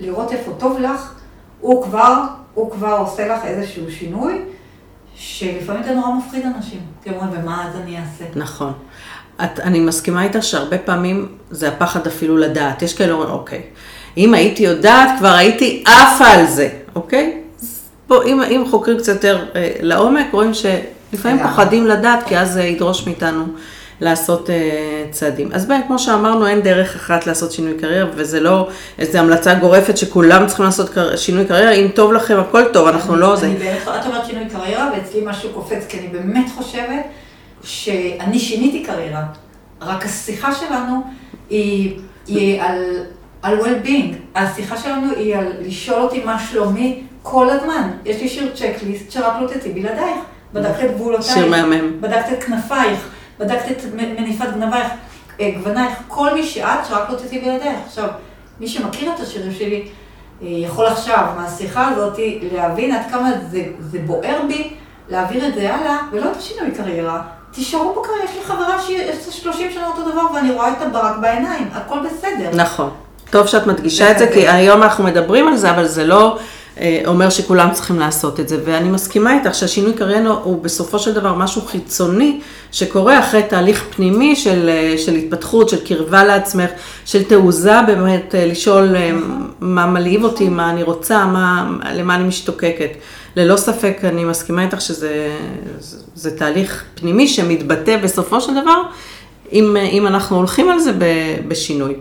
לראות 0.00 0.32
איפה 0.32 0.52
טוב 0.58 0.78
לך, 0.78 1.12
הוא 1.60 1.84
כבר, 1.84 2.24
הוא 2.54 2.70
כבר 2.70 2.92
עושה 2.92 3.28
לך 3.28 3.44
איזשהו 3.44 3.90
שינוי, 3.90 4.42
שלפעמים 5.14 5.82
זה 5.82 5.94
נורא 5.94 6.08
מפחיד 6.14 6.46
אנשים. 6.56 6.80
כי 7.02 7.10
אומרים, 7.10 7.30
ומה 7.32 7.68
אז 7.68 7.76
אני 7.76 7.96
אעשה? 7.96 8.24
נכון. 8.36 8.72
את, 9.44 9.60
אני 9.60 9.80
מסכימה 9.80 10.22
איתך 10.22 10.42
שהרבה 10.42 10.78
פעמים 10.78 11.28
זה 11.50 11.68
הפחד 11.68 12.06
אפילו 12.06 12.36
לדעת. 12.36 12.82
יש 12.82 12.94
כאלה 12.94 13.12
אומרים, 13.12 13.30
אוקיי, 13.30 13.62
אם 14.16 14.34
הייתי 14.34 14.62
יודעת, 14.62 15.18
כבר 15.18 15.32
הייתי 15.32 15.84
עפה 15.86 16.26
על 16.26 16.46
זה, 16.46 16.68
אוקיי? 16.94 17.42
בוא, 18.08 18.24
אם, 18.24 18.42
אם 18.42 18.64
חוקרים 18.70 18.98
קצת 18.98 19.12
יותר 19.12 19.46
אה, 19.54 19.72
לעומק, 19.80 20.26
רואים 20.32 20.52
שלפעמים. 20.54 21.42
פוחדים 21.42 21.86
לדעת, 21.86 22.26
כי 22.26 22.38
אז 22.38 22.52
זה 22.52 22.62
ידרוש 22.62 23.06
מאיתנו 23.06 23.46
לעשות 24.00 24.50
אה, 24.50 25.04
צעדים. 25.10 25.48
אז 25.52 25.66
באמת, 25.66 25.84
כמו 25.86 25.98
שאמרנו, 25.98 26.46
אין 26.46 26.60
דרך 26.60 26.96
אחת 26.96 27.26
לעשות 27.26 27.52
שינוי 27.52 27.74
קריירה, 27.74 28.10
וזה 28.14 28.40
לא 28.40 28.68
איזו 28.98 29.18
המלצה 29.18 29.54
גורפת 29.54 29.96
שכולם 29.96 30.46
צריכים 30.46 30.64
לעשות 30.64 30.88
קר... 30.88 31.16
שינוי 31.16 31.44
קריירה. 31.44 31.72
אם 31.72 31.88
טוב 31.94 32.12
לכם, 32.12 32.38
הכל 32.40 32.64
טוב, 32.72 32.88
אנחנו 32.88 33.16
לא 33.16 33.36
זה. 33.36 33.46
אני 33.46 33.54
באמת, 33.54 33.82
את 33.82 34.06
אומרת 34.06 34.26
שינוי 34.26 34.44
קריירה, 34.48 34.90
ואצלי 34.94 35.20
משהו 35.24 35.50
קופץ, 35.50 35.86
כי 35.88 35.98
אני 35.98 36.08
באמת 36.08 36.46
חושבת 36.56 37.04
שאני 37.62 38.38
שיניתי 38.38 38.82
קריירה. 38.82 39.22
רק 39.80 40.04
השיחה 40.04 40.54
שלנו 40.54 41.02
היא, 41.50 41.98
היא 42.26 42.62
על, 42.62 42.84
על 43.42 43.60
well-being. 43.60 44.14
השיחה 44.34 44.76
שלנו 44.76 45.12
היא 45.16 45.36
על 45.36 45.52
לשאול 45.60 46.02
אותי 46.02 46.24
מה 46.24 46.38
שלומי 46.50 47.02
כל 47.22 47.50
הזמן. 47.50 47.90
יש 48.04 48.22
לי 48.22 48.28
שיר 48.28 48.52
צ'קליסט 48.54 49.10
שרק 49.10 49.34
תצאי 49.52 49.72
בלעדייך. 49.72 50.18
בדקת 50.54 50.84
את 50.84 50.94
גבולותייך. 50.94 51.34
שיר 51.34 51.46
מהמם. 51.46 52.00
בדקת 52.00 52.32
את 52.32 52.44
כנפייך. 52.44 53.08
בדקת 53.40 53.70
את 53.70 53.94
מניפת 53.94 54.46
גנבייך, 54.54 54.88
אה, 55.40 55.50
גוונייך. 55.58 55.98
כל 56.08 56.34
מי 56.34 56.46
שאת, 56.46 56.86
שרק 56.88 57.10
לא 57.10 57.16
תצאי 57.16 57.38
בלעדייך. 57.38 57.78
עכשיו, 57.86 58.08
מי 58.60 58.68
שמכיר 58.68 59.12
את 59.14 59.20
השירים 59.20 59.52
שלי, 59.52 59.88
אה, 60.42 60.48
יכול 60.48 60.86
עכשיו, 60.86 61.26
מהשיחה 61.36 61.88
הזאת, 61.88 62.18
להבין 62.52 62.94
עד 62.94 63.10
כמה 63.10 63.30
זה, 63.50 63.62
זה 63.80 63.98
בוער 64.06 64.40
בי, 64.48 64.70
להעביר 65.08 65.48
את 65.48 65.54
זה 65.54 65.74
הלאה, 65.74 65.98
ולא 66.12 66.30
את 66.30 66.36
השינוי 66.36 66.70
קריירה. 66.70 67.22
תישארו 67.52 68.00
בקריירה, 68.00 68.24
יש 68.24 68.30
לי 68.36 68.44
חברה 68.44 68.82
שיש 68.82 69.26
לה 69.26 69.32
30 69.32 69.70
שנה 69.70 69.86
אותו 69.86 70.10
דבר, 70.10 70.22
ואני 70.34 70.52
רואה 70.52 70.72
את 70.72 70.82
הברק 70.82 71.16
בעיניים, 71.20 71.68
הכל 71.72 71.98
בסדר. 71.98 72.50
נכון. 72.54 72.90
טוב 73.30 73.46
שאת 73.46 73.66
מדגישה 73.66 74.10
את 74.10 74.18
זה, 74.18 74.26
כי. 74.32 74.48
היום 74.48 74.82
אנחנו 74.82 75.04
מדברים 75.04 75.48
על 75.48 75.56
זה, 75.56 75.70
אבל 75.70 75.86
זה 75.86 76.04
לא 76.04 76.38
אומר 77.06 77.30
שכולם 77.30 77.68
צריכים 77.72 77.98
לעשות 77.98 78.40
את 78.40 78.48
זה. 78.48 78.56
ואני 78.64 78.88
מסכימה 78.88 79.38
איתך 79.38 79.54
שהשינוי 79.54 79.92
קריירה 79.92 80.30
הוא 80.30 80.62
בסופו 80.62 80.98
של 80.98 81.12
דבר 81.12 81.34
משהו 81.34 81.62
חיצוני, 81.62 82.40
שקורה 82.72 83.18
אחרי 83.18 83.42
תהליך 83.42 83.84
פנימי 83.96 84.36
של, 84.36 84.68
אה, 84.68 84.98
של 84.98 85.14
התפתחות, 85.14 85.68
של 85.68 85.84
קרבה 85.84 86.24
לעצמך, 86.24 86.70
של 87.04 87.24
תעוזה 87.24 87.82
באמת, 87.86 88.34
אה, 88.34 88.46
לשאול 88.46 88.96
אה, 88.96 89.10
מה 89.60 89.86
מלהיב 89.86 90.24
אותי, 90.24 90.48
מה 90.48 90.70
אני 90.70 90.82
רוצה, 90.82 91.26
מה, 91.26 91.70
למה 91.94 92.14
אני 92.14 92.24
משתוקקת. 92.24 92.90
ללא 93.36 93.56
ספק, 93.56 93.98
אני 94.04 94.24
מסכימה 94.24 94.62
איתך 94.62 94.80
שזה 94.80 95.36
זה, 95.78 95.96
זה 96.14 96.36
תהליך 96.36 96.84
פנימי 96.94 97.28
שמתבטא 97.28 97.96
בסופו 97.96 98.40
של 98.40 98.52
דבר, 98.62 98.82
אם, 99.52 99.76
אה, 99.76 99.82
אם 99.82 100.06
אנחנו 100.06 100.36
הולכים 100.36 100.70
על 100.70 100.78
זה 100.78 100.92
בשינוי. 101.48 101.94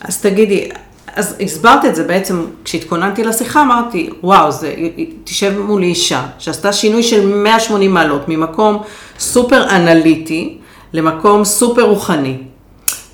אז 0.00 0.20
תגידי, 0.20 0.68
אז 1.16 1.36
הסברת 1.40 1.84
את 1.84 1.94
זה 1.94 2.04
בעצם, 2.04 2.44
כשהתכוננתי 2.64 3.24
לשיחה 3.24 3.62
אמרתי, 3.62 4.10
וואו, 4.22 4.52
זה, 4.52 4.74
תשב 5.24 5.58
מולי 5.58 5.86
אישה 5.86 6.22
שעשתה 6.38 6.72
שינוי 6.72 7.02
של 7.02 7.26
180 7.26 7.94
מעלות, 7.94 8.28
ממקום 8.28 8.82
סופר 9.18 9.70
אנליטי 9.70 10.58
למקום 10.92 11.44
סופר 11.44 11.82
רוחני. 11.82 12.38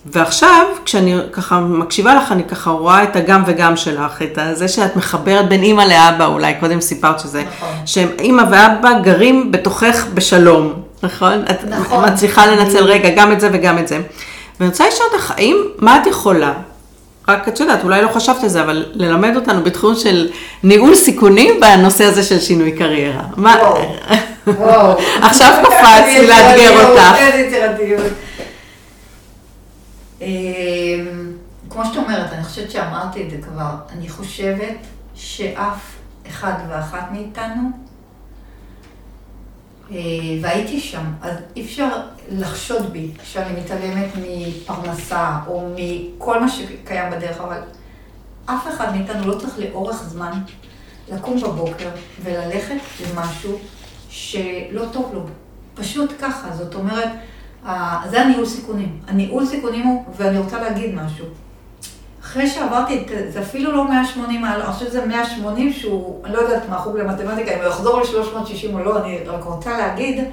ועכשיו, 0.06 0.66
כשאני 0.84 1.16
ככה 1.32 1.60
מקשיבה 1.60 2.14
לך, 2.14 2.32
אני 2.32 2.44
ככה 2.44 2.70
רואה 2.70 3.02
את 3.02 3.16
הגם 3.16 3.42
וגם 3.46 3.76
שלך, 3.76 4.22
את 4.22 4.38
זה 4.52 4.68
שאת 4.68 4.96
מחברת 4.96 5.48
בין 5.48 5.62
אימא 5.62 5.82
לאבא, 5.82 6.26
אולי 6.26 6.54
קודם 6.60 6.80
סיפרת 6.80 7.20
שזה, 7.20 7.44
נכון. 7.56 7.68
שהם 7.86 8.08
אימא 8.18 8.42
ואבא 8.50 9.00
גרים 9.02 9.52
בתוכך 9.52 10.06
בשלום, 10.14 10.72
נכון? 11.02 11.44
את 11.50 11.64
נכון. 11.64 12.04
מצליחה 12.04 12.46
לנצל 12.46 12.84
רגע 12.84 13.08
גם 13.16 13.32
את 13.32 13.40
זה 13.40 13.48
וגם 13.52 13.78
את 13.78 13.88
זה. 13.88 14.00
ואני 14.60 14.70
רוצה 14.70 14.88
לשאול 14.88 15.08
אותך, 15.12 15.30
האם, 15.30 15.56
מה 15.78 16.00
את 16.02 16.06
יכולה, 16.06 16.52
רק 17.30 17.48
את 17.48 17.60
יודעת, 17.60 17.84
אולי 17.84 18.02
לא 18.02 18.08
חשבת 18.08 18.42
על 18.42 18.48
זה, 18.48 18.62
אבל 18.62 18.86
ללמד 18.94 19.36
אותנו 19.36 19.64
בתחום 19.64 19.94
של 19.94 20.30
ניהול 20.62 20.94
סיכונים 20.94 21.60
בנושא 21.60 22.04
הזה 22.04 22.22
של 22.22 22.40
שינוי 22.40 22.72
קריירה. 22.72 23.22
מה... 23.36 23.56
וואו. 24.46 24.96
עכשיו 25.28 25.54
קפץ 25.62 26.06
לי 26.06 26.26
לאתגר 26.26 26.86
אותך. 26.86 27.16
איזה 27.18 27.38
יצירתיות. 27.38 28.12
אמ, 30.20 30.26
כמו 31.70 31.84
שאת 31.84 31.96
אומרת, 31.96 32.32
אני 32.32 32.44
חושבת 32.44 32.70
שאמרתי 32.70 33.22
את 33.22 33.30
זה 33.30 33.36
כבר, 33.42 33.70
אני 33.98 34.08
חושבת 34.08 34.76
שאף 35.14 35.80
אחד 36.28 36.52
ואחת 36.70 37.08
מאיתנו, 37.12 37.70
והייתי 40.42 40.80
שם, 40.80 41.04
אז 41.22 41.36
אי 41.56 41.62
אפשר 41.62 41.88
לחשוד 42.30 42.92
בי 42.92 43.10
שאני 43.24 43.60
מתעלמת 43.60 44.08
מפרנסה 44.16 45.38
או 45.46 45.68
מכל 45.76 46.40
מה 46.40 46.48
שקיים 46.48 47.12
בדרך, 47.12 47.40
אבל 47.40 47.58
אף 48.46 48.68
אחד 48.68 48.96
מאיתנו 48.96 49.26
לא 49.28 49.38
צריך 49.38 49.58
לאורך 49.58 50.02
זמן 50.02 50.32
לקום 51.12 51.40
בבוקר 51.40 51.88
וללכת 52.22 52.74
למשהו 53.00 53.58
שלא 54.08 54.84
טוב 54.92 55.10
לו. 55.14 55.26
פשוט 55.74 56.12
ככה, 56.20 56.52
זאת 56.52 56.74
אומרת, 56.74 57.08
זה 58.10 58.20
הניהול 58.20 58.46
סיכונים. 58.46 58.98
הניהול 59.06 59.46
סיכונים 59.46 59.86
הוא, 59.86 60.04
ואני 60.16 60.38
רוצה 60.38 60.60
להגיד 60.60 60.94
משהו. 60.94 61.26
אחרי 62.30 62.46
שעברתי 62.46 62.98
את, 62.98 63.32
זה 63.32 63.40
אפילו 63.40 63.72
לא 63.72 63.88
180 63.90 64.40
מעלות, 64.40 64.64
אני 64.64 64.72
חושבת 64.72 64.88
שזה 64.88 65.06
180 65.06 65.72
שהוא, 65.72 66.24
אני 66.24 66.32
לא 66.32 66.38
יודעת 66.38 66.68
מה 66.68 66.78
חוג 66.78 66.96
למתמטיקה, 66.96 67.54
אם 67.54 67.58
הוא 67.58 67.68
יחזור 67.68 68.00
ל-360 68.00 68.72
או 68.72 68.78
לא, 68.78 69.04
אני 69.04 69.18
רק 69.26 69.44
רוצה 69.44 69.78
להגיד 69.78 70.24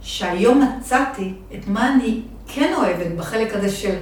שהיום 0.00 0.62
מצאתי 0.62 1.32
את 1.54 1.68
מה 1.68 1.94
אני 1.94 2.20
כן 2.46 2.74
אוהבת 2.76 3.06
בחלק 3.16 3.54
הזה 3.54 3.70
של 3.70 3.94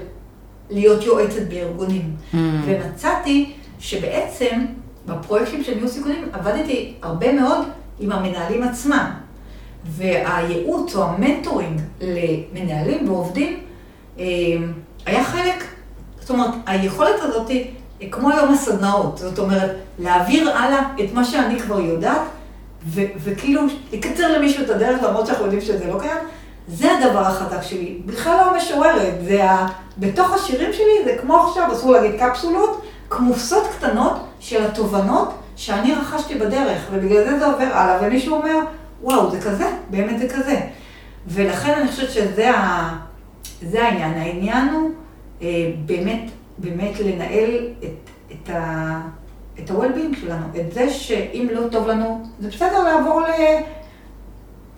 להיות 0.71 1.05
יועצת 1.05 1.43
בארגונים. 1.49 2.17
Mm. 2.33 2.37
ומצאתי 2.65 3.53
שבעצם 3.79 4.67
בפרויקטים 5.07 5.65
של 5.65 5.75
ניהול 5.75 5.89
סיכונים 5.89 6.29
עבדתי 6.33 6.95
הרבה 7.03 7.33
מאוד 7.33 7.67
עם 8.01 8.13
המנהלים 8.13 8.63
עצמם. 8.63 9.11
והייעוץ 9.87 10.97
או 10.97 11.05
המנטורינג 11.05 11.81
למנהלים 12.01 13.09
ועובדים 13.09 13.61
אה, 14.19 14.25
היה 15.07 15.25
חלק, 15.25 15.65
אומרת, 16.31 16.51
היכולת 16.67 17.21
הזאת 17.21 17.49
היא 18.01 18.13
כמו 18.13 18.31
היום 18.31 18.53
הסדנאות, 18.53 19.19
זאת 19.19 19.39
אומרת, 19.39 19.71
להעביר 19.99 20.57
הלאה 20.57 20.83
את 21.05 21.15
מה 21.15 21.25
שאני 21.25 21.61
כבר 21.61 21.81
יודעת, 21.81 22.21
ו- 22.87 23.11
וכאילו 23.17 23.63
לקצר 23.93 24.39
למישהו 24.39 24.65
את 24.65 24.71
הדרך, 24.71 25.03
למרות 25.03 25.27
שאנחנו 25.27 25.45
יודעים 25.45 25.61
שזה 25.63 25.87
לא 25.87 26.01
קיים, 26.01 26.19
זה 26.69 26.89
הדבר 26.99 27.21
החזק 27.21 27.63
שלי. 27.63 28.01
בכלל 28.07 28.37
לא 28.37 28.55
המשוררת, 28.55 29.15
זה 29.25 29.51
ה... 29.51 29.69
בתוך 29.99 30.33
השירים 30.33 30.73
שלי 30.73 31.05
זה 31.05 31.17
כמו 31.21 31.37
עכשיו, 31.37 31.73
אסור 31.73 31.93
להגיד 31.93 32.21
קפסולות, 32.21 32.83
כמוסות 33.11 33.65
קטנות 33.79 34.27
של 34.41 34.65
התובנות 34.67 35.35
שאני 35.57 35.95
רכשתי 35.95 36.35
בדרך, 36.35 36.83
ובגלל 36.93 37.25
זה 37.25 37.39
זה 37.39 37.47
עובר 37.47 37.69
הלאה, 37.73 37.99
ומישהו 38.03 38.37
אומר, 38.37 38.59
וואו, 39.03 39.31
זה 39.31 39.41
כזה, 39.41 39.71
באמת 39.91 40.19
זה 40.19 40.29
כזה. 40.29 40.61
ולכן 41.27 41.73
אני 41.73 41.89
חושבת 41.89 42.11
שזה 42.11 42.51
ה... 42.51 42.91
זה 43.63 43.85
העניין. 43.85 44.15
העניין 44.15 44.69
הוא 44.69 44.91
באמת, 45.87 46.31
באמת 46.59 47.01
לנהל 47.01 47.69
את, 47.79 48.11
את, 48.33 48.51
ה, 48.51 49.01
את 49.59 49.71
ה-well-being 49.71 50.21
שלנו, 50.21 50.47
את 50.61 50.73
זה 50.73 50.91
שאם 50.91 51.49
לא 51.53 51.69
טוב 51.69 51.89
לנו, 51.89 52.23
זה 52.41 52.49
בסדר 52.49 52.85
לעבור 52.85 53.21
ל... 53.21 53.27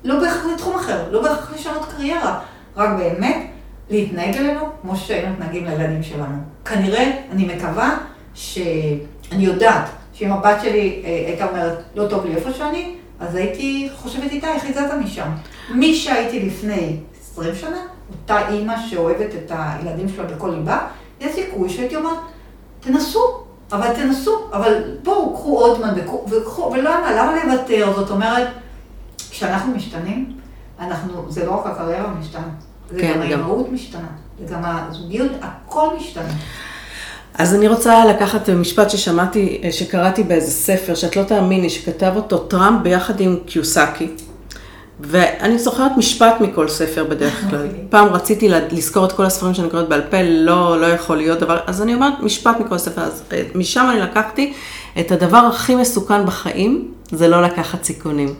לא 0.05 0.21
בהכרח 0.21 0.47
לתחום 0.55 0.75
אחר, 0.75 1.11
לא 1.11 1.23
בהכרח 1.23 1.53
לשנות 1.55 1.89
קריירה, 1.97 2.41
רק 2.77 2.91
באמת 2.99 3.47
להתנהג 3.91 4.37
אלינו 4.37 4.61
כמו 4.83 4.97
שהיינו 4.97 5.33
מתנהגים 5.33 5.65
לילדים 5.65 6.03
שלנו. 6.03 6.39
כנראה, 6.65 7.11
אני 7.31 7.55
מקווה 7.55 7.99
שאני 8.35 9.45
יודעת 9.45 9.89
שאם 10.13 10.33
הבת 10.33 10.61
שלי 10.63 11.03
אה, 11.05 11.25
הייתה 11.27 11.49
אומרת, 11.49 11.79
לא 11.95 12.07
טוב 12.09 12.27
לי 12.27 12.35
איפה 12.35 12.53
שאני, 12.53 12.95
אז 13.21 13.35
הייתי 13.35 13.89
חושבת 13.97 14.31
איתה, 14.31 14.55
איך 14.55 14.71
יצאת 14.71 14.93
משם? 15.05 15.29
מי 15.75 15.95
שהייתי 15.95 16.47
לפני 16.47 16.97
20 17.33 17.55
שנה, 17.55 17.79
אותה 18.11 18.49
אימא 18.49 18.75
שאוהבת 18.91 19.35
את 19.35 19.53
הילדים 19.55 20.09
שלה 20.09 20.25
בכל 20.25 20.49
ליבה, 20.49 20.79
יש 21.21 21.35
סיכוי 21.35 21.69
שהייתי 21.69 21.97
אומרת, 21.97 22.19
תנסו, 22.81 23.41
אבל 23.73 23.95
תנסו, 23.95 24.39
אבל 24.53 24.83
בואו, 25.03 25.35
קחו 25.35 25.59
עוד 25.59 25.79
זמן 25.79 25.95
וקחו, 26.31 26.73
ולמה, 26.73 27.13
למה 27.13 27.45
לוותר? 27.45 27.93
זאת 27.97 28.11
אומרת, 28.11 28.49
כשאנחנו 29.31 29.75
משתנים, 29.75 30.33
אנחנו, 30.81 31.25
זה 31.29 31.47
לא 31.47 31.53
רק 31.53 31.67
הקריירה 31.67 32.09
משתנה, 32.21 32.49
זה 32.91 33.01
כן, 33.01 33.13
גם 33.15 33.21
האימהות 33.21 33.73
משתנה, 33.73 34.09
זה 34.39 34.55
גם 34.55 34.63
הזוגיות, 34.65 35.33
הכל 35.41 35.89
משתנה. 35.99 36.33
אז 37.35 37.55
אני 37.55 37.69
רוצה 37.69 38.05
לקחת 38.05 38.49
משפט 38.51 38.91
ששמעתי, 38.91 39.63
שקראתי 39.71 40.23
באיזה 40.23 40.51
ספר, 40.51 40.95
שאת 40.95 41.17
לא 41.17 41.23
תאמיני, 41.23 41.71
שכתב 41.71 42.13
אותו 42.17 42.39
טראמפ 42.39 42.83
ביחד 42.83 43.21
עם 43.21 43.37
קיוסקי. 43.47 44.15
ואני 45.03 45.59
זוכרת 45.59 45.93
משפט 45.97 46.41
מכל 46.41 46.69
ספר 46.69 47.05
בדרך 47.05 47.41
כלל. 47.51 47.67
אוקיי. 47.67 47.81
פעם 47.91 48.09
רציתי 48.09 48.49
לזכור 48.49 49.05
את 49.07 49.13
כל 49.13 49.25
הספרים 49.25 49.55
שאני 49.55 49.71
קוראת 49.71 49.89
בעל 49.89 50.03
פה, 50.11 50.23
לא, 50.23 50.81
לא 50.81 50.87
יכול 50.87 51.17
להיות 51.17 51.41
דבר, 51.41 51.59
אז 51.67 51.83
אני 51.83 51.95
אומרת 51.95 52.21
משפט 52.21 52.61
מכל 52.61 52.79
ספר. 52.79 53.03
אז 53.03 53.23
אה, 53.33 53.43
משם 53.55 53.87
אני 53.91 54.01
לקחתי 54.01 54.53
את 55.01 55.13
הדבר 55.13 55.37
הכי 55.39 55.75
מסוכן 55.75 56.27
בחיים, 56.27 56.93
זה 57.11 57.29
לא 57.29 57.43
לקחת 57.43 57.85
סיכונים. 57.85 58.35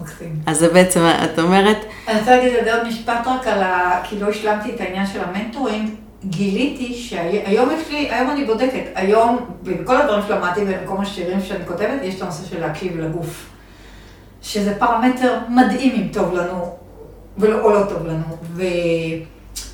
אוקיי. 0.00 0.28
אז 0.46 0.58
זה 0.58 0.68
בעצם, 0.68 1.00
את 1.24 1.38
אומרת... 1.38 1.76
אני 2.08 2.18
רוצה 2.18 2.36
להגיד 2.36 2.52
זה 2.64 2.74
עוד 2.74 2.88
משפט 2.88 3.26
רק 3.26 3.46
על 3.46 3.62
ה... 3.62 4.00
כי 4.04 4.20
לא 4.20 4.28
השלמתי 4.28 4.70
את 4.74 4.80
העניין 4.80 5.06
של 5.06 5.20
המנטורינג. 5.20 5.90
גיליתי 6.24 6.94
שהיום 6.94 7.68
יש 7.70 7.90
לי, 7.90 8.10
היום 8.10 8.30
אני 8.30 8.44
בודקת, 8.44 8.82
היום, 8.94 9.38
בכל 9.62 9.96
הדברים 9.96 10.22
שלמדתי 10.28 10.60
במקום 10.64 11.00
השירים 11.00 11.40
שאני 11.40 11.66
כותבת, 11.66 12.00
יש 12.02 12.14
את 12.14 12.22
הנושא 12.22 12.44
של 12.50 12.60
להקשיב 12.60 13.00
לגוף. 13.00 13.46
שזה 14.42 14.78
פרמטר 14.78 15.38
מדהים 15.48 15.94
אם 15.94 16.08
טוב 16.12 16.34
לנו, 16.34 16.76
ולא, 17.38 17.60
או 17.60 17.70
לא 17.70 17.84
טוב 17.88 18.06
לנו. 18.06 18.24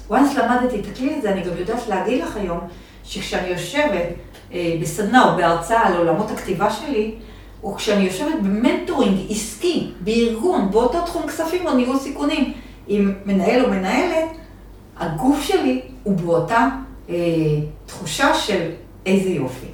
וואנס 0.09 0.35
למדתי 0.35 0.81
את 0.81 0.87
הכלי 0.93 1.15
הזה, 1.15 1.33
אני 1.33 1.41
גם 1.41 1.57
יודעת 1.59 1.89
להגיד 1.89 2.23
לך 2.23 2.37
היום, 2.37 2.59
שכשאני 3.05 3.49
יושבת 3.49 4.09
אה, 4.53 4.77
בסדנה 4.81 5.31
או 5.31 5.37
בהרצאה 5.37 5.87
על 5.87 5.97
עולמות 5.97 6.31
הכתיבה 6.31 6.71
שלי, 6.71 7.15
או 7.63 7.75
כשאני 7.75 8.05
יושבת 8.05 8.35
במנטורינג 8.43 9.19
עסקי, 9.31 9.91
בארגון, 10.01 10.71
באותו 10.71 11.03
תחום 11.03 11.27
כספים 11.29 11.67
או 11.67 11.75
ניהול 11.75 11.99
סיכונים, 11.99 12.53
עם 12.89 13.15
מנהל 13.25 13.65
או 13.65 13.71
מנהלת, 13.71 14.29
הגוף 14.99 15.43
שלי 15.43 15.81
הוא 16.03 16.17
באותה 16.17 16.69
אה, 17.11 17.15
תחושה 17.87 18.35
של 18.35 18.71
איזה 19.07 19.29
יופי, 19.29 19.67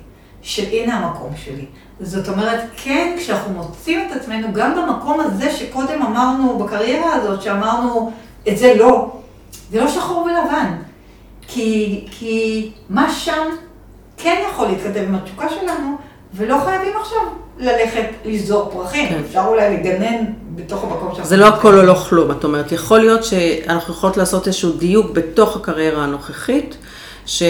של 0.42 0.64
הנה 0.72 0.98
המקום 0.98 1.32
שלי. 1.36 1.66
זאת 2.00 2.28
אומרת, 2.28 2.60
כן, 2.76 3.16
כשאנחנו 3.18 3.52
מוצאים 3.52 4.00
את 4.06 4.16
עצמנו, 4.16 4.52
גם 4.52 4.76
במקום 4.76 5.20
הזה 5.20 5.50
שקודם 5.50 6.02
אמרנו, 6.02 6.58
בקריירה 6.58 7.14
הזאת, 7.14 7.42
שאמרנו, 7.42 8.12
את 8.48 8.58
זה 8.58 8.74
לא, 8.78 9.12
זה 9.70 9.80
לא 9.80 9.88
שחור 9.88 10.22
ולבן. 10.22 10.72
כי, 11.48 12.04
כי 12.10 12.70
מה 12.90 13.12
שם 13.12 13.48
כן 14.16 14.42
יכול 14.50 14.66
להתקדם 14.68 15.04
עם 15.04 15.14
התשוקה 15.14 15.48
שלנו, 15.48 15.96
ולא 16.34 16.58
חייבים 16.64 16.92
עכשיו 17.00 17.20
ללכת 17.58 18.06
לזור 18.24 18.70
פרחים. 18.72 19.08
כן. 19.08 19.20
אפשר 19.26 19.44
אולי 19.48 19.76
לגנן 19.76 20.24
בתוך 20.54 20.84
המקום 20.84 21.14
שלנו. 21.14 21.26
זה 21.26 21.36
לא 21.36 21.46
הכל 21.46 21.78
או 21.78 21.82
לא 21.82 21.94
כלום, 21.94 22.30
את 22.30 22.44
אומרת. 22.44 22.72
יכול 22.72 23.00
להיות 23.00 23.24
שאנחנו 23.24 23.94
יכולות 23.94 24.16
לעשות 24.16 24.46
איזשהו 24.46 24.72
דיוק 24.72 25.10
בתוך 25.10 25.56
הקריירה 25.56 26.04
הנוכחית. 26.04 26.76
ש... 27.26 27.42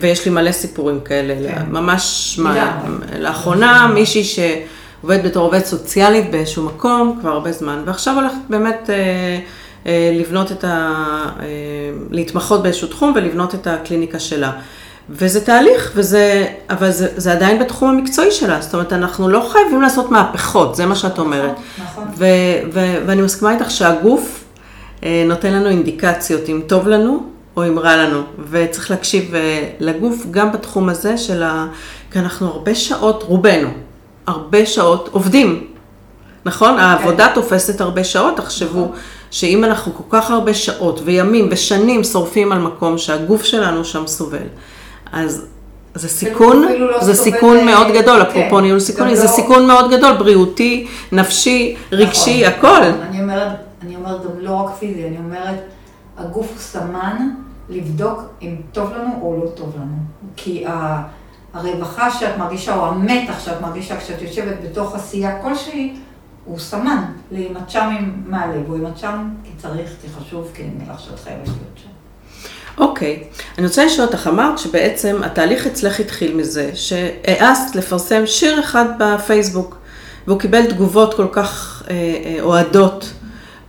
ויש 0.00 0.24
לי 0.24 0.30
מלא 0.30 0.52
סיפורים 0.52 1.00
כאלה, 1.00 1.34
כן. 1.54 1.62
ממש 1.70 2.38
מה... 2.42 2.82
לאחרונה 3.18 3.86
מישהי 3.94 4.24
שעובדת 4.24 5.24
בתור 5.24 5.44
עובדת 5.44 5.64
סוציאלית 5.64 6.30
באיזשהו 6.30 6.62
מקום 6.62 7.18
כבר 7.20 7.30
הרבה 7.30 7.52
זמן, 7.52 7.82
ועכשיו 7.86 8.14
הולכת 8.14 8.36
באמת 8.48 8.90
אה, 8.90 9.38
אה, 9.86 10.10
לבנות 10.14 10.52
את 10.52 10.64
ה... 10.64 10.68
אה, 11.40 11.46
להתמחות 12.10 12.62
באיזשהו 12.62 12.88
תחום 12.88 13.12
ולבנות 13.16 13.54
את 13.54 13.66
הקליניקה 13.66 14.18
שלה. 14.18 14.52
וזה 15.10 15.44
תהליך, 15.44 15.92
וזה, 15.94 16.46
אבל 16.70 16.90
זה, 16.90 17.08
זה 17.16 17.32
עדיין 17.32 17.58
בתחום 17.58 17.88
המקצועי 17.88 18.30
שלה, 18.30 18.60
זאת 18.60 18.74
אומרת, 18.74 18.92
אנחנו 18.92 19.28
לא 19.28 19.48
חייבים 19.52 19.82
לעשות 19.82 20.10
מהפכות, 20.10 20.74
זה 20.74 20.86
מה 20.86 20.96
שאת 20.96 21.18
אומרת. 21.18 21.52
נכון. 21.82 22.04
ו, 22.16 22.24
ו, 22.72 22.80
ואני 23.06 23.22
מסכימה 23.22 23.52
איתך 23.52 23.70
שהגוף 23.70 24.44
אה, 25.04 25.24
נותן 25.26 25.52
לנו 25.52 25.68
אינדיקציות, 25.68 26.48
אם 26.48 26.60
טוב 26.66 26.88
לנו 26.88 27.26
או 27.56 27.68
אם 27.68 27.78
רע 27.78 27.96
לנו, 27.96 28.22
וצריך 28.50 28.90
להקשיב 28.90 29.34
אה, 29.34 29.68
לגוף 29.80 30.26
גם 30.30 30.52
בתחום 30.52 30.88
הזה 30.88 31.18
של 31.18 31.42
ה... 31.42 31.66
כי 32.10 32.18
אנחנו 32.18 32.46
הרבה 32.46 32.74
שעות, 32.74 33.22
רובנו, 33.22 33.68
הרבה 34.26 34.66
שעות 34.66 35.08
עובדים, 35.12 35.66
נכון? 36.44 36.74
Okay. 36.74 36.76
כן. 36.76 36.82
העבודה 36.82 37.28
תופסת 37.34 37.80
הרבה 37.80 38.04
שעות, 38.04 38.36
תחשבו 38.36 38.80
נכון. 38.80 38.96
שאם 39.30 39.64
אנחנו 39.64 39.94
כל 39.94 40.02
כך 40.18 40.30
הרבה 40.30 40.54
שעות 40.54 41.00
וימים 41.04 41.48
ושנים 41.50 42.04
שורפים 42.04 42.52
על 42.52 42.58
מקום 42.58 42.98
שהגוף 42.98 43.44
שלנו 43.44 43.84
שם 43.84 44.06
סובל, 44.06 44.46
אז 45.12 45.46
זה 45.94 46.08
סיכון, 46.08 46.62
לא 46.78 47.04
זה 47.04 47.14
סיכון 47.14 47.56
ל... 47.56 47.64
מאוד 47.64 47.86
גדול, 47.94 48.24
כן, 48.24 48.30
אפרופו 48.30 48.60
ניהול 48.60 48.80
סיכוני, 48.80 49.16
זה 49.16 49.22
לא... 49.22 49.28
סיכון 49.28 49.66
מאוד 49.66 49.90
גדול, 49.90 50.12
בריאותי, 50.12 50.86
נפשי, 51.12 51.76
רגשי, 51.92 52.46
נכון, 52.46 52.58
הכל. 52.58 52.82
אני 53.08 53.20
אומרת, 53.22 53.48
אני 53.82 53.96
אומרת 53.96 54.24
גם 54.24 54.40
לא 54.40 54.50
רק 54.50 54.74
פיזי, 54.78 55.06
אני 55.06 55.16
אומרת, 55.18 55.60
הגוף 56.24 56.48
הוא 56.50 56.58
סמן 56.58 57.30
לבדוק 57.68 58.20
אם 58.42 58.56
טוב 58.72 58.92
לנו 58.92 59.18
או 59.22 59.40
לא 59.44 59.50
טוב 59.50 59.76
לנו. 59.76 59.96
כי 60.36 60.64
הרווחה 61.54 62.10
שאת 62.10 62.38
מרגישה, 62.38 62.76
או 62.76 62.86
המתח 62.86 63.40
שאת 63.44 63.60
מרגישה 63.60 64.00
כשאת 64.00 64.22
יושבת 64.22 64.56
בתוך 64.64 64.94
עשייה 64.94 65.42
כלשהי, 65.42 65.94
הוא 66.44 66.58
סמן 66.58 67.04
להימצ'אמים 67.32 68.22
מהלב, 68.26 68.62
הוא 68.66 68.76
הימצ'אם 68.76 69.28
כי 69.44 69.50
צריך, 69.56 69.90
כי 70.02 70.08
חשוב, 70.20 70.50
כי 70.54 70.62
נראה 70.78 70.98
שאת 70.98 71.20
חייבת 71.20 71.46
להיות 71.46 71.76
שם. 71.76 71.88
אוקיי, 72.78 73.24
אני 73.58 73.66
רוצה 73.66 73.84
לשאול 73.84 74.06
אותך, 74.06 74.26
אמרת 74.26 74.58
שבעצם 74.58 75.20
התהליך 75.24 75.66
אצלך 75.66 76.00
התחיל 76.00 76.36
מזה 76.36 76.70
שהעזת 76.74 77.74
לפרסם 77.74 78.26
שיר 78.26 78.60
אחד 78.60 78.84
בפייסבוק, 78.98 79.76
והוא 80.26 80.40
קיבל 80.40 80.66
תגובות 80.66 81.14
כל 81.14 81.26
כך 81.32 81.82
אה, 81.90 81.94
אה, 81.94 82.42
אוהדות, 82.42 83.12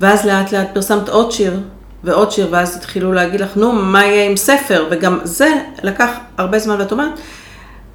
ואז 0.01 0.25
לאט 0.25 0.51
לאט 0.51 0.67
פרסמת 0.73 1.09
עוד 1.09 1.31
שיר 1.31 1.59
ועוד 2.03 2.31
שיר, 2.31 2.47
ואז 2.51 2.75
התחילו 2.75 3.13
להגיד 3.13 3.41
לך, 3.41 3.57
נו, 3.57 3.71
מה 3.71 4.05
יהיה 4.05 4.25
עם 4.25 4.37
ספר? 4.37 4.87
וגם 4.91 5.19
זה 5.23 5.53
לקח 5.83 6.09
הרבה 6.37 6.59
זמן, 6.59 6.75
ואת 6.79 6.91
אומרת, 6.91 7.11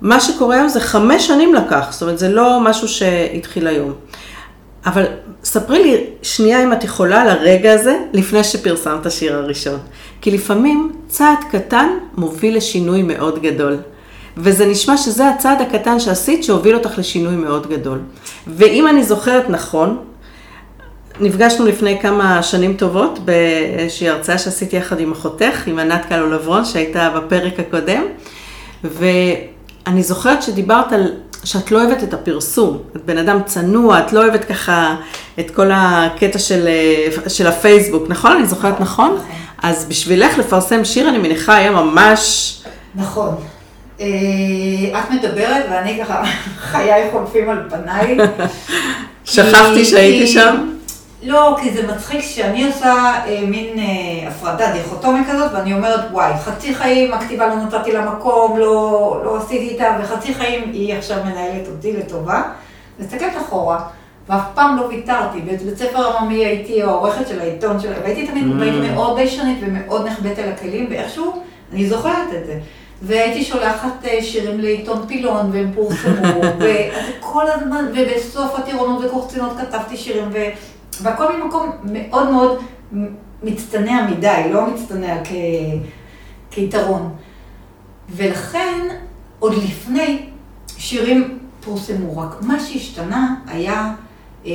מה 0.01 0.21
שקורה 0.21 0.57
היום 0.57 0.69
זה 0.69 0.81
חמש 0.81 1.27
שנים 1.27 1.55
לקח, 1.55 1.89
זאת 1.91 2.03
אומרת, 2.03 2.19
זה 2.19 2.29
לא 2.29 2.61
משהו 2.61 2.89
שהתחיל 2.89 3.67
היום. 3.67 3.93
אבל 4.87 5.05
ספרי 5.45 5.83
לי 5.83 6.05
שנייה 6.23 6.65
אם 6.65 6.73
את 6.73 6.85
יכולה 6.85 7.23
על 7.23 7.29
הרגע 7.29 7.73
הזה, 7.73 7.97
לפני 8.13 8.45
שפרסמת 8.45 9.07
השיר 9.07 9.37
הראשון. 9.37 9.79
כי 10.21 10.31
לפעמים 10.31 10.93
צעד 11.09 11.39
קטן 11.51 11.89
מוביל 12.17 12.57
לשינוי 12.57 13.03
מאוד 13.03 13.43
גדול. 13.43 13.77
וזה 14.37 14.67
נשמע 14.67 14.97
שזה 14.97 15.29
הצעד 15.29 15.61
הקטן 15.61 16.01
שעשית 16.01 16.45
שהוביל 16.45 16.75
אותך 16.75 16.99
לשינוי 16.99 17.37
מאוד 17.37 17.67
גדול. 17.67 17.99
ואם 18.47 18.89
אני 18.89 19.05
זוכרת 19.05 19.51
נכון, 19.51 19.99
נפגשנו 21.21 21.67
לפני 21.67 21.99
כמה 22.01 22.43
שנים 22.43 22.75
טובות 22.75 23.19
באיזושהי 23.19 24.09
הרצאה 24.09 24.39
שעשיתי 24.39 24.77
יחד 24.77 25.01
עם 25.01 25.13
אחותך, 25.13 25.67
עם 25.67 25.79
ענת 25.79 26.05
קלו 26.09 26.31
לברון, 26.31 26.65
שהייתה 26.65 27.11
בפרק 27.11 27.61
הקודם, 27.61 28.03
ואני 28.85 30.03
זוכרת 30.03 30.43
שדיברת 30.43 30.93
על 30.93 31.13
שאת 31.45 31.71
לא 31.71 31.85
אוהבת 31.85 32.03
את 32.03 32.15
הפרסום, 32.15 32.79
את 32.97 33.05
בן 33.05 33.19
אדם 33.19 33.43
צנוע, 33.47 33.99
את 33.99 34.13
לא 34.13 34.23
אוהבת 34.23 34.45
ככה 34.45 34.97
את 35.41 35.51
כל 35.51 35.71
הקטע 35.73 36.39
של, 36.39 36.69
של 37.29 37.47
הפייסבוק, 37.47 38.05
נכון? 38.09 38.33
אני 38.33 38.47
זוכרת 38.47 38.81
נכון? 38.81 39.15
נכון. 39.15 39.27
אז 39.63 39.85
בשבילך 39.85 40.39
לפרסם 40.39 40.85
שיר, 40.85 41.09
אני 41.09 41.19
מניחה, 41.19 41.55
היה 41.55 41.71
ממש... 41.71 42.55
נכון. 42.95 43.35
אה, 44.01 44.07
את 44.99 45.11
מדברת 45.11 45.65
ואני 45.71 46.01
ככה, 46.03 46.23
חיי 46.71 47.09
חולפים 47.13 47.51
על 47.51 47.59
פניי. 47.71 48.17
שכחתי 49.25 49.85
שהייתי 49.85 50.27
שם. 50.27 50.78
לא, 51.23 51.57
כי 51.63 51.71
זה 51.71 51.87
מצחיק 51.87 52.21
שאני 52.21 52.67
עושה 52.67 52.95
אה, 53.27 53.41
מין 53.47 53.79
אה, 53.79 54.29
הפרדה 54.29 54.73
דיכוטומית 54.73 55.27
כזאת, 55.31 55.51
ואני 55.53 55.75
אומרת, 55.75 56.01
וואי, 56.13 56.33
חצי 56.39 56.75
חיים 56.75 57.15
הכתיבה 57.15 57.47
לא 57.47 57.57
נתתי 57.57 57.93
לה 57.93 58.11
מקום, 58.11 58.59
לא, 58.59 59.21
לא 59.25 59.37
עשיתי 59.37 59.69
איתה, 59.69 59.99
וחצי 60.01 60.35
חיים 60.35 60.71
היא 60.73 60.95
עכשיו 60.95 61.19
מנהלת 61.25 61.69
אותי 61.69 61.93
לטובה. 61.93 62.43
מסתכלת 63.01 63.37
אחורה, 63.37 63.81
ואף 64.29 64.43
פעם 64.55 64.77
לא 64.77 64.83
ויתרתי. 64.83 65.41
בבית 65.41 65.79
ספר 65.79 66.17
עממי 66.19 66.47
הייתי 66.47 66.83
העורכת 66.83 67.29
של 67.29 67.41
העיתון 67.41 67.81
שלה, 67.81 67.97
והייתי 68.03 68.27
תמיד, 68.27 68.45
mm. 68.45 68.93
מאוד 68.93 69.17
ביישנית 69.17 69.59
ומאוד 69.61 70.07
נחבאת 70.07 70.39
על 70.39 70.49
הכלים, 70.49 70.87
ואיכשהו, 70.91 71.43
אני 71.73 71.89
זוכרת 71.89 72.35
את 72.41 72.47
זה. 72.47 72.59
והייתי 73.03 73.45
שולחת 73.45 74.05
אה, 74.05 74.23
שירים 74.23 74.61
לעיתון 74.61 75.07
פילון, 75.09 75.51
והם 75.53 75.73
פורסמו, 75.75 76.41
וכל 76.61 77.45
הזמן, 77.51 77.85
ובסוף 77.95 78.59
הטירונות 78.59 79.05
וקורצינות 79.05 79.53
כתבתי 79.61 79.97
שירים, 79.97 80.29
ו... 80.33 80.39
והכל 81.03 81.37
ממקום 81.37 81.71
מאוד 81.85 82.31
מאוד 82.31 82.59
מצטנע 83.43 84.07
מדי, 84.11 84.43
לא 84.53 84.67
מצטנע 84.67 85.25
כ... 85.25 85.33
כיתרון. 86.51 87.15
ולכן, 88.11 88.89
עוד 89.39 89.55
לפני 89.55 90.27
שירים 90.77 91.39
פורסמו, 91.61 92.19
רק 92.19 92.43
מה 92.43 92.61
שהשתנה 92.61 93.35
היה 93.47 93.95
אה, 94.47 94.53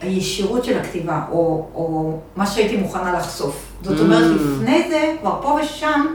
הישירות 0.00 0.64
של 0.64 0.78
הכתיבה, 0.78 1.24
או, 1.30 1.66
או 1.74 2.16
מה 2.36 2.46
שהייתי 2.46 2.76
מוכנה 2.76 3.12
לחשוף. 3.12 3.72
זאת 3.82 4.00
אומרת, 4.00 4.32
mm. 4.32 4.42
לפני 4.42 4.88
זה, 4.88 5.14
כבר 5.20 5.38
פה 5.42 5.58
ושם, 5.62 6.06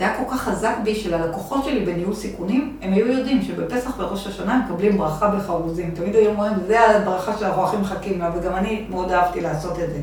זה 0.00 0.06
היה 0.06 0.16
כל 0.16 0.30
כך 0.30 0.42
חזק 0.42 0.74
בי 0.82 0.94
של 0.94 1.14
הלקוחות 1.14 1.64
שלי 1.64 1.80
בניהול 1.80 2.14
סיכונים, 2.14 2.76
הם 2.82 2.92
היו 2.92 3.06
יודעים 3.06 3.42
שבפסח 3.42 3.90
וראש 3.98 4.26
השנה 4.26 4.62
מקבלים 4.64 4.98
ברכה 4.98 5.28
בחרוזים. 5.28 5.90
תמיד 5.90 6.16
היו 6.16 6.30
אומרים, 6.30 6.52
זה 6.66 6.80
הברכה 6.80 7.38
שאנחנו 7.38 7.64
הכי 7.64 7.76
מחכים 7.76 8.18
לה, 8.18 8.30
וגם 8.34 8.56
אני 8.56 8.86
מאוד 8.90 9.12
אהבתי 9.12 9.40
לעשות 9.40 9.72
את 9.72 9.90
זה. 9.90 10.00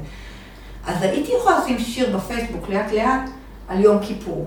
אז 0.88 1.02
הייתי 1.02 1.32
יכולה 1.40 1.60
לשים 1.60 1.80
שיר 1.80 2.18
בפייסבוק 2.18 2.70
לאט 2.70 2.92
לאט 2.92 3.30
על 3.68 3.80
יום 3.80 4.00
כיפור, 4.02 4.46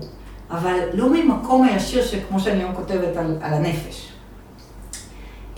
אבל 0.51 0.79
לא 0.93 1.09
ממקום 1.09 1.63
הישיר 1.63 2.05
שכמו 2.05 2.39
שאני 2.39 2.59
היום 2.59 2.75
כותבת 2.75 3.17
על, 3.17 3.37
על 3.41 3.53
הנפש. 3.53 4.11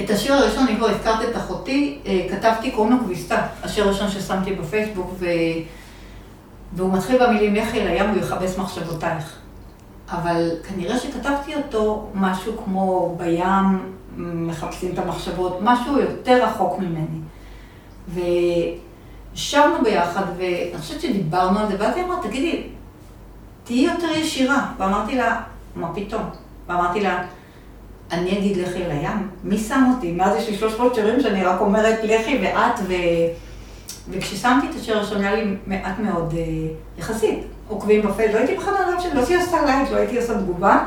את 0.02 0.10
השיר 0.10 0.34
הראשון, 0.34 0.68
אם 0.68 0.76
כבר 0.76 0.90
הזכרת 0.90 1.30
את 1.30 1.38
אחותי, 1.38 2.00
אה, 2.06 2.28
כתבתי, 2.30 2.72
קוראים 2.72 2.94
לו 2.94 3.00
כביסה, 3.00 3.42
השיר 3.64 3.84
הראשון 3.84 4.10
ששמתי 4.10 4.56
בפייסבוק, 4.56 5.12
ו... 5.20 5.26
והוא 6.74 6.94
מתחיל 6.94 7.26
במילים, 7.26 7.56
לכי 7.56 7.82
אל 7.82 7.88
הים, 7.88 8.10
הוא 8.10 8.18
יכבס 8.18 8.58
מחשבותייך. 8.58 9.43
אבל 10.10 10.52
כנראה 10.68 11.00
שכתבתי 11.00 11.56
אותו 11.56 12.10
משהו 12.14 12.54
כמו 12.66 13.16
בים, 13.18 13.94
מחפשים 14.18 14.92
את 14.94 15.00
המחשבות, 15.00 15.60
משהו 15.62 16.00
יותר 16.00 16.44
רחוק 16.46 16.80
ממני. 16.80 17.20
וישבנו 18.08 19.84
ביחד, 19.84 20.24
ואני 20.38 20.78
חושבת 20.78 21.02
שדיברנו 21.02 21.60
על 21.60 21.68
זה, 21.68 21.76
ואז 21.80 21.96
היא 21.96 22.06
אמרה, 22.06 22.18
תגידי, 22.22 22.64
תהיי 23.64 23.86
יותר 23.86 24.12
ישירה. 24.12 24.72
ואמרתי 24.78 25.16
לה, 25.16 25.42
מה 25.76 25.94
פתאום? 25.96 26.24
ואמרתי 26.68 27.00
לה, 27.00 27.24
אני 28.12 28.38
אגיד 28.38 28.58
לכי 28.58 28.86
אל 28.86 28.92
הים? 28.92 29.30
מי 29.44 29.58
שם 29.58 29.92
אותי? 29.96 30.12
מאז 30.12 30.36
יש 30.36 30.50
לי 30.50 30.58
300 30.58 30.96
שירים 30.96 31.22
שאני 31.22 31.44
רק 31.44 31.62
אומרת 31.62 32.00
לכי 32.04 32.40
ואת, 32.44 32.80
ו... 32.88 32.94
וכששמתי 34.10 34.68
את 34.70 34.76
השיר 34.76 34.98
הראשון 34.98 35.22
היה 35.22 35.36
לי 35.36 35.56
מעט 35.68 36.00
מאוד, 36.00 36.34
אה, 36.38 36.44
יחסית, 36.98 37.40
עוקבים 37.74 38.02
בפייס, 38.02 38.34
לא 38.34 38.38
הייתי 38.38 38.56
בכלל 38.56 38.74
אדם 38.74 39.02
של, 39.02 39.14
לא 39.14 39.20
הייתי 39.20 39.36
עושה 39.36 39.66
לייק, 39.66 39.92
לא 39.92 39.98
הייתי 39.98 40.18
עושה 40.18 40.34
תגובה. 40.38 40.86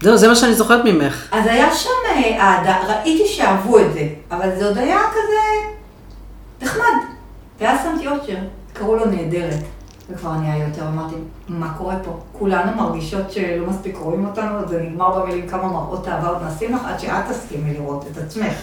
זהו, 0.00 0.16
זה 0.16 0.28
מה 0.28 0.34
שאני 0.34 0.54
זוכרת 0.54 0.84
ממך. 0.84 1.28
אז 1.32 1.46
היה 1.46 1.74
שם 1.74 1.90
אה, 2.08 2.40
אהדה, 2.40 2.76
ראיתי 2.86 3.26
שאהבו 3.26 3.78
את 3.78 3.92
זה, 3.92 4.08
אבל 4.30 4.58
זה 4.58 4.66
עוד 4.66 4.78
היה 4.78 5.00
כזה 5.10 5.70
נחמד. 6.62 6.94
ואז 7.60 7.80
שמתי 7.82 8.06
עוד 8.06 8.24
שיר, 8.26 8.38
קראו 8.72 8.96
לו 8.96 9.04
נהדרת. 9.06 9.64
וכבר 10.10 10.32
נהיה 10.32 10.68
יותר, 10.68 10.88
אמרתי, 10.88 11.14
מה 11.48 11.74
קורה 11.78 11.96
פה? 12.04 12.18
כולנו 12.32 12.76
מרגישות 12.76 13.32
שלא 13.32 13.66
מספיק 13.66 13.96
רואים 13.96 14.26
אותנו, 14.26 14.68
זה 14.68 14.82
נגמר 14.82 15.20
במילים 15.20 15.48
כמה 15.48 15.68
מראות 15.68 16.08
אהבה 16.08 16.28
עוד 16.28 16.38
נשים 16.46 16.74
לך, 16.74 16.80
עד 16.84 17.00
שאת 17.00 17.24
תסכימי 17.30 17.74
לראות 17.74 18.04
את 18.12 18.18
עצמך. 18.18 18.54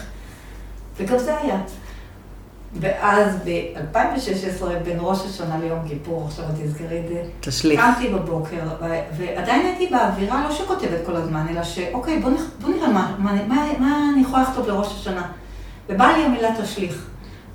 וגם 0.98 1.18
זה 1.18 1.38
היה. 1.38 1.58
ואז 2.80 3.36
ב-2016, 3.46 4.66
בין 4.84 4.98
ראש 5.00 5.26
השנה 5.26 5.58
ליום 5.60 5.80
כיפור, 5.88 6.26
עכשיו 6.28 6.46
את 6.46 6.50
תזכרי 6.64 7.00
את 7.00 7.08
זה, 7.08 7.24
תשליך. 7.40 7.82
קמתי 7.82 8.08
בבוקר, 8.08 8.62
ועדיין 9.18 9.66
הייתי 9.66 9.88
באווירה, 9.88 10.48
לא 10.48 10.56
שכותבת 10.56 11.06
כל 11.06 11.16
הזמן, 11.16 11.46
אלא 11.50 11.64
שאוקיי, 11.64 12.20
בוא. 12.20 12.32
בוא 12.62 12.70
נראה 12.70 12.90
מה, 12.90 13.16
מה, 13.20 13.34
מה, 13.48 13.66
מה 13.80 14.10
אני 14.14 14.22
יכולה 14.22 14.44
לכתוב 14.44 14.68
לראש 14.68 14.88
השנה. 14.88 15.32
ובאה 15.90 16.18
לי 16.18 16.24
המילה 16.24 16.50
תשליך, 16.62 17.06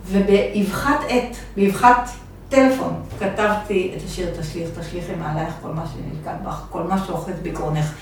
ובאבחת 0.06 1.00
עת, 1.08 1.36
באבחת 1.56 2.10
טלפון, 2.48 3.02
כתבתי 3.18 3.94
את 3.96 4.02
השיר 4.06 4.28
תשליך, 4.40 4.68
תשליכי 4.80 5.12
מעלייך 5.14 5.54
כל 5.62 5.68
מה 5.68 5.84
שנלכד 5.86 6.44
בך, 6.44 6.62
כל 6.70 6.82
מה 6.82 7.04
שאוחז 7.06 7.34
בגרונך. 7.42 7.92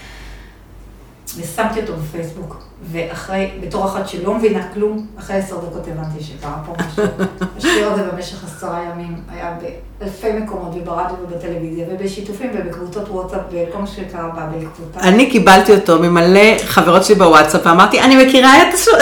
ושמתי 1.36 1.80
אותו 1.80 1.92
בפייסבוק, 1.96 2.62
ואחרי, 2.82 3.50
בתור 3.60 3.84
אחת 3.84 4.08
שלא 4.08 4.34
מבינה 4.34 4.68
כלום, 4.74 5.06
אחרי 5.18 5.36
עשר 5.36 5.56
דקות 5.56 5.88
הבנתי 5.88 6.24
שקרה 6.24 6.58
פה 6.66 6.74
משהו. 6.78 7.04
השיר 7.56 7.92
הזה 7.92 8.02
במשך 8.02 8.44
עשרה 8.44 8.82
ימים 8.82 9.20
היה 9.28 9.56
באלפי 10.00 10.32
מקומות, 10.32 10.74
וברדיו 10.74 11.16
ובטלוויזיה, 11.22 11.86
ובשיתופים 11.90 12.50
ובקבוצות 12.54 13.08
וואטסאפ, 13.08 13.40
וכל 13.50 13.78
מה 13.78 13.86
שקרה 13.86 14.28
בה 14.28 14.46
בעקבותיו. 14.46 15.02
אני 15.02 15.30
קיבלתי 15.30 15.74
אותו 15.74 15.98
ממלא 15.98 16.58
חברות 16.64 17.04
שלי 17.04 17.14
בוואטסאפ, 17.14 17.66
ואמרתי, 17.66 18.00
אני 18.00 18.26
מכירה 18.26 18.52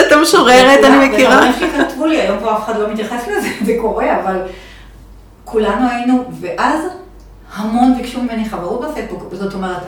את 0.06 0.12
המשוררת, 0.12 0.84
אני 0.84 1.08
מכירה. 1.08 1.36
וחברים 1.36 1.52
שלי 1.58 1.84
כתבו 1.84 2.06
לי, 2.06 2.20
היום 2.20 2.38
פה 2.40 2.56
אף 2.56 2.64
אחד 2.64 2.78
לא 2.78 2.92
מתייחס 2.92 3.28
לזה, 3.28 3.48
זה 3.64 3.72
קורה, 3.80 4.20
אבל 4.20 4.42
כולנו 5.44 5.88
היינו, 5.90 6.24
ואז 6.40 6.80
המון 7.56 7.94
ביקשו 7.96 8.22
ממני 8.22 8.48
חברות 8.48 8.80
בפייסבוק, 8.90 9.34
זאת 9.34 9.54
אומרת, 9.54 9.82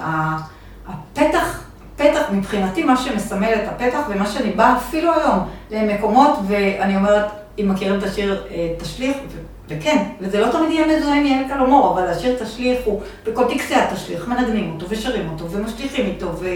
הפתח... 0.88 1.67
פתח, 1.98 2.22
מבחינתי 2.32 2.84
מה 2.84 2.96
שמסמל 2.96 3.52
את 3.54 3.68
הפתח 3.68 3.98
ומה 4.08 4.26
שאני 4.26 4.50
באה 4.50 4.76
אפילו 4.76 5.12
היום 5.14 5.38
למקומות 5.70 6.38
ואני 6.48 6.96
אומרת, 6.96 7.24
אם 7.60 7.68
מכירים 7.68 7.98
את 7.98 8.02
השיר 8.02 8.44
אה, 8.50 8.68
תשליך, 8.78 9.16
וכן, 9.68 10.04
וזה 10.20 10.40
לא 10.40 10.46
תמיד 10.52 10.70
יהיה 10.70 10.86
מזוהה 10.86 11.20
עם 11.20 11.26
יעל 11.26 11.44
קלומור, 11.48 11.92
אבל 11.92 12.08
השיר 12.08 12.36
תשליך 12.44 12.78
הוא, 12.84 13.02
בכל 13.26 13.44
טקסי 13.54 13.74
התשליך, 13.74 14.28
מנגנים 14.28 14.72
אותו 14.74 14.86
ושרים 14.88 15.28
אותו 15.32 15.50
ומשליכים 15.50 16.06
איתו, 16.06 16.26
ו... 16.40 16.48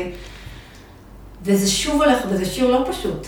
וזה 1.44 1.70
שוב 1.70 2.02
הולך, 2.02 2.18
וזה 2.28 2.44
שיר 2.44 2.70
לא 2.70 2.84
פשוט. 2.90 3.26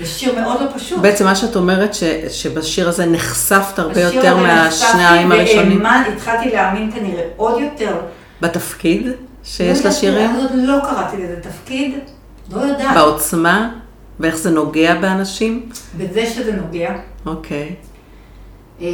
זה 0.00 0.06
שיר 0.06 0.40
מאוד 0.40 0.60
לא 0.60 0.66
פשוט. 0.74 0.98
בעצם 0.98 1.24
מה 1.24 1.36
שאת 1.36 1.56
אומרת, 1.56 1.94
ש, 1.94 2.04
שבשיר 2.28 2.88
הזה 2.88 3.06
נחשפת 3.06 3.78
הרבה 3.78 4.00
יותר 4.00 4.36
מהשניים 4.36 5.32
הראשונים. 5.32 5.78
בשיר 5.78 6.00
הזה 6.00 6.10
נחשפתי, 6.10 6.10
והתחלתי 6.10 6.50
להאמין 6.50 6.90
כנראה 6.90 7.24
עוד 7.36 7.60
יותר. 7.60 7.96
בתפקיד? 8.40 9.08
שיש? 9.46 9.78
יודעת, 9.78 10.30
אני 10.30 10.42
עוד 10.42 10.50
לא 10.54 10.80
קראתי 10.80 11.16
לזה 11.16 11.40
תפקיד, 11.40 11.94
לא 12.52 12.60
יודעת. 12.60 12.96
בעוצמה? 12.96 13.72
ואיך 14.20 14.36
זה 14.36 14.50
נוגע 14.50 14.94
באנשים? 14.94 15.68
בזה 15.96 16.26
שזה 16.26 16.52
נוגע, 16.52 16.90
אוקיי. 17.26 17.74
אה, 18.80 18.86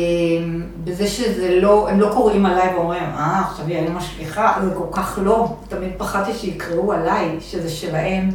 בזה 0.85 1.07
שזה 1.07 1.61
לא, 1.61 1.89
הם 1.89 2.01
לא 2.01 2.11
קוראים 2.15 2.47
עליי 2.47 2.75
ואומרים, 2.75 3.03
אה, 3.03 3.41
עכשיו 3.41 3.67
היא 3.67 3.77
היום 3.77 3.97
משליכה, 3.97 4.53
זה 4.65 4.75
כל 4.75 4.87
כך 4.93 5.19
לא. 5.23 5.57
תמיד 5.69 5.91
פחדתי 5.97 6.35
שיקראו 6.35 6.93
עליי, 6.93 7.37
שזה 7.41 7.71
שלהם. 7.71 8.31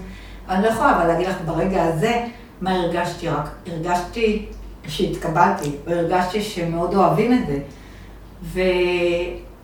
אני 0.50 0.64
לא 0.64 0.68
יכולה 0.68 0.96
אבל 0.96 1.08
להגיד 1.08 1.28
לך 1.28 1.36
ברגע 1.46 1.84
הזה 1.84 2.26
מה 2.62 2.72
הרגשתי, 2.72 3.30
רק 3.30 3.50
הרגשתי 3.68 4.46
שהתקבלתי, 4.88 5.72
והרגשתי 5.88 6.42
שמאוד 6.42 6.96
אוהבים 6.96 7.34
את 7.34 7.48
זה. 7.48 7.60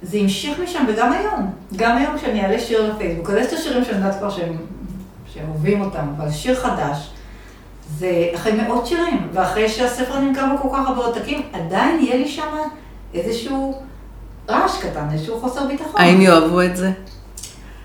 וזה 0.04 0.18
המשיך 0.18 0.60
משם, 0.60 0.86
וגם 0.88 1.12
היום, 1.14 1.52
גם 1.76 1.98
היום 1.98 2.18
כשאני 2.18 2.44
אעלה 2.46 2.60
שיר 2.60 2.94
לפייסבוק, 2.94 3.30
אז 3.30 3.36
יש 3.36 3.48
את 3.48 3.54
השירים 3.54 3.86
שאני 3.86 3.98
יודעת 3.98 4.20
כבר 4.20 4.30
שהם, 4.30 4.56
שהם 5.34 5.46
אוהבים 5.50 5.82
אותם, 5.82 6.06
אבל 6.18 6.32
שיר 6.32 6.56
חדש, 6.56 7.10
זה 7.98 8.10
אחרי 8.36 8.54
מאות 8.54 8.88
שירים, 8.88 9.28
ואחרי 9.34 9.70
שהספר 9.70 10.20
נמכר 10.20 10.46
בכל 10.58 10.68
כך 10.74 10.88
הרבה 10.88 11.06
עותקים, 11.06 11.42
עדיין 11.54 12.00
יהיה 12.04 12.16
לי 12.16 12.28
שם 12.28 12.48
איזשהו 13.14 13.82
רעש 14.50 14.78
קטן, 14.82 15.08
איזשהו 15.14 15.40
חוסר 15.40 15.68
ביטחון. 15.68 16.02
האם 16.02 16.22
יאהבו 16.22 16.62
את 16.62 16.78
זה? 16.78 16.92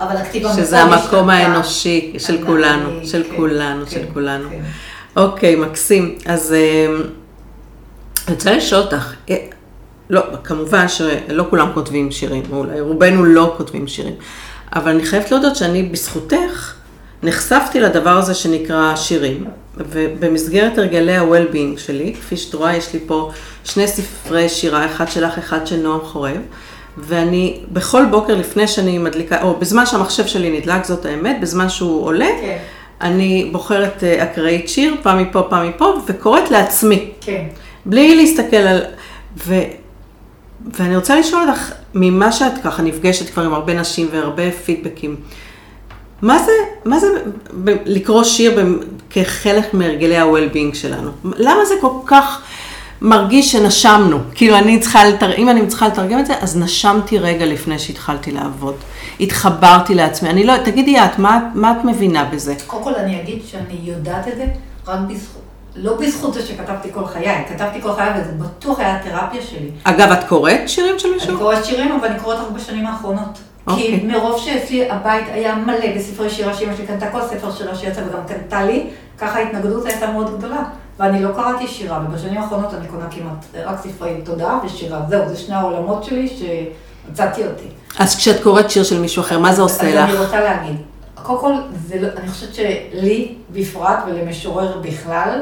אבל 0.01 0.17
הכתיבה 0.17 0.53
שזה 0.53 0.79
המקום 0.79 1.29
השתנתה. 1.29 1.51
האנושי 1.51 2.13
של 2.19 2.35
אני- 2.35 2.45
כולנו, 2.45 2.89
כן, 2.99 3.05
של 3.05 3.23
כן, 3.23 3.35
כולנו, 3.35 3.85
כן, 3.85 3.91
של 3.91 4.05
כולנו. 4.13 4.49
כן. 4.49 4.61
אוקיי, 5.21 5.55
מקסים. 5.55 6.17
אז 6.25 6.53
אה, 6.53 6.85
אני 8.27 8.35
רוצה 8.35 8.51
לשאול 8.51 8.81
אותך, 8.81 9.13
אה, 9.29 9.35
לא, 10.09 10.21
כמובן 10.43 10.87
שלא 10.87 11.45
כולם 11.49 11.69
כותבים 11.73 12.11
שירים, 12.11 12.43
אולי 12.51 12.81
רובנו 12.81 13.25
לא 13.25 13.53
כותבים 13.57 13.87
שירים, 13.87 14.13
אבל 14.75 14.91
אני 14.91 15.05
חייבת 15.05 15.31
להודות 15.31 15.55
שאני 15.55 15.83
בזכותך 15.83 16.73
נחשפתי 17.23 17.79
לדבר 17.79 18.17
הזה 18.17 18.33
שנקרא 18.33 18.95
שירים, 18.95 19.45
ובמסגרת 19.77 20.77
הרגלי 20.77 21.15
ה-well-being 21.15 21.79
שלי, 21.79 22.13
כפי 22.13 22.37
שאת 22.37 22.53
רואה, 22.53 22.75
יש 22.75 22.93
לי 22.93 22.99
פה 23.07 23.31
שני 23.63 23.87
ספרי 23.87 24.49
שירה, 24.49 24.85
אחד 24.85 25.07
שלך, 25.07 25.37
אחד 25.37 25.67
של 25.67 25.75
נועם 25.75 25.99
חורב, 26.01 26.41
ואני 26.97 27.59
בכל 27.71 28.05
בוקר 28.11 28.35
לפני 28.35 28.67
שאני 28.67 28.97
מדליקה, 28.97 29.41
או 29.41 29.55
בזמן 29.55 29.85
שהמחשב 29.85 30.25
שלי 30.25 30.59
נדלק, 30.59 30.85
זאת 30.85 31.05
האמת, 31.05 31.37
בזמן 31.41 31.69
שהוא 31.69 32.05
עולה, 32.05 32.29
כן. 32.41 32.57
אני 33.01 33.49
בוחרת 33.51 34.03
אה, 34.03 34.23
אקראית 34.23 34.69
שיר, 34.69 34.95
פעם 35.01 35.17
מפה, 35.17 35.43
פעם 35.49 35.69
מפה, 35.69 35.93
וקוראת 36.07 36.51
לעצמי, 36.51 37.11
כן. 37.21 37.43
בלי 37.85 38.15
להסתכל 38.15 38.57
על... 38.57 38.81
ו... 39.37 39.55
ואני 40.73 40.95
רוצה 40.95 41.19
לשאול 41.19 41.49
אותך, 41.49 41.71
ממה 41.93 42.31
שאת 42.31 42.53
ככה 42.63 42.81
נפגשת 42.81 43.29
כבר 43.29 43.43
עם 43.43 43.53
הרבה 43.53 43.73
נשים 43.73 44.07
והרבה 44.11 44.51
פידבקים, 44.51 45.15
מה 46.21 46.39
זה, 46.39 46.51
מה 46.85 46.99
זה 46.99 47.07
לקרוא 47.85 48.23
שיר 48.23 48.77
כחלק 49.09 49.73
מהרגלי 49.73 50.17
ה-well-being 50.17 50.75
שלנו? 50.75 51.11
למה 51.23 51.65
זה 51.65 51.73
כל 51.81 51.93
כך 52.05 52.41
מרגיש 53.01 53.51
שנשמנו? 53.51 54.19
כאילו, 54.35 54.57
אני 54.57 54.79
צריכה, 54.79 55.05
לתר... 55.05 55.35
אם 55.35 55.49
אני 55.49 55.67
צריכה 55.67 55.87
לתרגם 55.87 56.19
את 56.19 56.25
זה, 56.25 56.33
אז 56.41 56.57
נשמתי 56.57 57.17
רגע 57.17 57.45
לפני 57.45 57.79
שהתחלתי 57.79 58.31
לעבוד. 58.31 58.75
התחברתי 59.19 59.95
לעצמי. 59.95 60.29
אני 60.29 60.43
לא, 60.43 60.53
תגידי 60.57 60.99
את, 60.99 61.19
מה, 61.19 61.49
מה 61.53 61.71
את 61.71 61.85
מבינה 61.85 62.25
בזה? 62.25 62.55
קודם 62.67 62.83
כל 62.83 62.95
אני 62.95 63.21
אגיד 63.21 63.39
שאני 63.45 63.79
יודעת 63.83 64.27
את 64.27 64.37
זה 64.37 64.45
רק 64.87 64.99
בזכות, 64.99 65.38
לא 65.75 65.97
בזכות 65.97 66.33
זה 66.33 66.41
שכתבתי 66.41 66.89
כל 66.93 67.05
חיי, 67.05 67.45
כתבתי 67.49 67.81
כל 67.81 67.93
חיי 67.93 68.09
וזה 68.21 68.31
בטוח 68.31 68.79
היה 68.79 68.95
התרפיה 68.95 69.41
שלי. 69.41 69.71
אגב, 69.83 70.11
את 70.11 70.23
קוראת 70.23 70.69
שירים 70.69 70.99
של 70.99 71.13
מישהו? 71.13 71.29
אני 71.29 71.37
קוראת 71.37 71.65
שירים, 71.65 71.91
אבל 71.91 72.07
אני 72.07 72.19
קוראת 72.19 72.39
רק 72.39 72.51
בשנים 72.51 72.85
האחרונות. 72.85 73.39
אוקיי. 73.67 73.99
כי 73.99 74.05
מרוב 74.05 74.41
שאצלי 74.41 74.91
הבית 74.91 75.25
היה 75.31 75.55
מלא 75.55 75.95
בספרי 75.95 76.29
שירה 76.29 76.53
שאמא 76.53 76.75
שלי 76.75 76.87
קנתה 76.87 77.11
כל 77.11 77.21
ספר 77.21 77.51
שירה 77.51 77.75
שיצא 77.75 78.01
וגם 78.01 78.19
קנתה 78.27 78.63
לי, 78.63 78.89
ככה 79.17 79.39
ההתנגדות 79.39 79.85
הייתה 79.85 80.11
מאוד 80.11 80.37
גדולה. 80.37 80.63
ואני 80.99 81.23
לא 81.23 81.29
קראתי 81.35 81.67
שירה, 81.67 81.99
ובשנים 82.07 82.37
האחרונות 82.37 82.73
אני 82.73 82.87
קונה 82.87 83.05
כמעט 83.11 83.65
רק 83.65 83.79
ספרי 83.83 84.21
תודעה 84.23 84.59
ושירה. 84.65 85.01
זהו, 85.09 85.29
זה 85.29 85.35
שני 85.37 85.55
העולמות 85.55 86.03
שלי 86.03 86.27
שמצאתי 86.27 87.41
אותי. 87.47 87.67
אז 87.99 88.15
כשאת 88.15 88.43
קוראת 88.43 88.71
שיר 88.71 88.83
של 88.83 88.99
מישהו 89.01 89.21
אחר, 89.21 89.39
מה 89.39 89.53
זה 89.53 89.61
עושה 89.61 89.87
אז 89.87 89.95
לך? 89.95 90.09
אני 90.09 90.17
רוצה 90.17 90.39
להגיד, 90.39 90.75
קודם 91.23 91.39
כל, 91.39 91.53
זה 91.87 92.01
לא, 92.01 92.07
אני 92.17 92.29
חושבת 92.29 92.55
שלי 92.55 93.35
בפרט 93.51 93.99
ולמשורר 94.07 94.77
בכלל, 94.81 95.41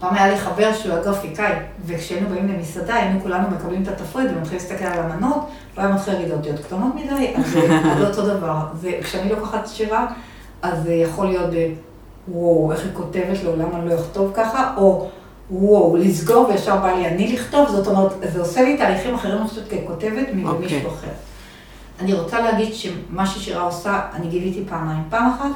פעם 0.00 0.14
היה 0.14 0.28
לי 0.28 0.38
חבר 0.38 0.72
שהוא 0.72 0.92
היה 0.92 1.02
גרפיקאי, 1.02 1.52
וכשהיינו 1.86 2.28
באים 2.28 2.48
למסעדה, 2.48 2.94
היינו 2.94 3.20
כולנו 3.20 3.50
מקבלים 3.50 3.82
את 3.82 3.88
התפריט 3.88 4.30
ומתחילים 4.30 4.62
להסתכל 4.62 4.84
על 4.84 4.98
המנות, 4.98 5.36
הוא 5.36 5.84
היה 5.84 5.94
מתחיל 5.94 6.14
להגיד 6.14 6.32
אותיות 6.32 6.60
קטנות 6.60 6.94
מדי, 6.94 7.34
אז 7.36 7.50
זה 7.98 8.06
אותו 8.08 8.22
דבר. 8.22 8.60
זה, 8.80 8.92
כשאני 9.02 9.30
לוקחת 9.30 9.66
שירה, 9.66 10.06
אז 10.62 10.82
זה 10.82 10.94
יכול 10.94 11.26
להיות 11.26 11.50
ב... 11.50 11.72
וואו, 12.28 12.72
איך 12.72 12.80
היא 12.80 12.90
כותבת, 12.94 13.44
לעולם 13.44 13.68
אני 13.74 13.88
לא 13.88 13.94
אכתוב 13.94 14.32
ככה, 14.34 14.74
או 14.76 15.08
וואו, 15.50 15.96
לסגור 15.96 16.48
וישר 16.48 16.76
בא 16.76 16.92
לי 16.92 17.06
אני 17.06 17.32
לכתוב, 17.32 17.68
זאת 17.68 17.86
אומרת, 17.86 18.12
זה 18.32 18.40
עושה 18.40 18.62
לי 18.62 18.76
תהליכים 18.76 19.14
אחרים, 19.14 19.38
אני 19.38 19.48
חושבת, 19.48 19.68
ככותבת 19.68 20.26
ממישהו 20.32 20.78
אוקיי. 20.78 20.88
אחר. 20.88 21.08
אני 22.00 22.12
רוצה 22.12 22.40
להגיד 22.40 22.74
שמה 22.74 23.26
ששירה 23.26 23.62
עושה, 23.62 24.00
אני 24.14 24.26
גיליתי 24.26 24.64
פעמיים. 24.68 25.02
פעם 25.10 25.30
אחת, 25.30 25.50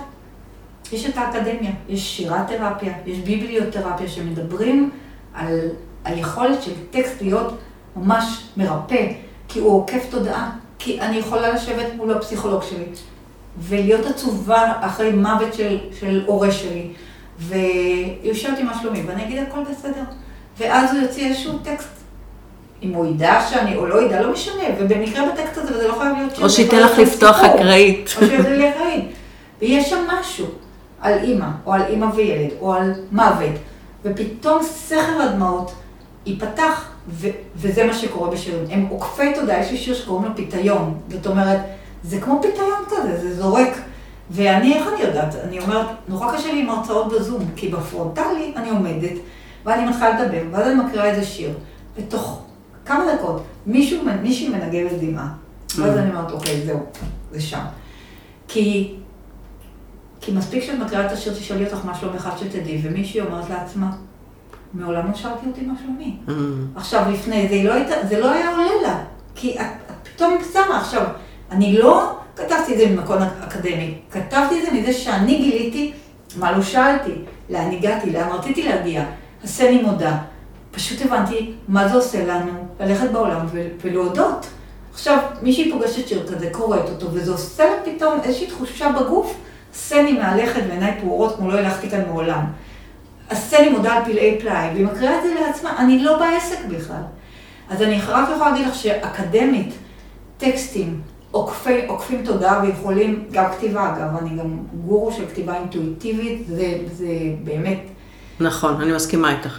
יש 0.93 1.07
את 1.07 1.17
האקדמיה, 1.17 1.71
יש 1.89 2.17
שירת 2.17 2.49
תרפיה, 2.49 2.93
יש 3.07 3.19
ביבליותרפיה 3.19 4.09
שמדברים 4.09 4.91
על 5.35 5.69
היכולת 6.05 6.63
של 6.63 6.73
טקסט 6.91 7.23
להיות 7.23 7.59
ממש 7.97 8.45
מרפא, 8.57 9.07
כי 9.49 9.59
הוא 9.59 9.73
עוקף 9.77 10.07
תודעה. 10.11 10.51
כי 10.79 11.01
אני 11.01 11.17
יכולה 11.17 11.53
לשבת 11.53 11.87
מול 11.97 12.13
הפסיכולוג 12.13 12.63
שלי 12.63 12.85
ולהיות 13.59 14.07
עצובה 14.07 14.73
אחרי 14.81 15.13
מוות 15.13 15.55
של, 15.55 15.79
של 16.01 16.23
הורה 16.27 16.53
שלי, 16.53 16.89
ויושב 17.39 18.51
אותי 18.51 18.63
מה 18.63 18.79
שלומי, 18.83 19.03
ואני 19.07 19.25
אגיד 19.25 19.39
הכל 19.39 19.61
בסדר. 19.71 20.03
ואז 20.59 20.95
הוא 20.95 21.03
יוציא 21.03 21.29
איזשהו 21.29 21.59
טקסט. 21.59 21.89
אם 22.83 22.95
הוא 22.95 23.07
ידע 23.07 23.41
שאני, 23.51 23.77
או 23.77 23.87
לא 23.87 24.03
ידע, 24.03 24.23
לא 24.23 24.33
משנה, 24.33 24.63
ובמקרה 24.79 25.29
בטקסט 25.29 25.59
הזה, 25.59 25.75
וזה 25.75 25.89
לא 25.89 25.95
חייב 25.99 26.17
להיות 26.17 26.39
או 26.43 26.51
שייתן 26.51 26.79
לך 26.79 26.99
לפתוח. 26.99 27.45
אקראית. 27.45 28.15
או 28.17 28.27
שיביא 28.27 28.51
לי 28.51 28.71
אקראית. 28.71 29.05
ויש 29.61 29.91
שם 29.91 30.05
משהו 30.09 30.47
על 31.03 31.19
אימא, 31.19 31.49
או 31.67 31.73
על 31.73 31.83
אימא 31.83 32.07
וילד, 32.15 32.51
או 32.61 32.73
על 32.73 32.93
מוות, 33.13 33.55
ופתאום 34.05 34.63
סכר 34.63 35.23
הדמעות 35.23 35.73
ייפתח, 36.27 36.89
ו- 37.09 37.29
וזה 37.57 37.87
מה 37.87 37.95
שקורה 37.95 38.31
בשירים. 38.31 38.65
הם 38.71 38.87
עוקפי 38.91 39.35
תודעה, 39.35 39.61
יש 39.61 39.71
לי 39.71 39.77
שיר 39.77 39.95
שקוראים 39.95 40.29
לו 40.29 40.37
פיתיון. 40.37 40.95
זאת 41.09 41.27
אומרת, 41.27 41.61
זה 42.05 42.21
כמו 42.21 42.39
פיתיון 42.43 42.85
כזה, 42.89 43.21
זה 43.21 43.37
זורק. 43.37 43.79
ואני, 44.31 44.75
איך 44.75 44.87
אני 44.95 45.03
יודעת? 45.03 45.35
אני 45.35 45.59
אומרת, 45.59 45.87
נורא 46.09 46.37
קשה 46.37 46.53
לי 46.53 46.61
עם 46.61 46.71
הרצאות 46.71 47.13
בזום, 47.13 47.45
כי 47.57 47.69
בפרונטלי 47.69 48.53
אני 48.57 48.71
עומדת, 48.71 49.13
ואני 49.65 49.89
מתחילה 49.89 50.23
לדבר, 50.23 50.43
ואז 50.51 50.67
אני 50.67 50.75
מקריאה 50.75 51.11
איזה 51.11 51.27
שיר. 51.27 51.51
ותוך 51.97 52.43
כמה 52.87 53.05
דקות, 53.15 53.43
מישהו, 53.67 53.99
מישהי 54.23 54.49
מנגבת 54.49 54.93
דמעה. 55.01 55.29
ואז 55.79 55.99
אני 55.99 56.11
אומרת, 56.11 56.31
אוקיי, 56.31 56.67
זהו, 56.67 56.79
זה 57.33 57.41
שם. 57.41 57.65
כי, 58.49 58.95
כי 60.23 60.33
מספיק 60.33 60.65
שאת 60.65 60.79
מקריאה 60.79 61.07
את 61.07 61.13
השיר, 61.13 61.35
תשאלי 61.35 61.65
אותך 61.65 61.85
מה 61.85 61.95
שלומך 61.95 62.29
שתדעי, 62.39 62.81
ומישהי 62.83 63.21
אומרת 63.21 63.51
לעצמה, 63.51 63.91
מעולם 64.75 65.11
לא 65.11 65.15
שאלתי 65.15 65.47
אותי 65.47 65.61
מה 65.61 65.75
שלומי. 65.83 66.17
Mm. 66.27 66.33
עכשיו, 66.77 67.05
לפני 67.13 67.49
זה, 67.49 67.69
לא 67.69 67.75
הייתה, 67.75 67.95
זה 68.09 68.21
לא 68.21 68.31
היה 68.31 68.51
עולה 68.51 68.83
לה, 68.83 69.05
כי 69.35 69.61
את, 69.61 69.67
את 69.91 70.09
פתאום 70.09 70.39
שמה 70.53 70.81
עכשיו, 70.81 71.07
אני 71.51 71.79
לא 71.79 72.17
כתבתי 72.37 72.73
את 72.73 72.79
זה 72.79 72.87
ממקום 72.87 73.17
אקדמי, 73.45 73.99
כתבתי 74.11 74.59
את 74.59 74.65
זה 74.65 74.73
מזה 74.73 74.93
שאני 74.93 75.37
גיליתי 75.37 75.93
מה 76.37 76.53
לא 76.53 76.63
שאלתי, 76.63 77.13
לאן 77.51 77.71
הגעתי, 77.71 78.11
לאן 78.11 78.29
רציתי 78.29 78.63
להגיע, 78.63 79.05
עשני 79.43 79.83
מודה. 79.83 80.19
פשוט 80.71 81.03
הבנתי 81.03 81.53
מה 81.69 81.89
זה 81.89 81.95
עושה 81.95 82.27
לנו 82.27 82.67
ללכת 82.81 83.11
בעולם 83.11 83.47
ולהודות. 83.83 84.47
עכשיו, 84.93 85.19
מישהי 85.43 85.73
פוגשת 85.73 86.09
שיר 86.09 86.27
כזה, 86.27 86.49
קוראת 86.53 86.89
אותו, 86.89 87.07
וזה 87.13 87.33
עושה 87.33 87.65
לה 87.65 87.77
פתאום 87.85 88.21
איזושהי 88.25 88.47
תחושה 88.47 88.93
בגוף, 88.93 89.37
עשני 89.73 90.13
מהלכת 90.13 90.61
ועיניי 90.69 90.93
פעורות 91.01 91.37
כמו 91.37 91.51
לא 91.51 91.59
הלכתי 91.59 91.91
כאן 91.91 92.01
מעולם. 92.07 92.45
עשני 93.29 93.69
מודה 93.69 93.93
על 93.93 94.05
פלאי 94.05 94.37
פלאי, 94.41 94.69
והיא 94.73 94.87
מקריאה 94.87 95.19
את 95.19 95.23
זה 95.23 95.35
לעצמה, 95.41 95.79
אני 95.79 96.05
לא 96.05 96.19
בעסק 96.19 96.65
בכלל. 96.69 97.03
אז 97.71 97.83
אני 97.83 98.01
רק 98.09 98.29
יכולה 98.35 98.51
להגיד 98.51 98.67
לך 98.67 98.75
שאקדמית, 98.75 99.75
טקסטים, 100.39 101.01
עוקפי, 101.31 101.87
עוקפים 101.87 102.25
תודעה 102.25 102.63
ויכולים, 102.63 103.25
גם 103.31 103.45
כתיבה 103.53 103.93
אגב, 103.93 104.17
אני 104.17 104.39
גם 104.39 104.59
גורו 104.87 105.13
של 105.13 105.27
כתיבה 105.27 105.57
אינטואיטיבית, 105.57 106.47
זה, 106.49 106.79
זה 106.93 107.07
באמת 107.45 107.79
נכון, 108.41 108.81
אני 108.81 108.93
מסכימה 108.93 109.37
איתך. 109.37 109.59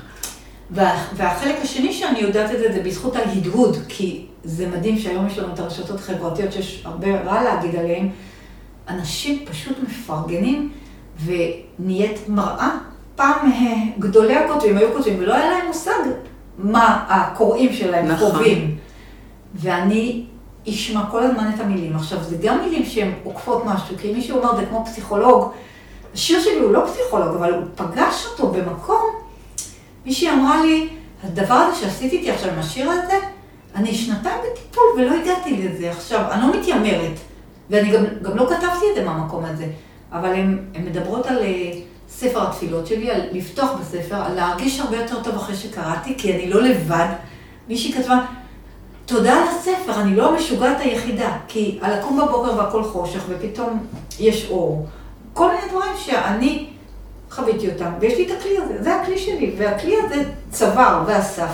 וה, 0.71 1.05
והחלק 1.15 1.55
השני 1.61 1.93
שאני 1.93 2.19
יודעת 2.19 2.51
את 2.51 2.59
זה, 2.59 2.73
זה 2.73 2.83
בזכות 2.83 3.15
ההדהוד, 3.15 3.77
כי 3.87 4.25
זה 4.43 4.67
מדהים 4.67 4.97
שהיום 4.97 5.27
יש 5.27 5.37
לנו 5.37 5.53
את 5.53 5.59
הרשתות 5.59 5.99
החברתיות 5.99 6.51
שיש 6.51 6.81
הרבה 6.85 7.21
רע 7.21 7.43
להגיד 7.43 7.75
עליהן. 7.75 8.09
אנשים 8.89 9.45
פשוט 9.45 9.77
מפרגנים 9.83 10.71
ונהיית 11.25 12.29
מראה. 12.29 12.77
פעם 13.15 13.51
גדולי 13.99 14.35
הכותבים 14.35 14.77
היו 14.77 14.93
כותבים 14.93 15.19
ולא 15.19 15.33
היה 15.33 15.51
להם 15.51 15.67
מושג 15.67 15.91
מה 16.57 17.05
הקוראים 17.09 17.73
שלהם 17.73 18.07
נכון. 18.07 18.31
חווים. 18.31 18.77
ואני 19.55 20.25
ישמע 20.65 21.03
כל 21.11 21.23
הזמן 21.23 21.51
את 21.55 21.59
המילים. 21.59 21.95
עכשיו, 21.95 22.23
זה 22.23 22.35
גם 22.41 22.59
מילים 22.61 22.85
שהן 22.85 23.11
עוקפות 23.23 23.65
משהו, 23.65 23.95
כי 23.97 24.13
מישהו 24.13 24.37
אומר, 24.37 24.55
זה 24.55 24.65
כמו 24.65 24.85
פסיכולוג. 24.85 25.51
השיר 26.13 26.41
שלי 26.41 26.59
הוא 26.59 26.73
לא 26.73 26.85
פסיכולוג, 26.85 27.35
אבל 27.35 27.53
הוא 27.53 27.63
פגש 27.75 28.25
אותו 28.25 28.47
במקום. 28.47 29.01
מישהי 30.05 30.29
אמרה 30.29 30.65
לי, 30.65 30.89
הדבר 31.23 31.53
הזה 31.53 31.79
שעשיתי 31.79 32.17
איתי 32.17 32.31
עכשיו 32.31 32.51
עם 32.51 32.59
השיר 32.59 32.89
הזה, 32.89 33.19
אני 33.75 33.95
שנתיים 33.95 34.35
בטיפול 34.39 34.83
ולא 34.97 35.11
הגעתי 35.21 35.57
לזה. 35.57 35.91
עכשיו, 35.91 36.31
אני 36.31 36.41
לא 36.41 36.59
מתיימרת, 36.59 37.19
ואני 37.69 37.91
גם, 37.91 38.03
גם 38.21 38.37
לא 38.37 38.45
כתבתי 38.49 38.85
את 38.91 38.95
זה 38.95 39.05
מהמקום 39.05 39.45
הזה, 39.45 39.65
אבל 40.11 40.33
הן 40.33 40.57
מדברות 40.75 41.25
על 41.25 41.37
אה, 41.37 41.71
ספר 42.09 42.47
התפילות 42.47 42.87
שלי, 42.87 43.11
על 43.11 43.21
לפתוח 43.31 43.71
בספר, 43.81 44.15
על 44.15 44.33
להרגיש 44.33 44.79
הרבה 44.79 44.97
יותר 44.97 45.23
טוב 45.23 45.35
אחרי 45.35 45.55
שקראתי, 45.55 46.15
כי 46.17 46.33
אני 46.33 46.49
לא 46.49 46.61
לבד. 46.61 47.07
מישהי 47.67 47.93
כתבה, 47.93 48.25
תודה 49.05 49.33
על 49.33 49.47
הספר, 49.47 50.01
אני 50.01 50.15
לא 50.15 50.29
המשוגעת 50.29 50.79
היחידה, 50.79 51.37
כי 51.47 51.79
על 51.81 51.99
לקום 51.99 52.17
בבוקר 52.17 52.57
והכל 52.57 52.83
חושך, 52.83 53.23
ופתאום 53.29 53.85
יש 54.19 54.47
אור. 54.49 54.87
כל 55.33 55.47
מיני 55.47 55.69
דברים 55.69 55.91
שאני 55.97 56.67
חוויתי 57.29 57.71
אותם, 57.71 57.91
ויש 57.99 58.17
לי 58.17 58.25
את 58.25 58.31
הכלי 58.39 58.57
הזה, 58.57 58.83
זה 58.83 58.95
הכלי 58.95 59.17
שלי, 59.17 59.55
והכלי 59.57 59.95
הזה 60.01 60.23
צבר 60.49 61.03
ואסף. 61.07 61.53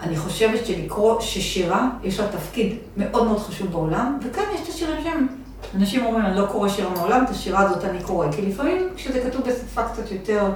ואני 0.00 0.16
חושבת 0.16 0.66
שלקרוא 0.66 1.20
ששירה, 1.20 1.88
יש 2.04 2.20
לה 2.20 2.26
תפקיד 2.26 2.74
מאוד 2.96 3.26
מאוד 3.26 3.38
חשוב 3.38 3.72
בעולם, 3.72 4.18
וכאן 4.22 4.44
יש 4.54 4.60
את 4.60 4.68
השירים 4.68 5.02
שהם, 5.02 5.26
אנשים 5.74 6.04
אומרים, 6.06 6.26
אני 6.26 6.36
לא 6.36 6.46
קורא 6.46 6.68
שירה 6.68 6.90
מעולם, 6.90 7.24
את 7.24 7.30
השירה 7.30 7.60
הזאת 7.60 7.84
אני 7.84 8.02
קורא, 8.02 8.32
כי 8.32 8.42
לפעמים 8.42 8.88
כשזה 8.96 9.20
כתוב 9.20 9.42
בשפה 9.42 9.82
קצת 9.82 10.12
יותר... 10.12 10.50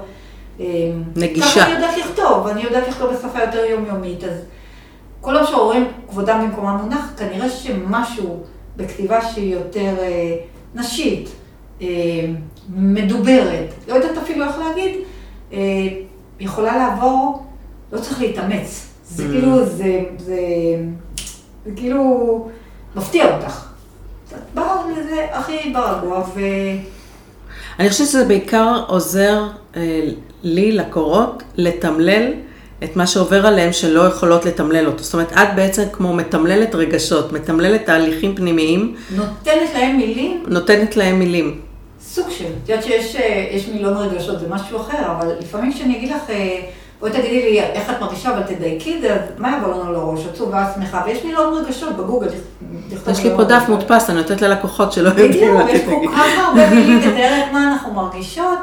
אה, 0.61 0.67
נגישה. 1.17 1.47
ככה 1.47 1.67
אני 1.67 1.75
יודעת 1.75 1.99
לכתוב, 1.99 2.47
אני 2.47 2.63
יודעת 2.63 2.89
לכתוב 2.89 3.13
בשפה 3.13 3.41
יותר 3.41 3.65
יומיומית, 3.65 4.25
אז 4.25 4.41
כל 5.21 5.37
עוד 5.37 5.47
שההורים 5.47 5.89
כבודם 6.09 6.41
במקומם 6.43 6.77
מונח, 6.83 7.13
כנראה 7.17 7.49
שמשהו 7.51 8.43
בכתיבה 8.77 9.21
שהיא 9.31 9.55
יותר 9.55 9.95
אה, 9.99 10.37
נשית, 10.75 11.29
אה, 11.83 11.87
מדוברת, 12.69 13.75
לא 13.89 13.95
יודעת 13.95 14.19
אפילו 14.19 14.45
איך 14.45 14.59
להגיד, 14.59 14.97
אה, 15.53 15.59
יכולה 16.41 16.77
לעבור, 16.77 17.47
לא 17.93 17.99
צריך 17.99 18.21
להתאמץ. 18.21 18.90
זה 19.11 19.27
mm. 19.27 19.31
כאילו, 19.31 19.67
זה, 19.67 20.01
זה, 20.19 20.37
זה 21.65 21.71
כאילו 21.77 22.49
מפתיע 22.97 23.37
אותך. 23.37 23.67
את 24.33 24.39
באה 24.55 24.77
לזה 24.99 25.27
הכי 25.33 25.73
ברגוע 25.75 26.19
ו... 26.35 26.41
אני 27.79 27.91
חושבת 27.91 28.07
שזה 28.07 28.25
בעיקר 28.25 28.85
עוזר 28.89 29.43
אה, 29.77 30.01
לי, 30.43 30.73
לקורות, 30.73 31.43
לתמלל 31.57 32.33
את 32.85 32.97
מה 32.97 33.07
שעובר 33.07 33.47
עליהם 33.47 33.73
שלא 33.73 34.01
יכולות 34.01 34.47
לתמלל 34.47 34.87
אותו. 34.87 35.03
זאת 35.03 35.15
אומרת, 35.15 35.33
את 35.33 35.49
בעצם 35.57 35.83
כמו 35.93 36.13
מתמללת 36.13 36.75
רגשות, 36.75 37.33
מתמללת 37.33 37.87
תהליכים 37.87 38.37
פנימיים. 38.37 38.95
נותנת 39.11 39.71
להם 39.75 39.97
מילים? 39.97 40.45
נותנת 40.47 40.97
להם 40.97 41.19
מילים. 41.19 41.61
סוג 42.03 42.31
של. 42.31 42.45
את 42.65 42.69
יודעת 42.69 42.85
שיש 42.85 43.17
אה, 43.17 43.59
מילון 43.73 43.97
רגשות, 43.97 44.41
זה 44.41 44.47
משהו 44.49 44.81
אחר, 44.81 45.13
אבל 45.19 45.33
לפעמים 45.41 45.73
כשאני 45.73 45.97
אגיד 45.97 46.11
לך, 46.11 46.31
אה, 46.31 46.61
בואי 47.01 47.13
תגידי 47.13 47.43
לי 47.43 47.61
איך 47.61 47.91
את 47.91 48.01
מרגישה, 48.01 48.35
אבל 48.35 48.43
תדייקי 48.43 48.97
את 48.97 49.01
זה, 49.01 49.15
אז 49.15 49.21
מה 49.39 49.59
יבוא 49.59 49.75
לנו 49.75 49.93
לראש? 49.93 50.27
עצובה, 50.27 50.73
שמחה, 50.75 51.03
ויש 51.07 51.25
מילון 51.25 51.55
רגשות 51.55 51.97
בגוגל. 51.97 52.29
יש 53.11 53.25
לי 53.25 53.31
פה 53.37 53.45
דף 53.45 53.63
מודפס, 53.69 54.11
אני 54.11 54.19
נותנת 54.19 54.43
ללקוחות 54.43 54.93
שלא 54.93 55.09
יודעים 55.09 55.55
מה 55.55 55.65
תגידי. 55.65 55.79
בדיוק, 55.79 56.03
יש 56.03 56.11
כל 56.11 56.17
כך 56.17 56.49
הרבה 56.49 56.71
מילים 56.71 56.99
לתאר 56.99 57.53
מה 57.53 57.73
אנחנו 57.73 57.95
מרגישות. 57.95 58.59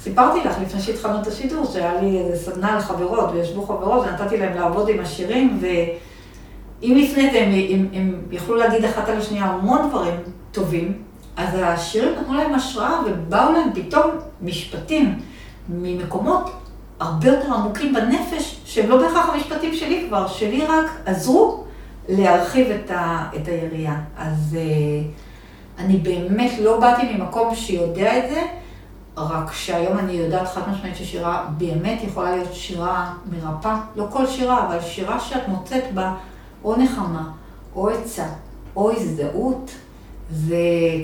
סיפרתי 0.00 0.38
לך 0.48 0.56
לפני 0.62 0.80
שהתחלנו 0.80 1.20
את 1.22 1.26
השידור, 1.26 1.64
שהיה 1.72 1.92
לי 2.02 2.18
איזה 2.18 2.50
סדנה 2.50 2.76
לחברות, 2.76 3.30
וישבו 3.32 3.62
חברות, 3.62 4.06
ונתתי 4.06 4.36
להם 4.36 4.54
לעבוד 4.54 4.88
עם 4.88 5.00
השירים, 5.00 5.60
ואם 5.60 6.98
לפני 7.02 7.30
זה 7.30 7.38
הם, 7.38 7.52
הם, 7.70 7.88
הם 7.92 8.20
יכלו 8.30 8.56
להגיד 8.56 8.84
אחת 8.84 9.08
על 9.08 9.18
השנייה 9.18 9.44
המון 9.44 9.88
דברים 9.88 10.14
טובים, 10.52 10.92
אז 11.36 11.48
השירים 11.62 12.14
נתנו 12.20 12.34
להם 12.34 12.54
השראה, 12.54 13.00
ובאו 13.06 13.52
להם 13.52 13.68
פתאום 13.74 14.10
משפטים 14.42 15.18
ממקומות 15.68 16.50
הרבה 17.00 17.28
יותר 17.28 17.54
עמוקים 17.54 17.94
בנפש, 17.94 18.60
שהם 18.64 18.90
לא 18.90 18.96
בהכרח 18.96 19.28
המשפטים 19.28 19.74
שלי 19.74 20.04
כבר, 20.08 20.28
שלי 20.28 20.66
רק 20.66 20.86
עזרו 21.06 21.64
להרחיב 22.08 22.70
את, 22.70 22.90
ה, 22.90 23.28
את 23.36 23.48
היריעה. 23.48 24.00
אז 24.18 24.56
uh, 24.56 25.80
אני 25.82 25.96
באמת 25.96 26.50
לא 26.62 26.80
באתי 26.80 27.14
ממקום 27.14 27.54
שיודע 27.54 28.18
את 28.18 28.30
זה, 28.30 28.42
רק 29.16 29.52
שהיום 29.52 29.98
אני 29.98 30.12
יודעת 30.12 30.48
חד 30.48 30.60
משמעית 30.68 30.96
ששירה 30.96 31.46
באמת 31.58 31.98
יכולה 32.02 32.36
להיות 32.36 32.54
שירה 32.54 33.14
מרפאה, 33.30 33.80
לא 33.96 34.06
כל 34.10 34.26
שירה, 34.26 34.68
אבל 34.68 34.80
שירה 34.80 35.20
שאת 35.20 35.48
מוצאת 35.48 35.84
בה 35.94 36.14
או 36.64 36.76
נחמה, 36.76 37.30
או 37.76 37.88
עצה, 37.88 38.26
או 38.76 38.90
הזדהות, 38.92 39.70
זה 40.30 40.56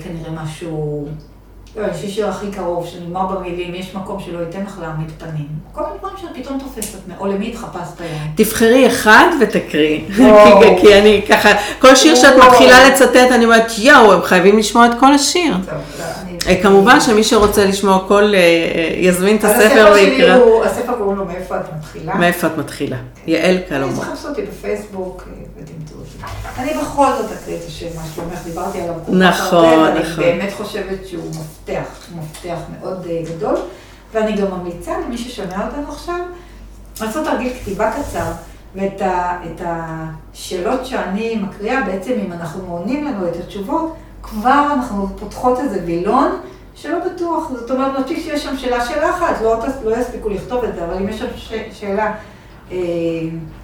כנראה 0.03 0.43
משהו 0.43 1.07
לא, 1.77 1.87
יש 1.87 2.15
שיר 2.15 2.29
הכי 2.29 2.45
קרוב, 2.51 2.87
שנגמר 2.87 3.27
במילים, 3.27 3.75
יש 3.75 3.95
מקום 3.95 4.19
שלא 4.19 4.39
ייתן 4.39 4.63
לך 4.63 4.79
להעמיד 4.81 5.11
פנים. 5.17 5.47
כל 5.73 5.81
מיני 5.81 5.97
דברים 5.99 6.15
שאת 6.17 6.29
פתאום 6.33 6.59
תופסת, 6.59 6.97
או 7.19 7.27
למי 7.27 7.47
התחפשת 7.47 8.01
היום. 8.01 8.31
תבחרי 8.35 8.87
אחד 8.87 9.27
ותקריא. 9.41 9.99
כי 10.81 10.99
אני 10.99 11.21
ככה, 11.29 11.49
כל 11.79 11.95
שיר 11.95 12.15
שאת 12.15 12.33
מתחילה 12.47 12.89
לצטט, 12.89 13.31
אני 13.31 13.45
אומרת, 13.45 13.71
יואו, 13.77 14.13
הם 14.13 14.21
חייבים 14.21 14.57
לשמוע 14.57 14.85
את 14.85 14.91
כל 14.99 15.13
השיר. 15.13 15.53
לא, 15.53 16.03
אה, 16.47 16.61
כמובן 16.61 17.01
שמי 17.01 17.23
שרוצה 17.23 17.65
לשמוע 17.65 18.05
כל, 18.07 18.23
אה, 18.23 18.39
אה, 18.39 18.93
יזמין 18.97 19.35
את 19.35 19.43
הספר 19.43 19.91
ויקרא. 19.93 20.37
הספר 20.65 20.93
קוראים 20.97 21.17
לו 21.17 21.25
מאיפה 21.25 21.55
את 21.57 21.65
מתחילה. 21.77 22.15
מאיפה 22.15 22.47
את 22.47 22.57
מתחילה. 22.57 22.97
יעל 23.27 23.57
קלומות. 23.69 24.03
אני 24.03 24.13
צריכה 24.13 24.29
אותי 24.29 24.41
בפייסבוק. 24.41 25.23
אני 26.57 26.73
בכל 26.73 27.07
זאת 27.17 27.31
אקריא 27.31 27.57
את 27.57 27.63
השם, 27.67 27.87
מה 27.95 28.01
שלומך, 28.15 28.39
דיברתי 28.43 28.81
עליו 28.81 28.93
כל 29.05 29.11
כך 29.31 29.41
הרבה, 29.41 29.67
נכון. 29.67 29.79
ואני 29.79 29.99
נכון. 29.99 30.23
באמת 30.23 30.53
חושבת 30.57 31.07
שהוא 31.07 31.29
מפתח, 31.29 32.07
מפתח 32.15 32.57
מאוד 32.79 33.07
גדול, 33.29 33.55
ואני 34.13 34.35
גם 34.35 34.51
ממליצה 34.51 34.99
למי 34.99 35.17
ששומע 35.17 35.67
אותנו 35.67 35.91
עכשיו, 35.91 36.19
לעשות 37.01 37.25
תרגיל 37.25 37.53
כתיבה 37.53 37.91
קצר. 37.91 38.31
ואת 38.75 39.01
ה, 39.01 40.09
השאלות 40.33 40.85
שאני 40.85 41.35
מקריאה, 41.35 41.81
בעצם 41.81 42.11
אם 42.25 42.33
אנחנו 42.33 42.73
עונים 42.73 43.05
לנו 43.05 43.27
את 43.27 43.35
התשובות, 43.35 43.95
כבר 44.21 44.65
אנחנו 44.73 45.07
פותחות 45.19 45.59
איזה 45.59 45.81
וילון 45.85 46.31
שלא 46.75 46.97
בטוח. 47.05 47.49
זאת 47.49 47.71
אומרת, 47.71 47.99
מספיק 47.99 48.17
שיש 48.17 48.43
שם 48.43 48.57
שאלה, 48.57 48.85
שאלה 48.85 49.09
אחת, 49.09 49.41
לא, 49.41 49.59
לא 49.83 49.97
יספיקו 49.97 50.29
לכתוב 50.29 50.63
את 50.63 50.75
זה, 50.75 50.85
אבל 50.85 50.93
אם 50.93 51.09
יש 51.09 51.19
שם 51.19 51.25
ש, 51.35 51.53
שאלה, 51.71 52.13
אה, 52.71 52.77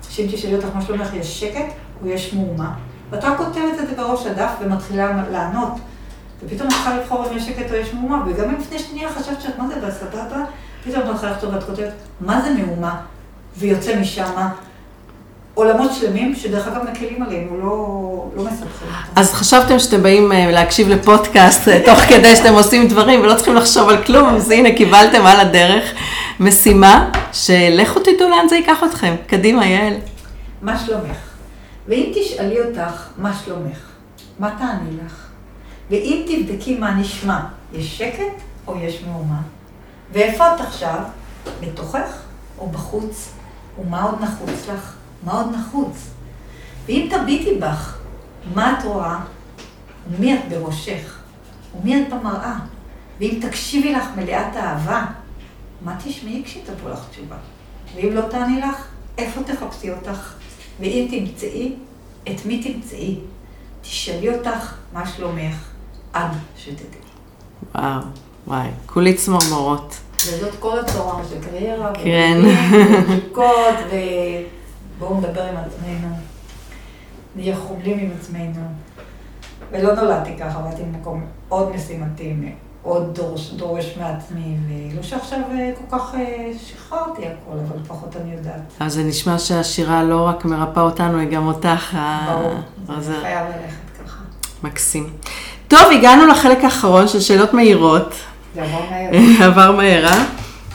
שאם 0.10 0.26
תשאלי 0.32 0.56
אותך 0.56 0.68
מה 0.76 0.82
שלומך, 0.82 1.14
יש 1.14 1.40
שקט 1.40 1.66
או 2.04 2.10
יש 2.10 2.34
מהומה, 2.34 2.74
ואת 3.10 3.24
רק 3.24 3.38
כותבת 3.38 3.80
את 3.80 3.88
זה 3.88 3.96
בראש 3.96 4.26
הדף 4.26 4.52
ומתחילה 4.62 5.24
לענות. 5.32 5.72
ופתאום 6.46 6.68
את 6.68 6.74
צריכה 6.74 6.98
לבחור 6.98 7.26
אם 7.32 7.38
יש 7.38 7.44
שקט 7.44 7.72
או 7.72 7.76
יש 7.76 7.94
מהומה, 7.94 8.24
וגם 8.28 8.50
אם 8.50 8.56
לפני 8.60 8.80
שנייה 8.80 9.10
חשבת 9.10 9.42
שאת 9.42 9.60
מה 9.60 9.68
זה 9.68 9.76
בסבבה, 9.88 10.46
פתאום 10.86 11.02
את 11.02 11.08
מתחילה 11.10 11.32
לכתוב 11.32 11.54
ואת 11.54 11.64
כותבת, 11.64 11.92
מה 12.22 12.42
זה 12.42 12.54
מהומה? 12.54 12.96
ויוצא 13.58 14.00
משם 14.00 14.48
עולמות 15.54 15.92
שלמים, 15.94 16.36
שדרך 16.36 16.68
אגב 16.68 16.82
מקלים 16.92 17.24
עלינו, 17.24 17.58
לא, 17.58 18.26
לא 18.36 18.52
מסבכים 18.52 18.88
אז 19.16 19.34
חשבתם 19.34 19.80
שאתם 19.80 20.04
באים 20.04 20.32
אה, 20.32 20.52
להקשיב 20.52 20.90
לפודקאסט 20.90 21.68
אה, 21.68 21.82
תוך 21.86 22.00
כדי 22.00 22.36
שאתם 22.36 22.54
עושים 22.54 22.88
דברים 22.88 23.22
ולא 23.22 23.36
צריכים 23.36 23.56
לחשוב 23.56 23.90
על 23.90 24.04
כלום, 24.04 24.36
אז 24.36 24.52
הנה 24.52 24.76
קיבלתם 24.76 25.26
על 25.26 25.40
הדרך 25.40 25.94
משימה, 26.40 27.10
שלכו 27.34 28.00
תדעו 28.00 28.30
לאן 28.30 28.48
זה 28.50 28.56
ייקח 28.56 28.84
אתכם. 28.84 29.16
קדימה, 29.28 29.66
יעל. 29.66 29.94
מה 30.62 30.80
שלומך? 30.80 31.33
ואם 31.88 32.12
תשאלי 32.16 32.62
אותך, 32.62 33.08
מה 33.18 33.34
שלומך? 33.34 33.78
מה 34.40 34.56
תעני 34.58 34.98
לך? 35.06 35.28
ואם 35.90 36.26
תבדקי 36.28 36.78
מה 36.78 36.96
נשמע, 36.96 37.40
יש 37.74 37.98
שקט 37.98 38.42
או 38.68 38.78
יש 38.78 39.04
מהומה? 39.08 39.42
ואיפה 40.14 40.56
את 40.56 40.62
עכשיו? 40.62 41.04
בתוכך 41.62 42.22
או 42.60 42.70
בחוץ? 42.70 43.34
ומה 43.80 44.04
עוד 44.04 44.22
נחוץ 44.22 44.70
לך? 44.70 44.94
מה 45.24 45.32
עוד 45.32 45.56
נחוץ? 45.56 46.10
ואם 46.86 47.10
תביטי 47.12 47.56
בך, 47.56 47.98
מה 48.54 48.80
את 48.80 48.86
רואה? 48.86 49.20
ומי 50.12 50.34
את 50.34 50.40
בראשך? 50.50 51.20
ומי 51.76 52.02
את 52.02 52.14
במראה? 52.14 52.56
ואם 53.20 53.40
תקשיבי 53.42 53.94
לך 53.94 54.06
מלאת 54.16 54.56
אהבה, 54.56 55.06
מה 55.82 55.96
תשמעי 56.04 56.44
כשתבוא 56.46 56.90
לך 56.90 57.00
תשובה? 57.12 57.36
ואם 57.96 58.14
לא 58.14 58.22
תעני 58.22 58.62
לך, 58.62 58.88
איפה 59.18 59.44
תחפשי 59.44 59.92
אותך? 59.92 60.34
ואם 60.84 61.08
תמצאי, 61.12 61.74
את 62.24 62.46
מי 62.46 62.64
תמצאי? 62.64 63.20
תשאלי 63.82 64.36
אותך 64.36 64.74
מה 64.94 65.08
שלומך, 65.08 65.56
עד 66.14 66.32
שתדעי. 66.58 66.86
וואו, 67.76 68.02
וואי, 68.48 68.68
כולי 68.86 69.14
צמרמורות. 69.14 69.96
וזאת 70.16 70.54
כל 70.60 70.80
הצורה 70.80 71.24
של 71.30 71.36
קריירה, 71.50 71.92
כן. 72.04 72.42
ובדיקות, 73.00 73.76
ו... 73.92 73.96
בואו 75.00 75.18
נדבר 75.18 75.44
עם 75.44 75.58
עצמנו, 75.58 76.16
נהיה 77.36 77.56
חומלים 77.56 78.00
עם 78.00 78.10
עצמנו. 78.20 78.62
ולא 79.72 79.96
נולדתי 79.96 80.38
ככה, 80.40 80.60
באתי 80.60 80.84
ממקום 80.84 81.26
מאוד 81.48 81.76
משימתי, 81.76 82.34
עוד 82.84 83.16
דורש, 83.16 83.50
דורש 83.50 83.98
מעצמי, 84.00 84.56
ולא 84.68 85.02
שעכשיו 85.02 85.40
אה, 85.52 85.72
כל 85.78 85.98
כך 85.98 86.16
אה, 86.16 86.52
שחררתי 86.66 87.22
הכל, 87.22 87.58
אבל 87.68 87.80
לפחות 87.84 88.16
אני 88.22 88.34
יודעת. 88.34 88.62
אז 88.80 88.94
זה 88.94 89.04
נשמע 89.04 89.40
שהשירה 89.40 90.04
לא 90.04 90.28
רק 90.28 90.46
מרפאה 90.46 90.84
אותנו, 90.84 91.20
היא 91.20 91.30
גם 91.30 91.48
אותך. 91.48 91.98
ברור, 92.28 92.54
אז 92.90 93.06
זה 93.06 93.14
חייב 93.22 93.46
ללכת 93.48 94.06
ככה. 94.06 94.18
מקסים. 94.64 95.10
טוב, 95.68 95.80
הגענו 95.92 96.28
לחלק 96.28 96.64
האחרון 96.64 97.08
של 97.08 97.20
שאלות 97.20 97.54
מהירות. 97.54 98.14
זה 98.56 98.64
עבר 98.64 98.82
מהר. 98.90 99.12
עבר 99.48 99.72
מהר, 99.72 100.06
אה? 100.06 100.26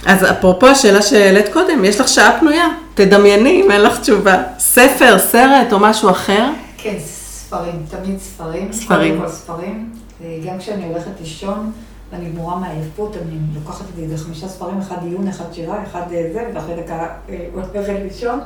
אז 0.07 0.25
אפרופו 0.31 0.67
השאלה 0.67 1.03
שהעלית 1.03 1.53
קודם, 1.53 1.85
יש 1.85 2.01
לך 2.01 2.09
שעה 2.09 2.41
פנויה, 2.41 2.67
תדמייני 2.95 3.63
אם 3.65 3.71
אין 3.71 3.81
לך 3.81 4.01
תשובה. 4.01 4.43
ספר, 4.59 5.19
סרט 5.19 5.73
או 5.73 5.79
משהו 5.79 6.11
אחר? 6.11 6.51
כן, 6.79 6.95
ספרים, 6.99 7.83
תמיד 7.91 8.19
ספרים. 8.19 8.73
ספרים. 8.73 9.23
ספרים. 9.29 9.91
אה, 10.25 10.39
גם 10.47 10.59
כשאני 10.59 10.85
הולכת 10.85 11.11
לישון, 11.21 11.73
ואני 12.13 12.31
גמורה 12.31 12.57
מעייפות, 12.57 13.17
אני 13.17 13.39
לוקחת 13.55 13.85
איזה 13.99 14.25
חמישה 14.25 14.49
ספרים, 14.49 14.79
אחד 14.79 14.97
עיון, 15.03 15.29
אחד 15.29 15.53
שירה, 15.53 15.83
אחד 15.83 16.13
אה, 16.13 16.31
זה, 16.33 16.51
ואחרי 16.55 16.75
דקה 16.83 17.07
אה, 17.29 17.47
הולכת 17.55 17.73
לישון. 18.05 18.41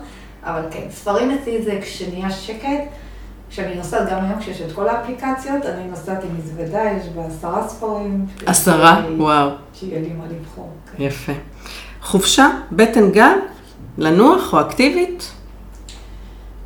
אבל 0.45 0.63
כן, 0.71 0.87
ספרים 0.91 1.31
אצלי 1.31 1.63
זה 1.63 1.79
כשנהיה 1.83 2.31
שקט. 2.31 2.85
כשאני 3.51 3.75
נוסעת, 3.75 4.11
גם 4.11 4.25
היום 4.25 4.41
כשיש 4.41 4.61
את 4.61 4.73
כל 4.73 4.89
האפליקציות, 4.89 5.67
אני 5.67 5.85
נוסעת 5.91 6.25
עם 6.25 6.31
מזוודה, 6.39 6.83
יש 7.01 7.09
בה 7.09 7.23
עשרה 7.27 7.69
ספרים. 7.69 8.27
עשרה? 8.47 9.01
לי- 9.09 9.17
וואו, 9.17 9.49
שיהיה 9.75 10.01
לי 10.01 10.09
מה 10.13 10.25
לבחור. 10.31 10.71
כן. 10.97 11.03
יפה. 11.03 11.33
חופשה, 12.03 12.49
בטן 12.73 13.11
גב, 13.11 13.37
לנוח 13.99 14.55
או 14.55 14.61
אקטיבית? 14.61 15.33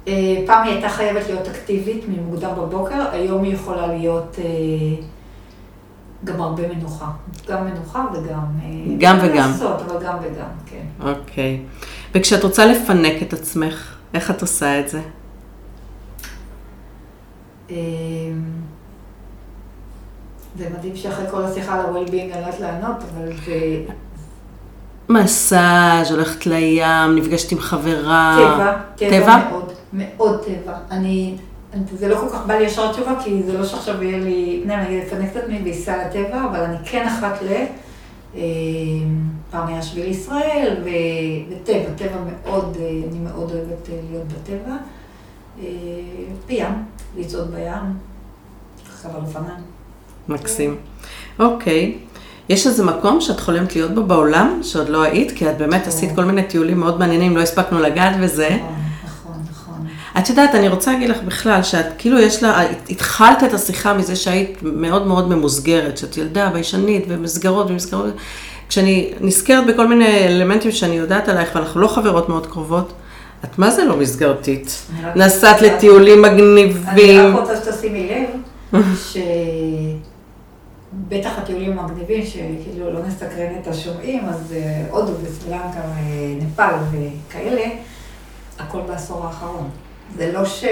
אה, 0.09 0.13
פעם 0.47 0.65
היא 0.67 0.73
הייתה 0.73 0.89
חייבת 0.89 1.27
להיות 1.27 1.49
אקטיבית 1.49 2.05
ממוקדם 2.09 2.51
בבוקר, 2.57 3.11
היום 3.13 3.43
היא 3.45 3.55
יכולה 3.55 3.87
להיות 3.87 4.37
גם 6.25 6.41
הרבה 6.41 6.63
מנוחה. 6.75 7.11
גם 7.49 7.65
מנוחה 7.65 8.05
וגם... 8.15 8.39
אה, 8.63 8.95
גם 8.99 9.19
וגם. 9.23 9.51
לעשות, 9.51 9.83
אבל 9.83 10.05
גם 10.05 10.17
וגם, 10.23 10.49
כן. 10.67 11.09
אוקיי. 11.09 11.61
וכשאת 12.15 12.45
רוצה 12.45 12.67
לפנק 12.67 13.23
את 13.23 13.33
עצמך, 13.33 13.95
איך 14.15 14.31
את 14.31 14.43
עושה 14.43 14.81
את 14.81 14.89
זה? 14.89 15.01
אה, 17.71 17.77
זה 20.59 20.69
מדהים 20.79 20.97
שאחרי 20.97 21.25
כל 21.31 21.45
השיחה 21.45 21.75
על 21.75 21.81
ה-well-being 21.81 22.13
אני 22.13 22.31
לא 22.31 22.37
יודעת 22.37 22.61
לענות, 22.61 22.97
אבל 22.97 23.33
זה 23.47 23.83
מסאז', 25.09 26.11
הולכת 26.11 26.47
לים, 26.47 27.17
נפגשת 27.17 27.53
עם 27.53 27.59
חברה. 27.59 28.37
טבע, 28.39 28.77
טבע 28.97 29.21
טבע? 29.21 29.49
מאוד, 29.51 29.73
מאוד 29.93 30.45
טבע. 30.45 30.75
אני, 30.91 31.37
זה 31.99 32.09
לא 32.09 32.17
כל 32.17 32.29
כך 32.29 32.47
בא 32.47 32.55
לי 32.55 32.65
ישר 32.65 32.93
תשובה, 32.93 33.15
כי 33.25 33.43
זה 33.43 33.59
לא 33.59 33.65
שעכשיו 33.65 34.03
יהיה 34.03 34.19
לי, 34.19 34.61
פנים, 34.65 34.79
אני 34.79 35.01
את 35.31 35.37
עצמי 35.37 35.63
ואסע 35.65 36.07
לטבע, 36.07 36.45
אבל 36.51 36.61
אני 36.61 36.77
כן 36.85 37.07
אחת 37.09 37.43
ל... 37.43 37.65
אה, 38.37 38.41
פעם 39.51 39.69
היה 39.69 39.83
שביל 39.83 40.07
ישראל, 40.07 40.77
ו- 40.85 41.53
וטבע, 41.53 41.91
טבע 41.97 42.17
מאוד, 42.27 42.77
אה, 42.81 42.89
אני 43.11 43.19
מאוד 43.19 43.53
אוהבת 43.53 43.89
אה, 43.91 43.99
להיות 44.11 44.25
בטבע. 44.27 44.77
בים, 46.47 46.85
לצעוד 47.17 47.55
בים, 47.55 47.93
על 49.05 49.21
אופניים. 49.21 49.61
מקסים. 50.29 50.77
אוקיי. 51.39 51.99
יש 52.49 52.67
איזה 52.67 52.85
מקום 52.85 53.21
שאת 53.21 53.41
חולמת 53.41 53.77
להיות 53.77 53.95
בו 53.95 54.03
בעולם, 54.03 54.61
שעוד 54.63 54.89
לא 54.89 55.03
היית? 55.03 55.33
כי 55.33 55.51
את 55.51 55.59
באמת. 55.59 55.87
עשית 55.87 56.11
כל 56.15 56.25
מיני 56.25 56.43
טיולים 56.43 56.81
מאוד 56.81 56.99
מעניינים, 56.99 57.37
לא 57.37 57.43
הספקנו 57.43 57.79
לגעת 57.79 58.21
בזה. 58.21 58.59
את 60.19 60.29
יודעת, 60.29 60.55
אני 60.55 60.69
רוצה 60.69 60.93
להגיד 60.93 61.11
לך 61.11 61.23
בכלל, 61.23 61.63
שאת 61.63 61.87
כאילו 61.99 62.19
יש 62.19 62.43
לה, 62.43 62.63
התחלת 62.91 63.45
את 63.45 63.55
השיחה 63.55 63.95
מזה 63.95 64.17
שהיית 64.17 64.59
מאוד 64.63 65.07
מאוד 65.07 65.29
ממוסגרת, 65.29 65.99
שאת 65.99 66.17
ילדה 66.17 66.51
ביישנית 66.51 67.05
ומסגרות 67.09 67.71
ומסגרות. 67.71 68.15
כשאני 68.69 69.13
נזכרת 69.21 69.67
בכל 69.67 69.87
מיני 69.87 70.27
אלמנטים 70.27 70.73
שאני 70.73 70.95
יודעת 70.95 71.29
עלייך, 71.29 71.51
ואנחנו 71.55 71.81
לא 71.81 71.89
חברות 71.89 72.29
מאוד 72.29 72.47
קרובות, 72.47 72.93
את 73.45 73.59
מה 73.59 73.71
זה 73.71 73.85
לא 73.85 73.97
מסגרתית? 73.97 74.83
אני 75.03 75.25
נסעת 75.25 75.61
לטיולים 75.63 76.25
אני 76.25 76.35
מגניבים. 76.35 77.37
רק 77.37 77.41
רוצה 77.41 77.57
שתשימי 77.57 78.27
לב, 78.73 78.83
שבטח 81.09 81.31
הטיולים 81.39 81.79
המגניבים, 81.79 82.27
שכאילו 82.27 82.93
לא 82.93 83.01
נסקרן 83.07 83.53
את 83.63 83.67
השומעים, 83.67 84.25
אז 84.29 84.55
אה, 84.57 84.85
הודו 84.91 85.13
וסרילנקה 85.23 85.81
ונפאל 85.97 86.75
וכאלה, 86.91 87.65
הכל 88.59 88.81
בעשור 88.89 89.25
האחרון. 89.27 89.71
זה 90.17 90.33
לא 90.33 90.45
ש... 90.45 90.65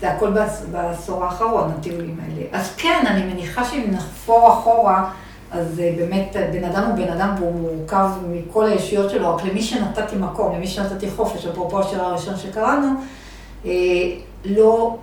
זה 0.00 0.10
הכל 0.12 0.30
בעש- 0.30 0.62
בעשור 0.72 1.24
האחרון, 1.24 1.70
הטיולים 1.78 2.16
האלה. 2.22 2.42
אז 2.52 2.74
כן, 2.76 3.04
אני 3.06 3.22
מניחה 3.32 3.64
שאם 3.64 3.84
נחפור 3.90 4.48
אחורה, 4.52 5.10
אז 5.50 5.80
אה, 5.80 5.92
באמת 5.96 6.36
בן 6.52 6.64
אדם 6.64 6.84
הוא 6.90 6.94
בן 6.96 7.12
אדם 7.12 7.34
והוא 7.38 7.52
מורכב 7.54 8.08
מכל 8.30 8.66
הישויות 8.66 9.10
שלו, 9.10 9.34
רק 9.36 9.44
למי 9.44 9.62
שנתתי 9.62 10.16
מקום, 10.16 10.54
למי 10.56 10.66
שנתתי 10.66 11.10
חופש, 11.10 11.46
אפרופו 11.46 11.80
השיר 11.80 12.02
הראשון 12.04 12.36
שקראנו, 12.36 12.88
אה, 13.66 13.70
לא, 14.44 14.96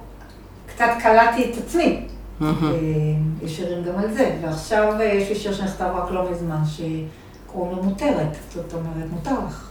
קצת 0.75 0.89
קלטתי 1.03 1.51
את 1.51 1.57
עצמי. 1.57 2.01
אה, 2.41 2.47
יש 3.43 3.55
שירים 3.57 3.83
גם 3.83 3.99
על 3.99 4.13
זה, 4.13 4.35
ועכשיו 4.41 4.93
יש 5.03 5.29
לי 5.29 5.35
שיר 5.35 5.53
שנכתב 5.53 5.89
רק 5.95 6.11
לא 6.11 6.31
מזמן, 6.31 6.59
שקוראים 6.65 7.77
לו 7.77 7.83
מותרת, 7.83 8.37
זאת 8.53 8.73
אומרת, 8.73 9.09
מותר 9.13 9.35
לך. 9.47 9.69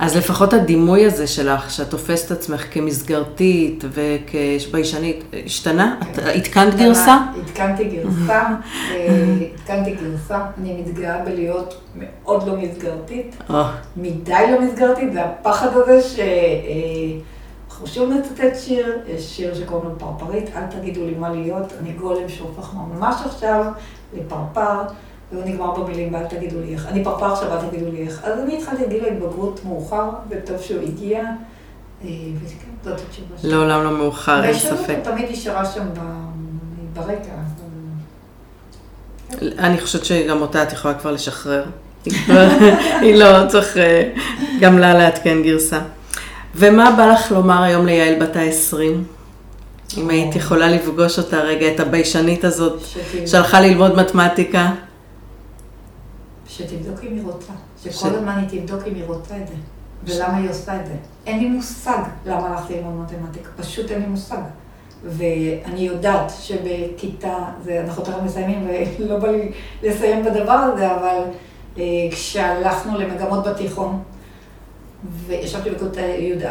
אז 0.00 0.16
לפחות 0.16 0.52
הדימוי 0.52 1.06
הזה 1.06 1.26
שלך, 1.26 1.70
שאת 1.70 1.90
תופסת 1.90 2.26
את 2.26 2.38
עצמך 2.38 2.64
כמסגרתית 2.70 3.84
וכביישנית, 3.90 5.24
השתנה? 5.46 5.96
את 6.02 6.18
עדכנת 6.18 6.74
גרסה? 6.74 7.16
עדכנתי 7.42 7.84
גרסה, 7.84 8.42
אה, 8.90 9.34
עדכנתי 9.54 9.94
גרסה, 9.94 10.40
אני 10.58 10.82
מתגאה 10.82 11.24
בלהיות 11.24 11.80
מאוד 11.94 12.48
לא 12.48 12.56
מסגרתית, 12.56 13.36
או, 13.50 13.62
מדי 13.96 14.44
לא 14.52 14.60
מסגרתית, 14.60 15.12
זה 15.12 15.24
הפחד 15.24 15.68
הזה 15.72 16.02
ש... 16.02 16.18
אה, 16.18 16.24
אנחנו 17.70 17.86
שוב 17.86 18.12
נצטט 18.12 18.56
שיר, 18.58 18.98
יש 19.08 19.36
שיר 19.36 19.54
שקוראים 19.54 19.88
לו 19.88 19.98
פרפרית, 19.98 20.44
אל 20.56 20.62
תגידו 20.66 21.06
לי 21.06 21.14
מה 21.14 21.30
להיות, 21.30 21.72
אני 21.80 21.92
גולם 21.92 22.28
שהופך 22.28 22.74
ממש 22.74 23.16
עכשיו 23.24 23.64
לפרפר, 24.14 24.82
והוא 25.32 25.44
נגמר 25.44 25.70
במילים 25.70 26.14
ואל 26.14 26.26
תגידו 26.26 26.60
לי 26.60 26.74
איך. 26.74 26.86
אני 26.86 27.04
פרפר 27.04 27.32
עכשיו, 27.32 27.52
אל 27.52 27.68
תגידו 27.68 27.90
לי 27.92 28.06
איך. 28.06 28.20
אז 28.24 28.38
אני 28.38 28.58
התחלתי 28.58 28.84
את 28.84 28.88
גיל 28.88 29.04
ההתבגרות 29.04 29.60
מאוחר, 29.64 30.10
וטוב 30.28 30.60
שהוא 30.60 30.82
הגיע, 30.82 31.22
אה, 32.04 32.08
שלי. 33.10 33.50
לעולם 33.50 33.84
לא 33.84 33.90
מאוחר, 33.90 34.44
אין 34.44 34.54
ספק. 34.54 34.96
תמיד 35.02 35.30
נשארה 35.30 35.66
שם 35.66 35.86
ברקע. 36.94 37.32
אני 39.58 39.80
חושבת 39.80 40.04
שגם 40.04 40.40
אותה 40.40 40.62
את 40.62 40.72
יכולה 40.72 40.94
כבר 40.94 41.12
לשחרר. 41.12 41.64
היא 43.02 43.14
לא 43.16 43.46
צריך 43.48 43.76
אה, 43.76 44.12
גם 44.60 44.78
לה 44.78 44.94
לעדכן 44.94 45.42
גרסה. 45.42 45.80
ומה 46.54 46.90
בא 46.96 47.06
לך 47.06 47.32
לומר 47.32 47.62
היום 47.62 47.86
ליעל 47.86 48.22
בת 48.22 48.36
ה-20? 48.36 48.76
אם 49.98 50.10
היית 50.10 50.36
יכולה 50.36 50.68
לפגוש 50.68 51.18
אותה 51.18 51.40
רגע, 51.40 51.68
את 51.74 51.80
הביישנית 51.80 52.44
הזאת, 52.44 52.80
שהלכה 53.26 53.60
ללמוד 53.60 53.96
מתמטיקה. 53.96 54.70
שתבדוק 56.68 57.00
אם 57.04 57.14
היא 57.14 57.22
רוצה. 57.24 57.52
ש- 57.82 57.88
שכל 57.88 58.08
הזמן 58.14 58.44
היא 58.50 58.60
תבדוק 58.60 58.80
אם 58.86 58.94
היא 58.94 59.04
רוצה 59.06 59.36
את 59.36 59.48
זה. 59.48 59.54
ולמה 60.04 60.36
היא 60.36 60.50
עושה 60.50 60.80
את 60.80 60.86
זה. 60.86 60.94
אין 61.26 61.38
לי 61.38 61.48
מושג 61.48 61.98
למה 62.26 62.48
הלכתי 62.48 62.74
ללמוד 62.74 63.12
מתמטיקה. 63.12 63.48
פשוט 63.56 63.90
אין 63.90 64.00
לי 64.00 64.06
מושג. 64.06 64.40
ואני 65.04 65.80
יודעת 65.80 66.32
שבכיתה, 66.40 67.34
זה, 67.64 67.80
אנחנו 67.80 68.02
תכף 68.04 68.22
מסיימים, 68.24 68.68
ולא 68.98 69.18
בא 69.18 69.28
לי 69.30 69.52
לסיים 69.82 70.24
בדבר 70.24 70.52
הזה, 70.52 70.94
אבל 70.96 71.18
אה, 71.78 71.82
כשהלכנו 72.10 72.98
למגמות 72.98 73.46
בתיכון, 73.46 74.02
וישבתי 75.26 75.70
בכיתה 75.70 76.00
י"א, 76.00 76.48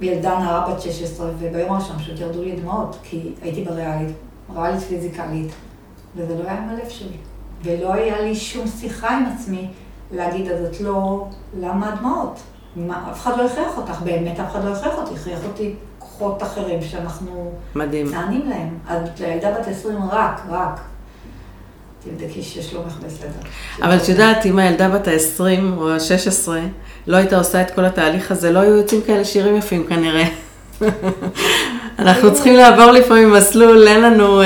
ילדה 0.00 0.38
נערה 0.38 0.74
בת 0.74 0.80
16, 0.80 1.30
וביום 1.38 1.72
הראשון 1.72 1.98
פשוט 1.98 2.20
ירדו 2.20 2.42
לי 2.42 2.56
דמעות, 2.56 2.96
כי 3.02 3.32
הייתי 3.42 3.64
בריאלית, 3.64 4.16
ריאלית 4.54 4.80
פיזיקלית, 4.80 5.52
וזה 6.16 6.34
לא 6.38 6.48
היה 6.48 6.58
עם 6.58 6.68
הלב 6.68 6.88
שלי. 6.88 7.16
ולא 7.64 7.94
היה 7.94 8.20
לי 8.20 8.34
שום 8.34 8.66
שיחה 8.80 9.16
עם 9.16 9.24
עצמי 9.34 9.68
להגיד, 10.12 10.50
אז 10.50 10.64
את 10.64 10.80
לא, 10.80 11.26
למה 11.60 11.92
הדמעות? 11.92 12.40
מה, 12.76 13.10
אף 13.12 13.22
אחד 13.22 13.38
לא 13.38 13.46
הכריח 13.46 13.76
אותך, 13.76 14.00
באמת 14.04 14.40
אף 14.40 14.50
אחד 14.50 14.64
לא 14.64 14.72
הכריח 14.72 14.94
אותי, 14.98 15.14
הכריח 15.14 15.40
אותי 15.44 15.74
כוחות 15.98 16.42
אחרים 16.42 16.82
שאנחנו 16.82 17.52
מדהים. 17.74 18.10
נענים 18.10 18.48
להם. 18.48 18.78
אז 18.88 19.08
לילדה 19.20 19.50
בת 19.50 19.68
20 19.68 19.98
רק, 20.10 20.42
רק. 20.50 20.80
תבדקי 22.04 22.42
ששלומך 22.42 22.96
בסדר. 23.06 23.48
אבל 23.82 23.96
את 23.96 24.08
יודעת, 24.08 24.46
אם 24.46 24.58
הילדה 24.58 24.88
בת 24.88 25.08
ה-20 25.08 25.62
או 25.76 25.90
ה-16 25.90 26.48
לא 27.06 27.16
הייתה 27.16 27.38
עושה 27.38 27.62
את 27.62 27.70
כל 27.70 27.84
התהליך 27.84 28.30
הזה, 28.30 28.52
לא 28.52 28.58
היו 28.58 28.76
יוצאים 28.76 29.00
כאלה 29.06 29.24
שירים 29.24 29.56
יפים 29.56 29.86
כנראה. 29.86 30.28
אנחנו 31.98 32.34
צריכים 32.34 32.54
לעבור 32.54 32.90
לפעמים 32.90 33.32
מסלול, 33.32 33.88
אין 33.88 34.00
לנו... 34.00 34.42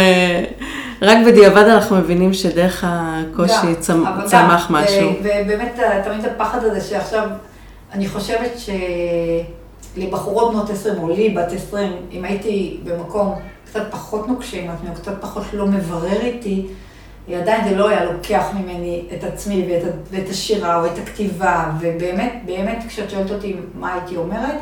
אה, 1.02 1.08
רק 1.08 1.18
בדיעבד 1.26 1.62
אנחנו 1.68 1.96
מבינים 1.96 2.32
שדרך 2.34 2.84
הקושי 2.88 3.74
צמ- 3.80 3.90
אבל 4.08 4.26
צמח 4.28 4.66
גם, 4.68 4.74
משהו. 4.74 5.10
ובאמת, 5.20 5.78
אה, 5.78 6.02
תמיד 6.04 6.24
הפחד 6.24 6.64
הזה 6.64 6.80
שעכשיו, 6.80 7.28
אני 7.92 8.08
חושבת 8.08 8.50
שלבחורות 9.96 10.52
בנות 10.52 10.70
20, 10.70 10.98
או 11.02 11.08
לי 11.08 11.28
בת 11.30 11.52
20, 11.52 11.92
אם 12.12 12.24
הייתי 12.24 12.80
במקום 12.84 13.34
קצת 13.66 13.82
פחות 13.90 14.28
נוקשה 14.28 14.56
עם 14.60 14.70
עצמי, 14.70 14.88
או 14.90 14.94
קצת 14.94 15.12
פחות 15.20 15.42
לא 15.52 15.66
מברר 15.66 16.20
איתי, 16.20 16.66
עדיין 17.36 17.68
זה 17.68 17.76
לא 17.76 17.88
היה 17.88 18.04
לוקח 18.04 18.44
ממני 18.54 19.02
את 19.14 19.24
עצמי 19.24 19.66
ואת, 19.70 19.82
ואת 20.10 20.28
השירה 20.30 20.80
או 20.80 20.86
את 20.86 20.98
הכתיבה, 21.02 21.64
ובאמת, 21.80 22.32
באמת, 22.46 22.84
כשאת 22.88 23.10
שואלת 23.10 23.30
אותי 23.30 23.56
מה 23.74 23.94
הייתי 23.94 24.16
אומרת, 24.16 24.56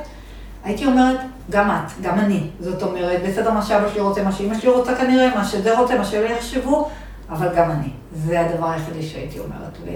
הייתי 0.65 0.87
אומרת, 0.87 1.21
גם 1.51 1.71
את, 1.71 2.03
גם 2.03 2.19
אני. 2.19 2.41
זאת 2.61 2.83
אומרת, 2.83 3.23
בסדר 3.29 3.51
מה 3.51 3.63
שאבא 3.63 3.89
שלי 3.89 4.01
רוצה, 4.01 4.23
מה 4.23 4.33
שאמא 4.33 4.61
שלי 4.61 4.71
רוצה 4.71 4.95
כנראה, 4.95 5.35
מה 5.35 5.45
שזה 5.45 5.79
רוצה, 5.79 5.99
מה 5.99 6.05
שאלה 6.05 6.31
יחשבו, 6.31 6.91
אבל 7.31 7.49
גם 7.57 7.71
אני. 7.71 7.89
זה 8.15 8.41
הדבר 8.41 8.71
היחידי 8.71 9.03
שהייתי 9.03 9.39
אומרת. 9.39 9.79
ו... 9.85 9.89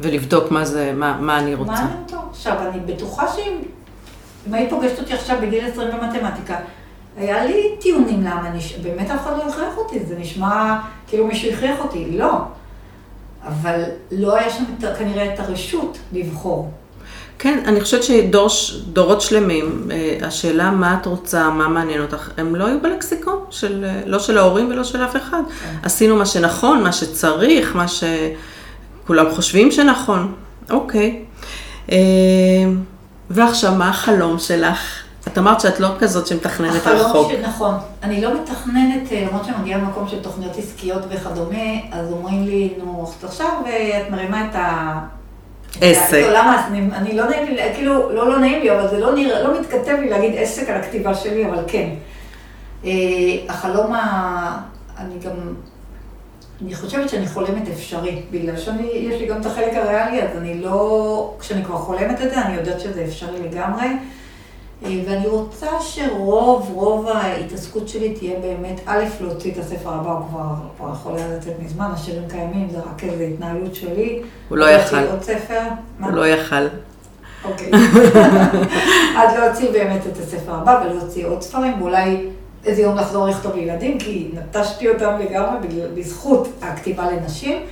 ולבדוק 0.00 0.50
מה 0.50 0.64
זה, 0.64 0.92
מה, 0.94 1.18
מה 1.20 1.38
אני 1.38 1.54
רוצה. 1.54 1.72
מה 1.72 1.80
אני 1.80 2.00
רוצה? 2.02 2.16
עכשיו, 2.30 2.56
אני 2.68 2.80
בטוחה 2.80 3.28
שאם 3.28 3.58
אם 4.48 4.54
היית 4.54 4.70
פוגשת 4.70 4.98
אותי 4.98 5.14
עכשיו 5.14 5.38
בגיל 5.42 5.66
20 5.66 5.88
במתמטיקה, 5.90 6.56
היה 7.16 7.44
לי 7.44 7.62
טיעונים 7.80 8.20
למה 8.20 8.48
אני... 8.48 8.58
באמת 8.82 9.10
אף 9.10 9.20
אחד 9.22 9.36
לא 9.38 9.42
הכריח 9.48 9.76
אותי, 9.76 10.04
זה 10.06 10.18
נשמע 10.18 10.80
כאילו 11.06 11.26
מישהו 11.26 11.52
הכריח 11.52 11.80
אותי. 11.80 12.18
לא. 12.18 12.32
אבל 13.46 13.82
לא 14.10 14.36
היה 14.36 14.50
שם 14.50 14.64
כנראה 14.98 15.34
את 15.34 15.40
הרשות 15.40 15.98
לבחור. 16.12 16.70
כן, 17.42 17.62
אני 17.66 17.80
חושבת 17.80 18.00
שדורות 18.50 19.20
שלמים, 19.20 19.88
אה, 19.90 20.26
השאלה 20.26 20.70
מה 20.70 20.98
את 21.00 21.06
רוצה, 21.06 21.50
מה 21.50 21.68
מעניין 21.68 22.02
אותך, 22.02 22.30
הם 22.36 22.54
לא 22.54 22.66
היו 22.66 22.80
בלקסיקון, 22.80 23.44
של, 23.50 23.84
אה, 23.84 24.00
לא 24.06 24.18
של 24.18 24.38
ההורים 24.38 24.68
ולא 24.70 24.84
של 24.84 25.04
אף 25.04 25.16
אחד. 25.16 25.42
כן. 25.62 25.76
עשינו 25.82 26.16
מה 26.16 26.26
שנכון, 26.26 26.82
מה 26.82 26.92
שצריך, 26.92 27.76
מה 27.76 27.86
שכולם 27.88 29.26
חושבים 29.34 29.70
שנכון. 29.70 30.34
אוקיי. 30.70 31.24
אה, 31.92 31.96
ועכשיו, 33.30 33.72
מה 33.74 33.88
החלום 33.88 34.38
שלך? 34.38 34.78
את 35.28 35.38
אמרת 35.38 35.60
שאת 35.60 35.80
לא 35.80 35.88
כזאת 35.98 36.26
שמתכננת 36.26 36.86
רחוק. 36.86 37.26
החלום 37.26 37.42
נכון. 37.42 37.74
אני 38.02 38.20
לא 38.20 38.34
מתכננת, 38.34 39.12
למרות 39.12 39.44
שאני 39.44 39.56
מגיעה 39.60 39.78
למקום 39.78 40.08
של 40.08 40.22
תוכניות 40.22 40.52
עסקיות 40.56 41.02
וכדומה, 41.10 41.72
אז 41.92 42.12
אומרים 42.12 42.44
לי, 42.44 42.74
נו, 42.78 43.10
עכשיו 43.22 43.48
את 44.06 44.10
מרימה 44.10 44.48
את 44.50 44.54
ה... 44.54 45.19
עסק. 45.80 46.24
למה, 46.32 46.66
אני, 46.94 47.16
לא 47.16 47.28
נעים 47.28 47.46
לי, 47.46 47.74
כאילו, 47.74 48.12
לא 48.12 48.28
לא 48.28 48.38
נעים 48.38 48.62
לי, 48.62 48.70
אבל 48.70 48.88
זה 48.88 48.98
לא, 48.98 49.14
נרא, 49.14 49.38
לא 49.38 49.60
מתכתב 49.60 49.96
לי 50.00 50.08
להגיד 50.08 50.34
עסק 50.36 50.68
על 50.70 50.76
הכתיבה 50.76 51.14
שלי, 51.14 51.46
אבל 51.46 51.64
כן. 51.66 51.88
אה, 52.84 52.90
החלום 53.48 53.92
ה... 53.92 54.58
אני 54.98 55.14
גם... 55.24 55.32
אני 56.62 56.74
חושבת 56.74 57.08
שאני 57.08 57.28
חולמת 57.28 57.68
אפשרי, 57.68 58.22
בגלל 58.30 58.56
שיש 58.56 59.20
לי 59.20 59.26
גם 59.26 59.40
את 59.40 59.46
החלק 59.46 59.74
הריאלי, 59.74 60.22
אז 60.22 60.36
אני 60.36 60.60
לא... 60.60 61.34
כשאני 61.40 61.64
כבר 61.64 61.78
חולמת 61.78 62.20
את 62.22 62.30
זה, 62.30 62.42
אני 62.42 62.54
יודעת 62.54 62.80
שזה 62.80 63.04
אפשרי 63.04 63.48
לגמרי. 63.48 63.86
אה, 64.84 65.00
ואני 65.06 65.26
רוצה 65.26 65.66
שרוב, 65.80 66.70
רוב 66.74 67.08
ההתעסקות 67.08 67.88
שלי 67.88 68.14
תהיה 68.14 68.40
באמת, 68.40 68.80
א', 68.86 69.04
להוציא 69.20 69.52
את 69.52 69.58
הספר 69.58 69.90
הבא, 69.90 70.10
הוא 70.10 70.26
כבר, 70.28 70.54
כבר 70.76 70.90
יכול 70.92 71.16
היה 71.16 71.36
לצאת 71.36 71.52
מזמן, 71.62 71.90
השירים 71.94 72.28
קיימים, 72.28 72.68
זה 72.70 72.78
רק 72.78 73.04
איזו 73.04 73.22
התנהלות 73.22 73.74
שלי. 73.74 74.22
הוא 74.48 74.58
לא 74.58 74.70
יכל. 74.70 75.06
עוד 75.06 75.22
ספר. 75.22 75.60
הוא 76.00 76.10
לא 76.10 76.26
יכל. 76.26 76.66
אוקיי. 77.44 77.70
אז 79.18 79.36
להוציא 79.38 79.70
באמת 79.70 80.06
את 80.06 80.18
הספר 80.18 80.54
הבא 80.54 80.82
ולהוציא 80.84 81.26
עוד 81.26 81.42
ספרים, 81.42 81.82
ואולי 81.82 82.26
איזה 82.64 82.82
יום 82.82 82.96
לחזור 82.96 83.28
לכתוב 83.28 83.54
לילדים, 83.54 83.98
כי 83.98 84.30
נטשתי 84.34 84.88
אותם 84.88 85.18
לגמרי 85.18 85.68
בזכות 85.94 86.48
הכתיבה 86.62 87.10
לנשים, 87.10 87.62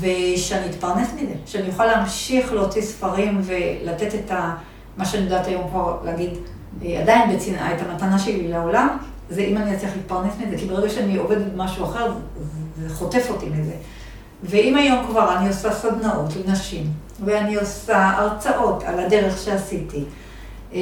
ושאני 0.00 0.70
אתפרנס 0.70 1.08
מזה, 1.14 1.34
שאני 1.46 1.68
אוכל 1.68 1.86
להמשיך 1.86 2.52
להוציא 2.52 2.82
ספרים 2.82 3.40
ולתת 3.44 4.14
את 4.14 4.30
ה... 4.30 4.54
מה 4.98 5.04
שאני 5.04 5.22
יודעת 5.22 5.46
היום 5.46 5.68
כבר 5.70 5.98
להגיד, 6.04 6.30
אה, 6.84 7.00
עדיין 7.02 7.36
בצנעה, 7.36 7.76
את 7.76 7.80
המתנה 7.88 8.18
שלי 8.18 8.48
לעולם, 8.48 8.96
זה 9.30 9.40
אם 9.40 9.56
אני 9.56 9.76
אצליח 9.76 9.92
להתפרנס 9.96 10.32
מזה, 10.40 10.56
כי 10.58 10.66
ברגע 10.66 10.88
שאני 10.88 11.16
עובדת 11.16 11.52
במשהו 11.52 11.84
אחר, 11.84 12.12
זה 12.82 12.94
חוטף 12.94 13.26
אותי 13.30 13.46
מזה. 13.46 13.74
ואם 14.42 14.76
היום 14.76 15.06
כבר 15.06 15.36
אני 15.36 15.48
עושה 15.48 15.72
סדנאות 15.72 16.32
לנשים, 16.46 16.86
ואני 17.24 17.56
עושה 17.56 18.10
הרצאות 18.10 18.82
על 18.82 19.00
הדרך 19.00 19.38
שעשיתי, 19.38 20.04
אה, 20.74 20.80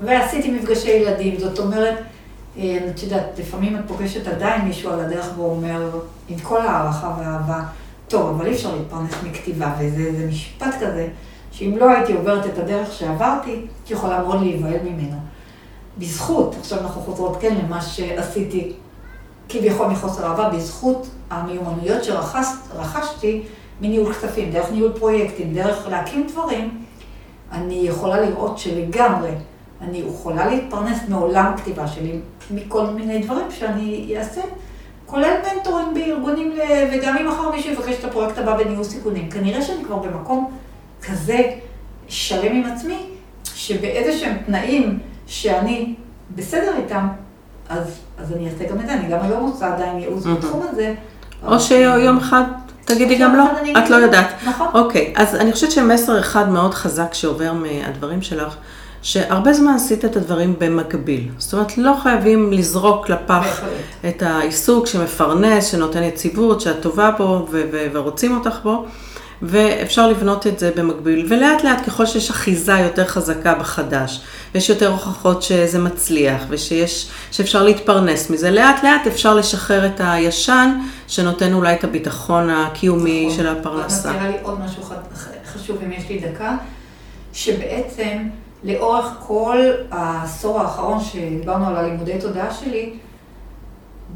ועשיתי 0.00 0.50
מפגשי 0.50 0.90
ילדים, 0.90 1.38
זאת 1.38 1.58
אומרת, 1.58 1.98
אה, 2.58 2.78
את 2.90 3.02
יודעת, 3.02 3.24
לפעמים 3.38 3.76
את 3.76 3.80
פוגשת 3.86 4.26
עדיין 4.26 4.62
מישהו 4.62 4.90
על 4.90 5.00
הדרך 5.00 5.38
ואומר, 5.38 5.90
עם 6.28 6.38
כל 6.38 6.60
הערכה 6.60 7.16
והאהבה, 7.18 7.62
טוב, 8.08 8.28
אבל 8.30 8.46
אי 8.46 8.52
אפשר 8.52 8.76
להתפרנס 8.76 9.14
מכתיבה, 9.24 9.74
וזה 9.78 10.26
משפט 10.28 10.74
כזה. 10.80 11.08
שאם 11.52 11.76
לא 11.76 11.90
הייתי 11.90 12.12
עוברת 12.12 12.46
את 12.46 12.58
הדרך 12.58 12.92
שעברתי, 12.92 13.50
הייתי 13.50 13.92
יכולה 13.92 14.22
מאוד 14.22 14.40
להיבהל 14.40 14.80
ממנו. 14.84 15.16
בזכות, 15.98 16.56
עכשיו 16.60 16.78
אנחנו 16.78 17.00
חוזרות 17.00 17.36
כן 17.40 17.54
למה 17.64 17.82
שעשיתי 17.82 18.72
כביכול 19.48 19.86
מחוסר 19.86 20.26
אהבה, 20.26 20.48
בזכות 20.48 21.06
המיומנויות 21.30 22.04
שרכשתי 22.04 23.42
מניהול 23.80 24.12
כספים, 24.12 24.50
דרך 24.50 24.72
ניהול 24.72 24.92
פרויקטים, 24.92 25.54
דרך 25.54 25.88
להקים 25.88 26.26
דברים, 26.26 26.84
אני 27.52 27.74
יכולה 27.74 28.20
לראות 28.20 28.58
שלגמרי 28.58 29.34
אני 29.82 29.98
יכולה 29.98 30.46
להתפרנס 30.46 30.98
מעולם 31.08 31.54
כתיבה 31.56 31.88
שלי, 31.88 32.18
מכל 32.50 32.86
מיני 32.86 33.18
דברים 33.18 33.50
שאני 33.50 34.14
אעשה, 34.18 34.40
כולל 35.06 35.34
מנטורים 35.42 35.94
בארגונים, 35.94 36.52
וגם 36.92 37.16
אם 37.16 37.28
מחר 37.28 37.50
מישהו 37.50 37.72
יבקש 37.72 37.94
את 38.00 38.04
הפרויקט 38.04 38.38
הבא 38.38 38.56
בניהול 38.56 38.84
סיכונים. 38.84 39.30
כנראה 39.30 39.62
שאני 39.62 39.84
כבר 39.84 39.96
במקום 39.96 40.50
כזה 41.08 41.40
שלם 42.08 42.56
עם 42.56 42.72
עצמי, 42.72 42.98
שבאיזה 43.54 44.18
שהם 44.18 44.36
תנאים 44.46 44.98
שאני 45.26 45.94
בסדר 46.34 46.72
איתם, 46.76 47.08
אז, 47.68 47.98
אז 48.18 48.32
אני 48.32 48.48
אעשה 48.48 48.64
גם 48.70 48.80
את 48.80 48.86
זה. 48.86 48.92
אני 48.92 49.08
גם 49.08 49.18
היום 49.22 49.50
עושה 49.50 49.74
עדיין 49.74 49.98
ייעוץ 49.98 50.26
בתחום 50.26 50.62
הזה. 50.70 50.94
או 51.46 51.60
שיום 51.60 52.16
אחד 52.16 52.42
תגידי 52.84 53.18
גם 53.18 53.36
לא, 53.36 53.44
את 53.78 53.90
לא 53.90 53.96
יודעת. 53.96 54.26
נכון. 54.46 54.66
אוקיי, 54.74 55.12
אז 55.16 55.34
אני 55.34 55.52
חושבת 55.52 55.70
שמסר 55.70 56.20
אחד 56.20 56.48
מאוד 56.48 56.74
חזק 56.74 57.14
שעובר 57.14 57.52
מהדברים 57.52 58.22
שלך, 58.22 58.56
שהרבה 59.02 59.52
זמן 59.52 59.74
עשית 59.74 60.04
את 60.04 60.16
הדברים 60.16 60.54
במקביל. 60.58 61.28
זאת 61.38 61.52
אומרת, 61.52 61.78
לא 61.78 61.94
חייבים 62.02 62.52
לזרוק 62.52 63.08
לפח 63.08 63.60
את 64.08 64.22
העיסוק 64.22 64.86
שמפרנס, 64.86 65.70
שנותן 65.70 66.02
יציבות, 66.02 66.60
שאת 66.60 66.80
טובה 66.80 67.10
בו 67.10 67.46
ורוצים 67.92 68.34
אותך 68.36 68.58
בו. 68.62 68.86
ואפשר 69.42 70.08
לבנות 70.08 70.46
את 70.46 70.58
זה 70.58 70.70
במקביל. 70.76 71.26
ולאט 71.28 71.64
לאט, 71.64 71.86
ככל 71.86 72.06
שיש 72.06 72.30
אחיזה 72.30 72.72
יותר 72.72 73.04
חזקה 73.04 73.54
בחדש, 73.54 74.22
ויש 74.54 74.68
יותר 74.68 74.90
הוכחות 74.90 75.42
שזה 75.42 75.78
מצליח, 75.78 76.42
ושיש, 76.48 77.10
שאפשר 77.30 77.62
להתפרנס 77.62 78.30
מזה, 78.30 78.50
לאט 78.50 78.84
לאט 78.84 79.06
אפשר 79.06 79.34
לשחרר 79.34 79.86
את 79.86 80.00
הישן, 80.04 80.78
שנותן 81.08 81.52
אולי 81.52 81.74
את 81.74 81.84
הביטחון 81.84 82.50
הקיומי 82.50 83.26
נכון. 83.26 83.36
של 83.36 83.46
הפרנסה. 83.46 84.10
את 84.10 84.14
מזכירה 84.14 84.30
לי 84.30 84.36
עוד 84.42 84.60
משהו 84.60 84.82
חשוב, 85.46 85.78
אם 85.86 85.92
יש 85.92 86.08
לי 86.08 86.18
דקה, 86.18 86.56
שבעצם 87.32 88.18
לאורך 88.64 89.06
כל 89.26 89.58
העשור 89.90 90.60
האחרון 90.60 91.00
שדיברנו 91.00 91.66
על 91.66 91.76
הלימודי 91.76 92.18
תודעה 92.20 92.54
שלי, 92.54 92.92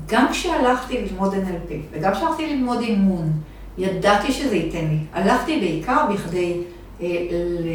גם 0.07 0.27
כשהלכתי 0.31 0.99
ללמוד 1.03 1.35
NLP, 1.35 1.73
וגם 1.93 2.13
כשהלכתי 2.13 2.47
ללמוד 2.47 2.81
אימון, 2.81 3.33
ידעתי 3.79 4.33
שזה 4.33 4.57
ייתן 4.57 4.79
לי. 4.91 4.99
הלכתי 5.13 5.61
בעיקר 5.61 5.99
בכדי, 6.13 6.53
אה, 7.03 7.07
ל... 7.61 7.69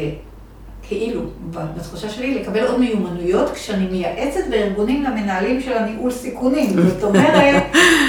כאילו, 0.88 1.20
בתחושה 1.50 2.08
שלי, 2.08 2.34
לקבל 2.34 2.64
עוד 2.66 2.80
מיומנויות 2.80 3.50
כשאני 3.50 3.86
מייעצת 3.86 4.40
בארגונים 4.50 5.02
למנהלים 5.02 5.60
של 5.60 5.72
הניהול 5.72 6.10
סיכונים. 6.10 6.70
זאת 6.88 7.04
אומרת, 7.04 7.62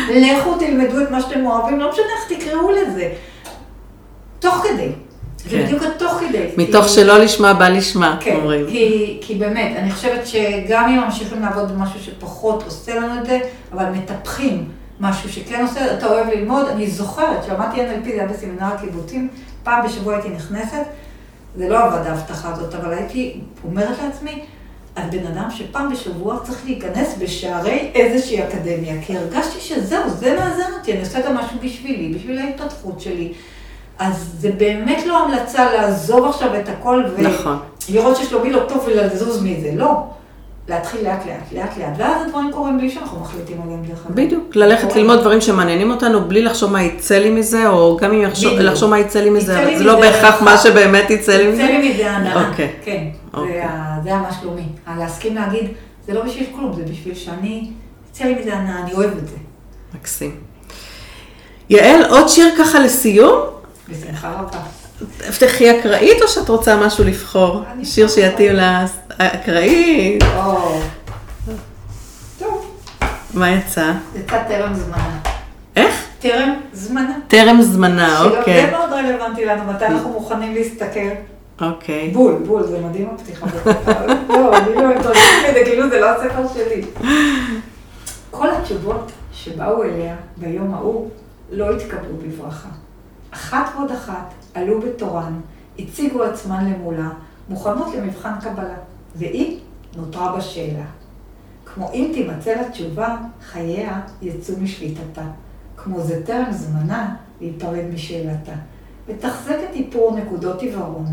לכו 0.09 0.55
תלמדו 0.59 1.01
את 1.01 1.11
מה 1.11 1.21
שאתם 1.21 1.45
אוהבים, 1.45 1.79
לא 1.79 1.89
משנה 1.89 2.05
איך 2.05 2.39
תקראו 2.39 2.71
לזה. 2.71 3.09
תוך 4.39 4.55
כדי. 4.55 4.89
כן. 5.43 5.49
זה 5.49 5.63
בדיוק 5.63 5.83
התוך 5.83 6.21
כדי. 6.27 6.47
מתוך 6.57 6.85
כי... 6.85 6.91
שלא 6.91 7.17
לשמה 7.17 7.53
בא 7.53 7.69
לשמה, 7.69 8.17
כן, 8.19 8.35
אומרים. 8.35 8.67
כי, 8.67 9.17
כי 9.21 9.35
באמת, 9.35 9.75
אני 9.77 9.91
חושבת 9.91 10.27
שגם 10.27 10.89
אם 10.89 10.99
ממשיכים 10.99 11.41
לעבוד 11.41 11.71
במשהו 11.71 11.99
שפחות 11.99 12.63
עושה 12.63 12.95
לנו 12.95 13.21
את 13.21 13.25
זה, 13.25 13.39
אבל 13.73 13.85
מטפחים. 13.85 14.69
משהו 14.99 15.29
שכן 15.29 15.61
עושה, 15.61 15.97
אתה 15.97 16.07
אוהב 16.07 16.27
ללמוד, 16.27 16.67
אני 16.67 16.87
זוכרת 16.87 17.43
שלמדתי 17.43 17.77
NLP, 17.77 18.05
זה 18.05 18.13
היה 18.13 18.27
בסמינר 18.27 18.65
הקיבוצים, 18.65 19.27
פעם 19.63 19.85
בשבוע 19.85 20.13
הייתי 20.13 20.29
נכנסת, 20.29 20.83
זה 21.55 21.69
לא 21.69 21.83
עבד 21.83 22.07
ההבטחה 22.07 22.51
הזאת, 22.51 22.75
אבל 22.75 22.93
הייתי 22.93 23.41
אומרת 23.63 23.97
לעצמי, 24.03 24.43
את 24.99 25.11
בן 25.11 25.27
אדם 25.27 25.51
שפעם 25.51 25.91
בשבוע 25.91 26.39
צריך 26.43 26.65
להיכנס 26.65 27.15
בשערי 27.19 27.91
איזושהי 27.95 28.43
אקדמיה, 28.43 29.01
כי 29.01 29.17
הרגשתי 29.17 29.59
שזהו, 29.59 30.09
זה 30.09 30.35
מאזן 30.39 30.73
אותי, 30.79 30.91
אני 30.91 30.99
עושה 30.99 31.21
גם 31.21 31.35
משהו 31.35 31.57
בשבילי, 31.63 32.13
בשביל 32.13 32.39
ההתפתחות 32.39 33.01
שלי. 33.01 33.33
אז 33.99 34.35
זה 34.39 34.51
באמת 34.51 35.05
לא 35.05 35.25
המלצה 35.25 35.73
לעזוב 35.73 36.25
עכשיו 36.25 36.59
את 36.59 36.69
הכל 36.69 37.03
ולראות 37.17 38.11
נכון. 38.11 38.15
ששלומי 38.15 38.49
לא 38.51 38.65
טוב 38.67 38.83
ולזוז 38.87 39.43
מזה, 39.43 39.71
לא. 39.75 40.03
להתחיל 40.67 41.03
לאט 41.03 41.25
לאט, 41.25 41.51
לאט 41.51 41.77
לאט, 41.77 41.93
ואז 41.97 42.25
הדברים 42.27 42.51
קורים 42.51 42.77
בלי 42.77 42.89
שאנחנו 42.89 43.19
מחליטים 43.19 43.61
עליהם 43.63 43.83
דרך 43.85 44.05
אגב. 44.05 44.15
בדיוק, 44.15 44.55
ללכת 44.55 44.95
ללמוד 44.95 45.19
דברים 45.19 45.41
שמעניינים 45.41 45.91
אותנו, 45.91 46.27
בלי 46.27 46.41
לחשוב 46.41 46.71
מה 46.71 46.83
יצא 46.83 47.15
לי 47.15 47.29
מזה, 47.29 47.69
או 47.69 47.97
גם 48.01 48.11
אם 48.13 48.21
לחשוב 48.59 48.89
מה 48.89 48.99
יצא 48.99 49.19
לי 49.19 49.29
מזה, 49.29 49.63
אבל 49.63 49.77
זה 49.77 49.83
לא 49.83 49.99
בהכרח 49.99 50.41
מה 50.41 50.57
שבאמת 50.57 51.09
יצא 51.09 51.37
לי 51.37 51.47
מזה. 51.47 51.61
יצא 51.63 51.71
לי 51.71 51.93
מזה 51.93 52.11
הנאה, 52.11 52.49
אוקיי. 52.49 52.73
כן, 52.83 53.03
אוקיי. 53.33 53.67
זה 54.03 54.09
היה 54.09 54.17
מה 54.19 54.29
שלומי. 54.41 54.65
להסכים 54.97 55.35
להגיד, 55.35 55.67
זה 56.07 56.13
לא 56.13 56.23
בשביל 56.23 56.45
כלום, 56.55 56.73
זה 56.73 56.83
בשביל 56.91 57.15
שאני, 57.15 57.71
יצא 58.11 58.23
לי 58.23 58.35
מזה 58.35 58.53
הנאה, 58.53 58.83
אני 58.83 58.93
אוהב 58.93 59.17
את 59.17 59.27
זה. 59.27 59.35
מקסים. 59.95 60.35
יעל, 61.69 62.05
עוד 62.05 62.29
שיר 62.29 62.53
ככה 62.57 62.79
לסיום? 62.79 63.39
בשמחה 63.89 64.31
רבה. 64.31 64.59
תפתחי 65.17 65.79
אקראית 65.79 66.21
או 66.21 66.27
שאת 66.27 66.49
רוצה 66.49 66.77
משהו 66.77 67.03
לבחור? 67.03 67.61
שיר. 67.83 68.07
שיתאים 68.07 68.55
לאקראית. 69.19 70.23
מה 73.33 73.51
יצא? 73.51 73.91
יצא 74.15 74.43
טרם 74.47 74.73
זמנה. 74.73 75.19
איך? 75.75 76.05
טרם 76.19 76.53
זמנה. 76.73 77.17
טרם 77.27 77.61
זמנה, 77.61 78.21
אוקיי. 78.21 78.65
זה 78.65 78.71
מאוד 78.71 78.89
רלוונטי 78.93 79.45
לנו, 79.45 79.73
מתי 79.73 79.85
אנחנו 79.85 80.09
מוכנים 80.09 80.53
להסתכל. 80.53 80.99
אוקיי. 81.61 82.09
בול, 82.09 82.35
בול, 82.45 82.63
זה 82.63 82.79
מדהים 82.79 83.09
הפתיחה. 83.15 83.45
לא, 84.29 84.57
אני 84.57 84.75
לא 84.75 84.95
מתרגשת 84.95 85.21
מזה, 85.49 85.61
כאילו 85.65 85.89
זה 85.89 85.99
לא 85.99 86.09
הספר 86.09 86.43
שלי. 86.53 86.81
כל 88.31 88.51
התשובות 88.51 89.11
שבאו 89.33 89.83
אליה 89.83 90.15
ביום 90.37 90.73
ההוא 90.73 91.09
לא 91.51 91.71
התקבלו 91.71 92.15
בברכה. 92.23 92.69
אחת 93.33 93.71
ועוד 93.75 93.91
אחת 93.91 94.33
עלו 94.53 94.81
בתורן, 94.81 95.39
הציגו 95.79 96.23
עצמן 96.23 96.71
למולה, 96.71 97.09
מוכנות 97.49 97.95
למבחן 97.95 98.33
קבלה, 98.41 98.75
והיא 99.15 99.59
נותרה 99.95 100.37
בשאלה. 100.37 100.85
כמו 101.65 101.89
אם 101.93 102.11
תימצא 102.13 102.55
לה 102.55 102.69
תשובה, 102.69 103.17
חייה 103.41 104.01
יצאו 104.21 104.55
משליטתה. 104.61 105.23
כמו 105.77 106.01
זה 106.01 106.25
טרם 106.25 106.51
זמנה 106.51 107.15
להיפרד 107.41 107.85
משאלתה. 107.93 108.51
מתחזקת 109.09 109.69
איפור 109.73 110.17
נקודות 110.17 110.61
עיוורון, 110.61 111.05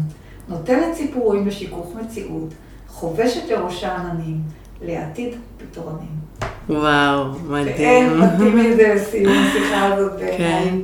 נוטלת 0.49 0.95
סיפורים 0.95 1.45
בשיכוך 1.45 1.95
מציאות, 1.97 2.55
חובשת 2.88 3.51
לראשה 3.51 3.97
עננים, 3.97 4.41
לעתיד 4.82 5.34
פתרונים. 5.57 6.20
וואו, 6.68 7.34
ואין 7.49 7.68
מדהים. 7.68 8.20
מתאים 8.20 8.57
מזה 8.57 8.95
לסיום 8.95 9.32
השיחה 9.32 9.84
הזאת 9.84 10.12
כן. 10.18 10.26
בעיניי. 10.26 10.82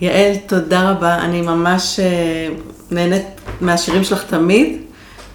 יעל, 0.00 0.36
תודה 0.36 0.90
רבה. 0.90 1.18
אני 1.18 1.42
ממש 1.42 2.00
אה, 2.00 2.48
נהנית 2.90 3.26
מהשירים 3.60 4.04
שלך 4.04 4.24
תמיד, 4.24 4.76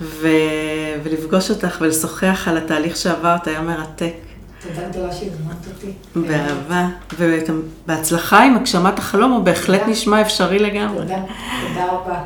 ו... 0.02 0.28
ולפגוש 1.04 1.50
אותך 1.50 1.78
ולשוחח 1.82 2.48
על 2.48 2.58
התהליך 2.58 2.98
שעברת 2.98 3.48
היה 3.48 3.62
מרתק. 3.62 4.14
תודה 4.62 4.90
גדולה 4.90 5.12
שהזמנת 5.14 5.68
אותי. 5.68 5.92
באהבה, 6.16 6.88
ובהצלחה 7.20 8.44
עם 8.44 8.56
הגשמת 8.56 9.00
החלום, 9.00 9.32
הוא 9.32 9.44
בהחלט. 9.44 9.82
נשמע 9.88 10.22
אפשרי 10.22 10.60
לגמרי. 10.60 11.02
תודה, 11.02 11.22
תודה 11.68 11.86
רבה. 11.92 12.22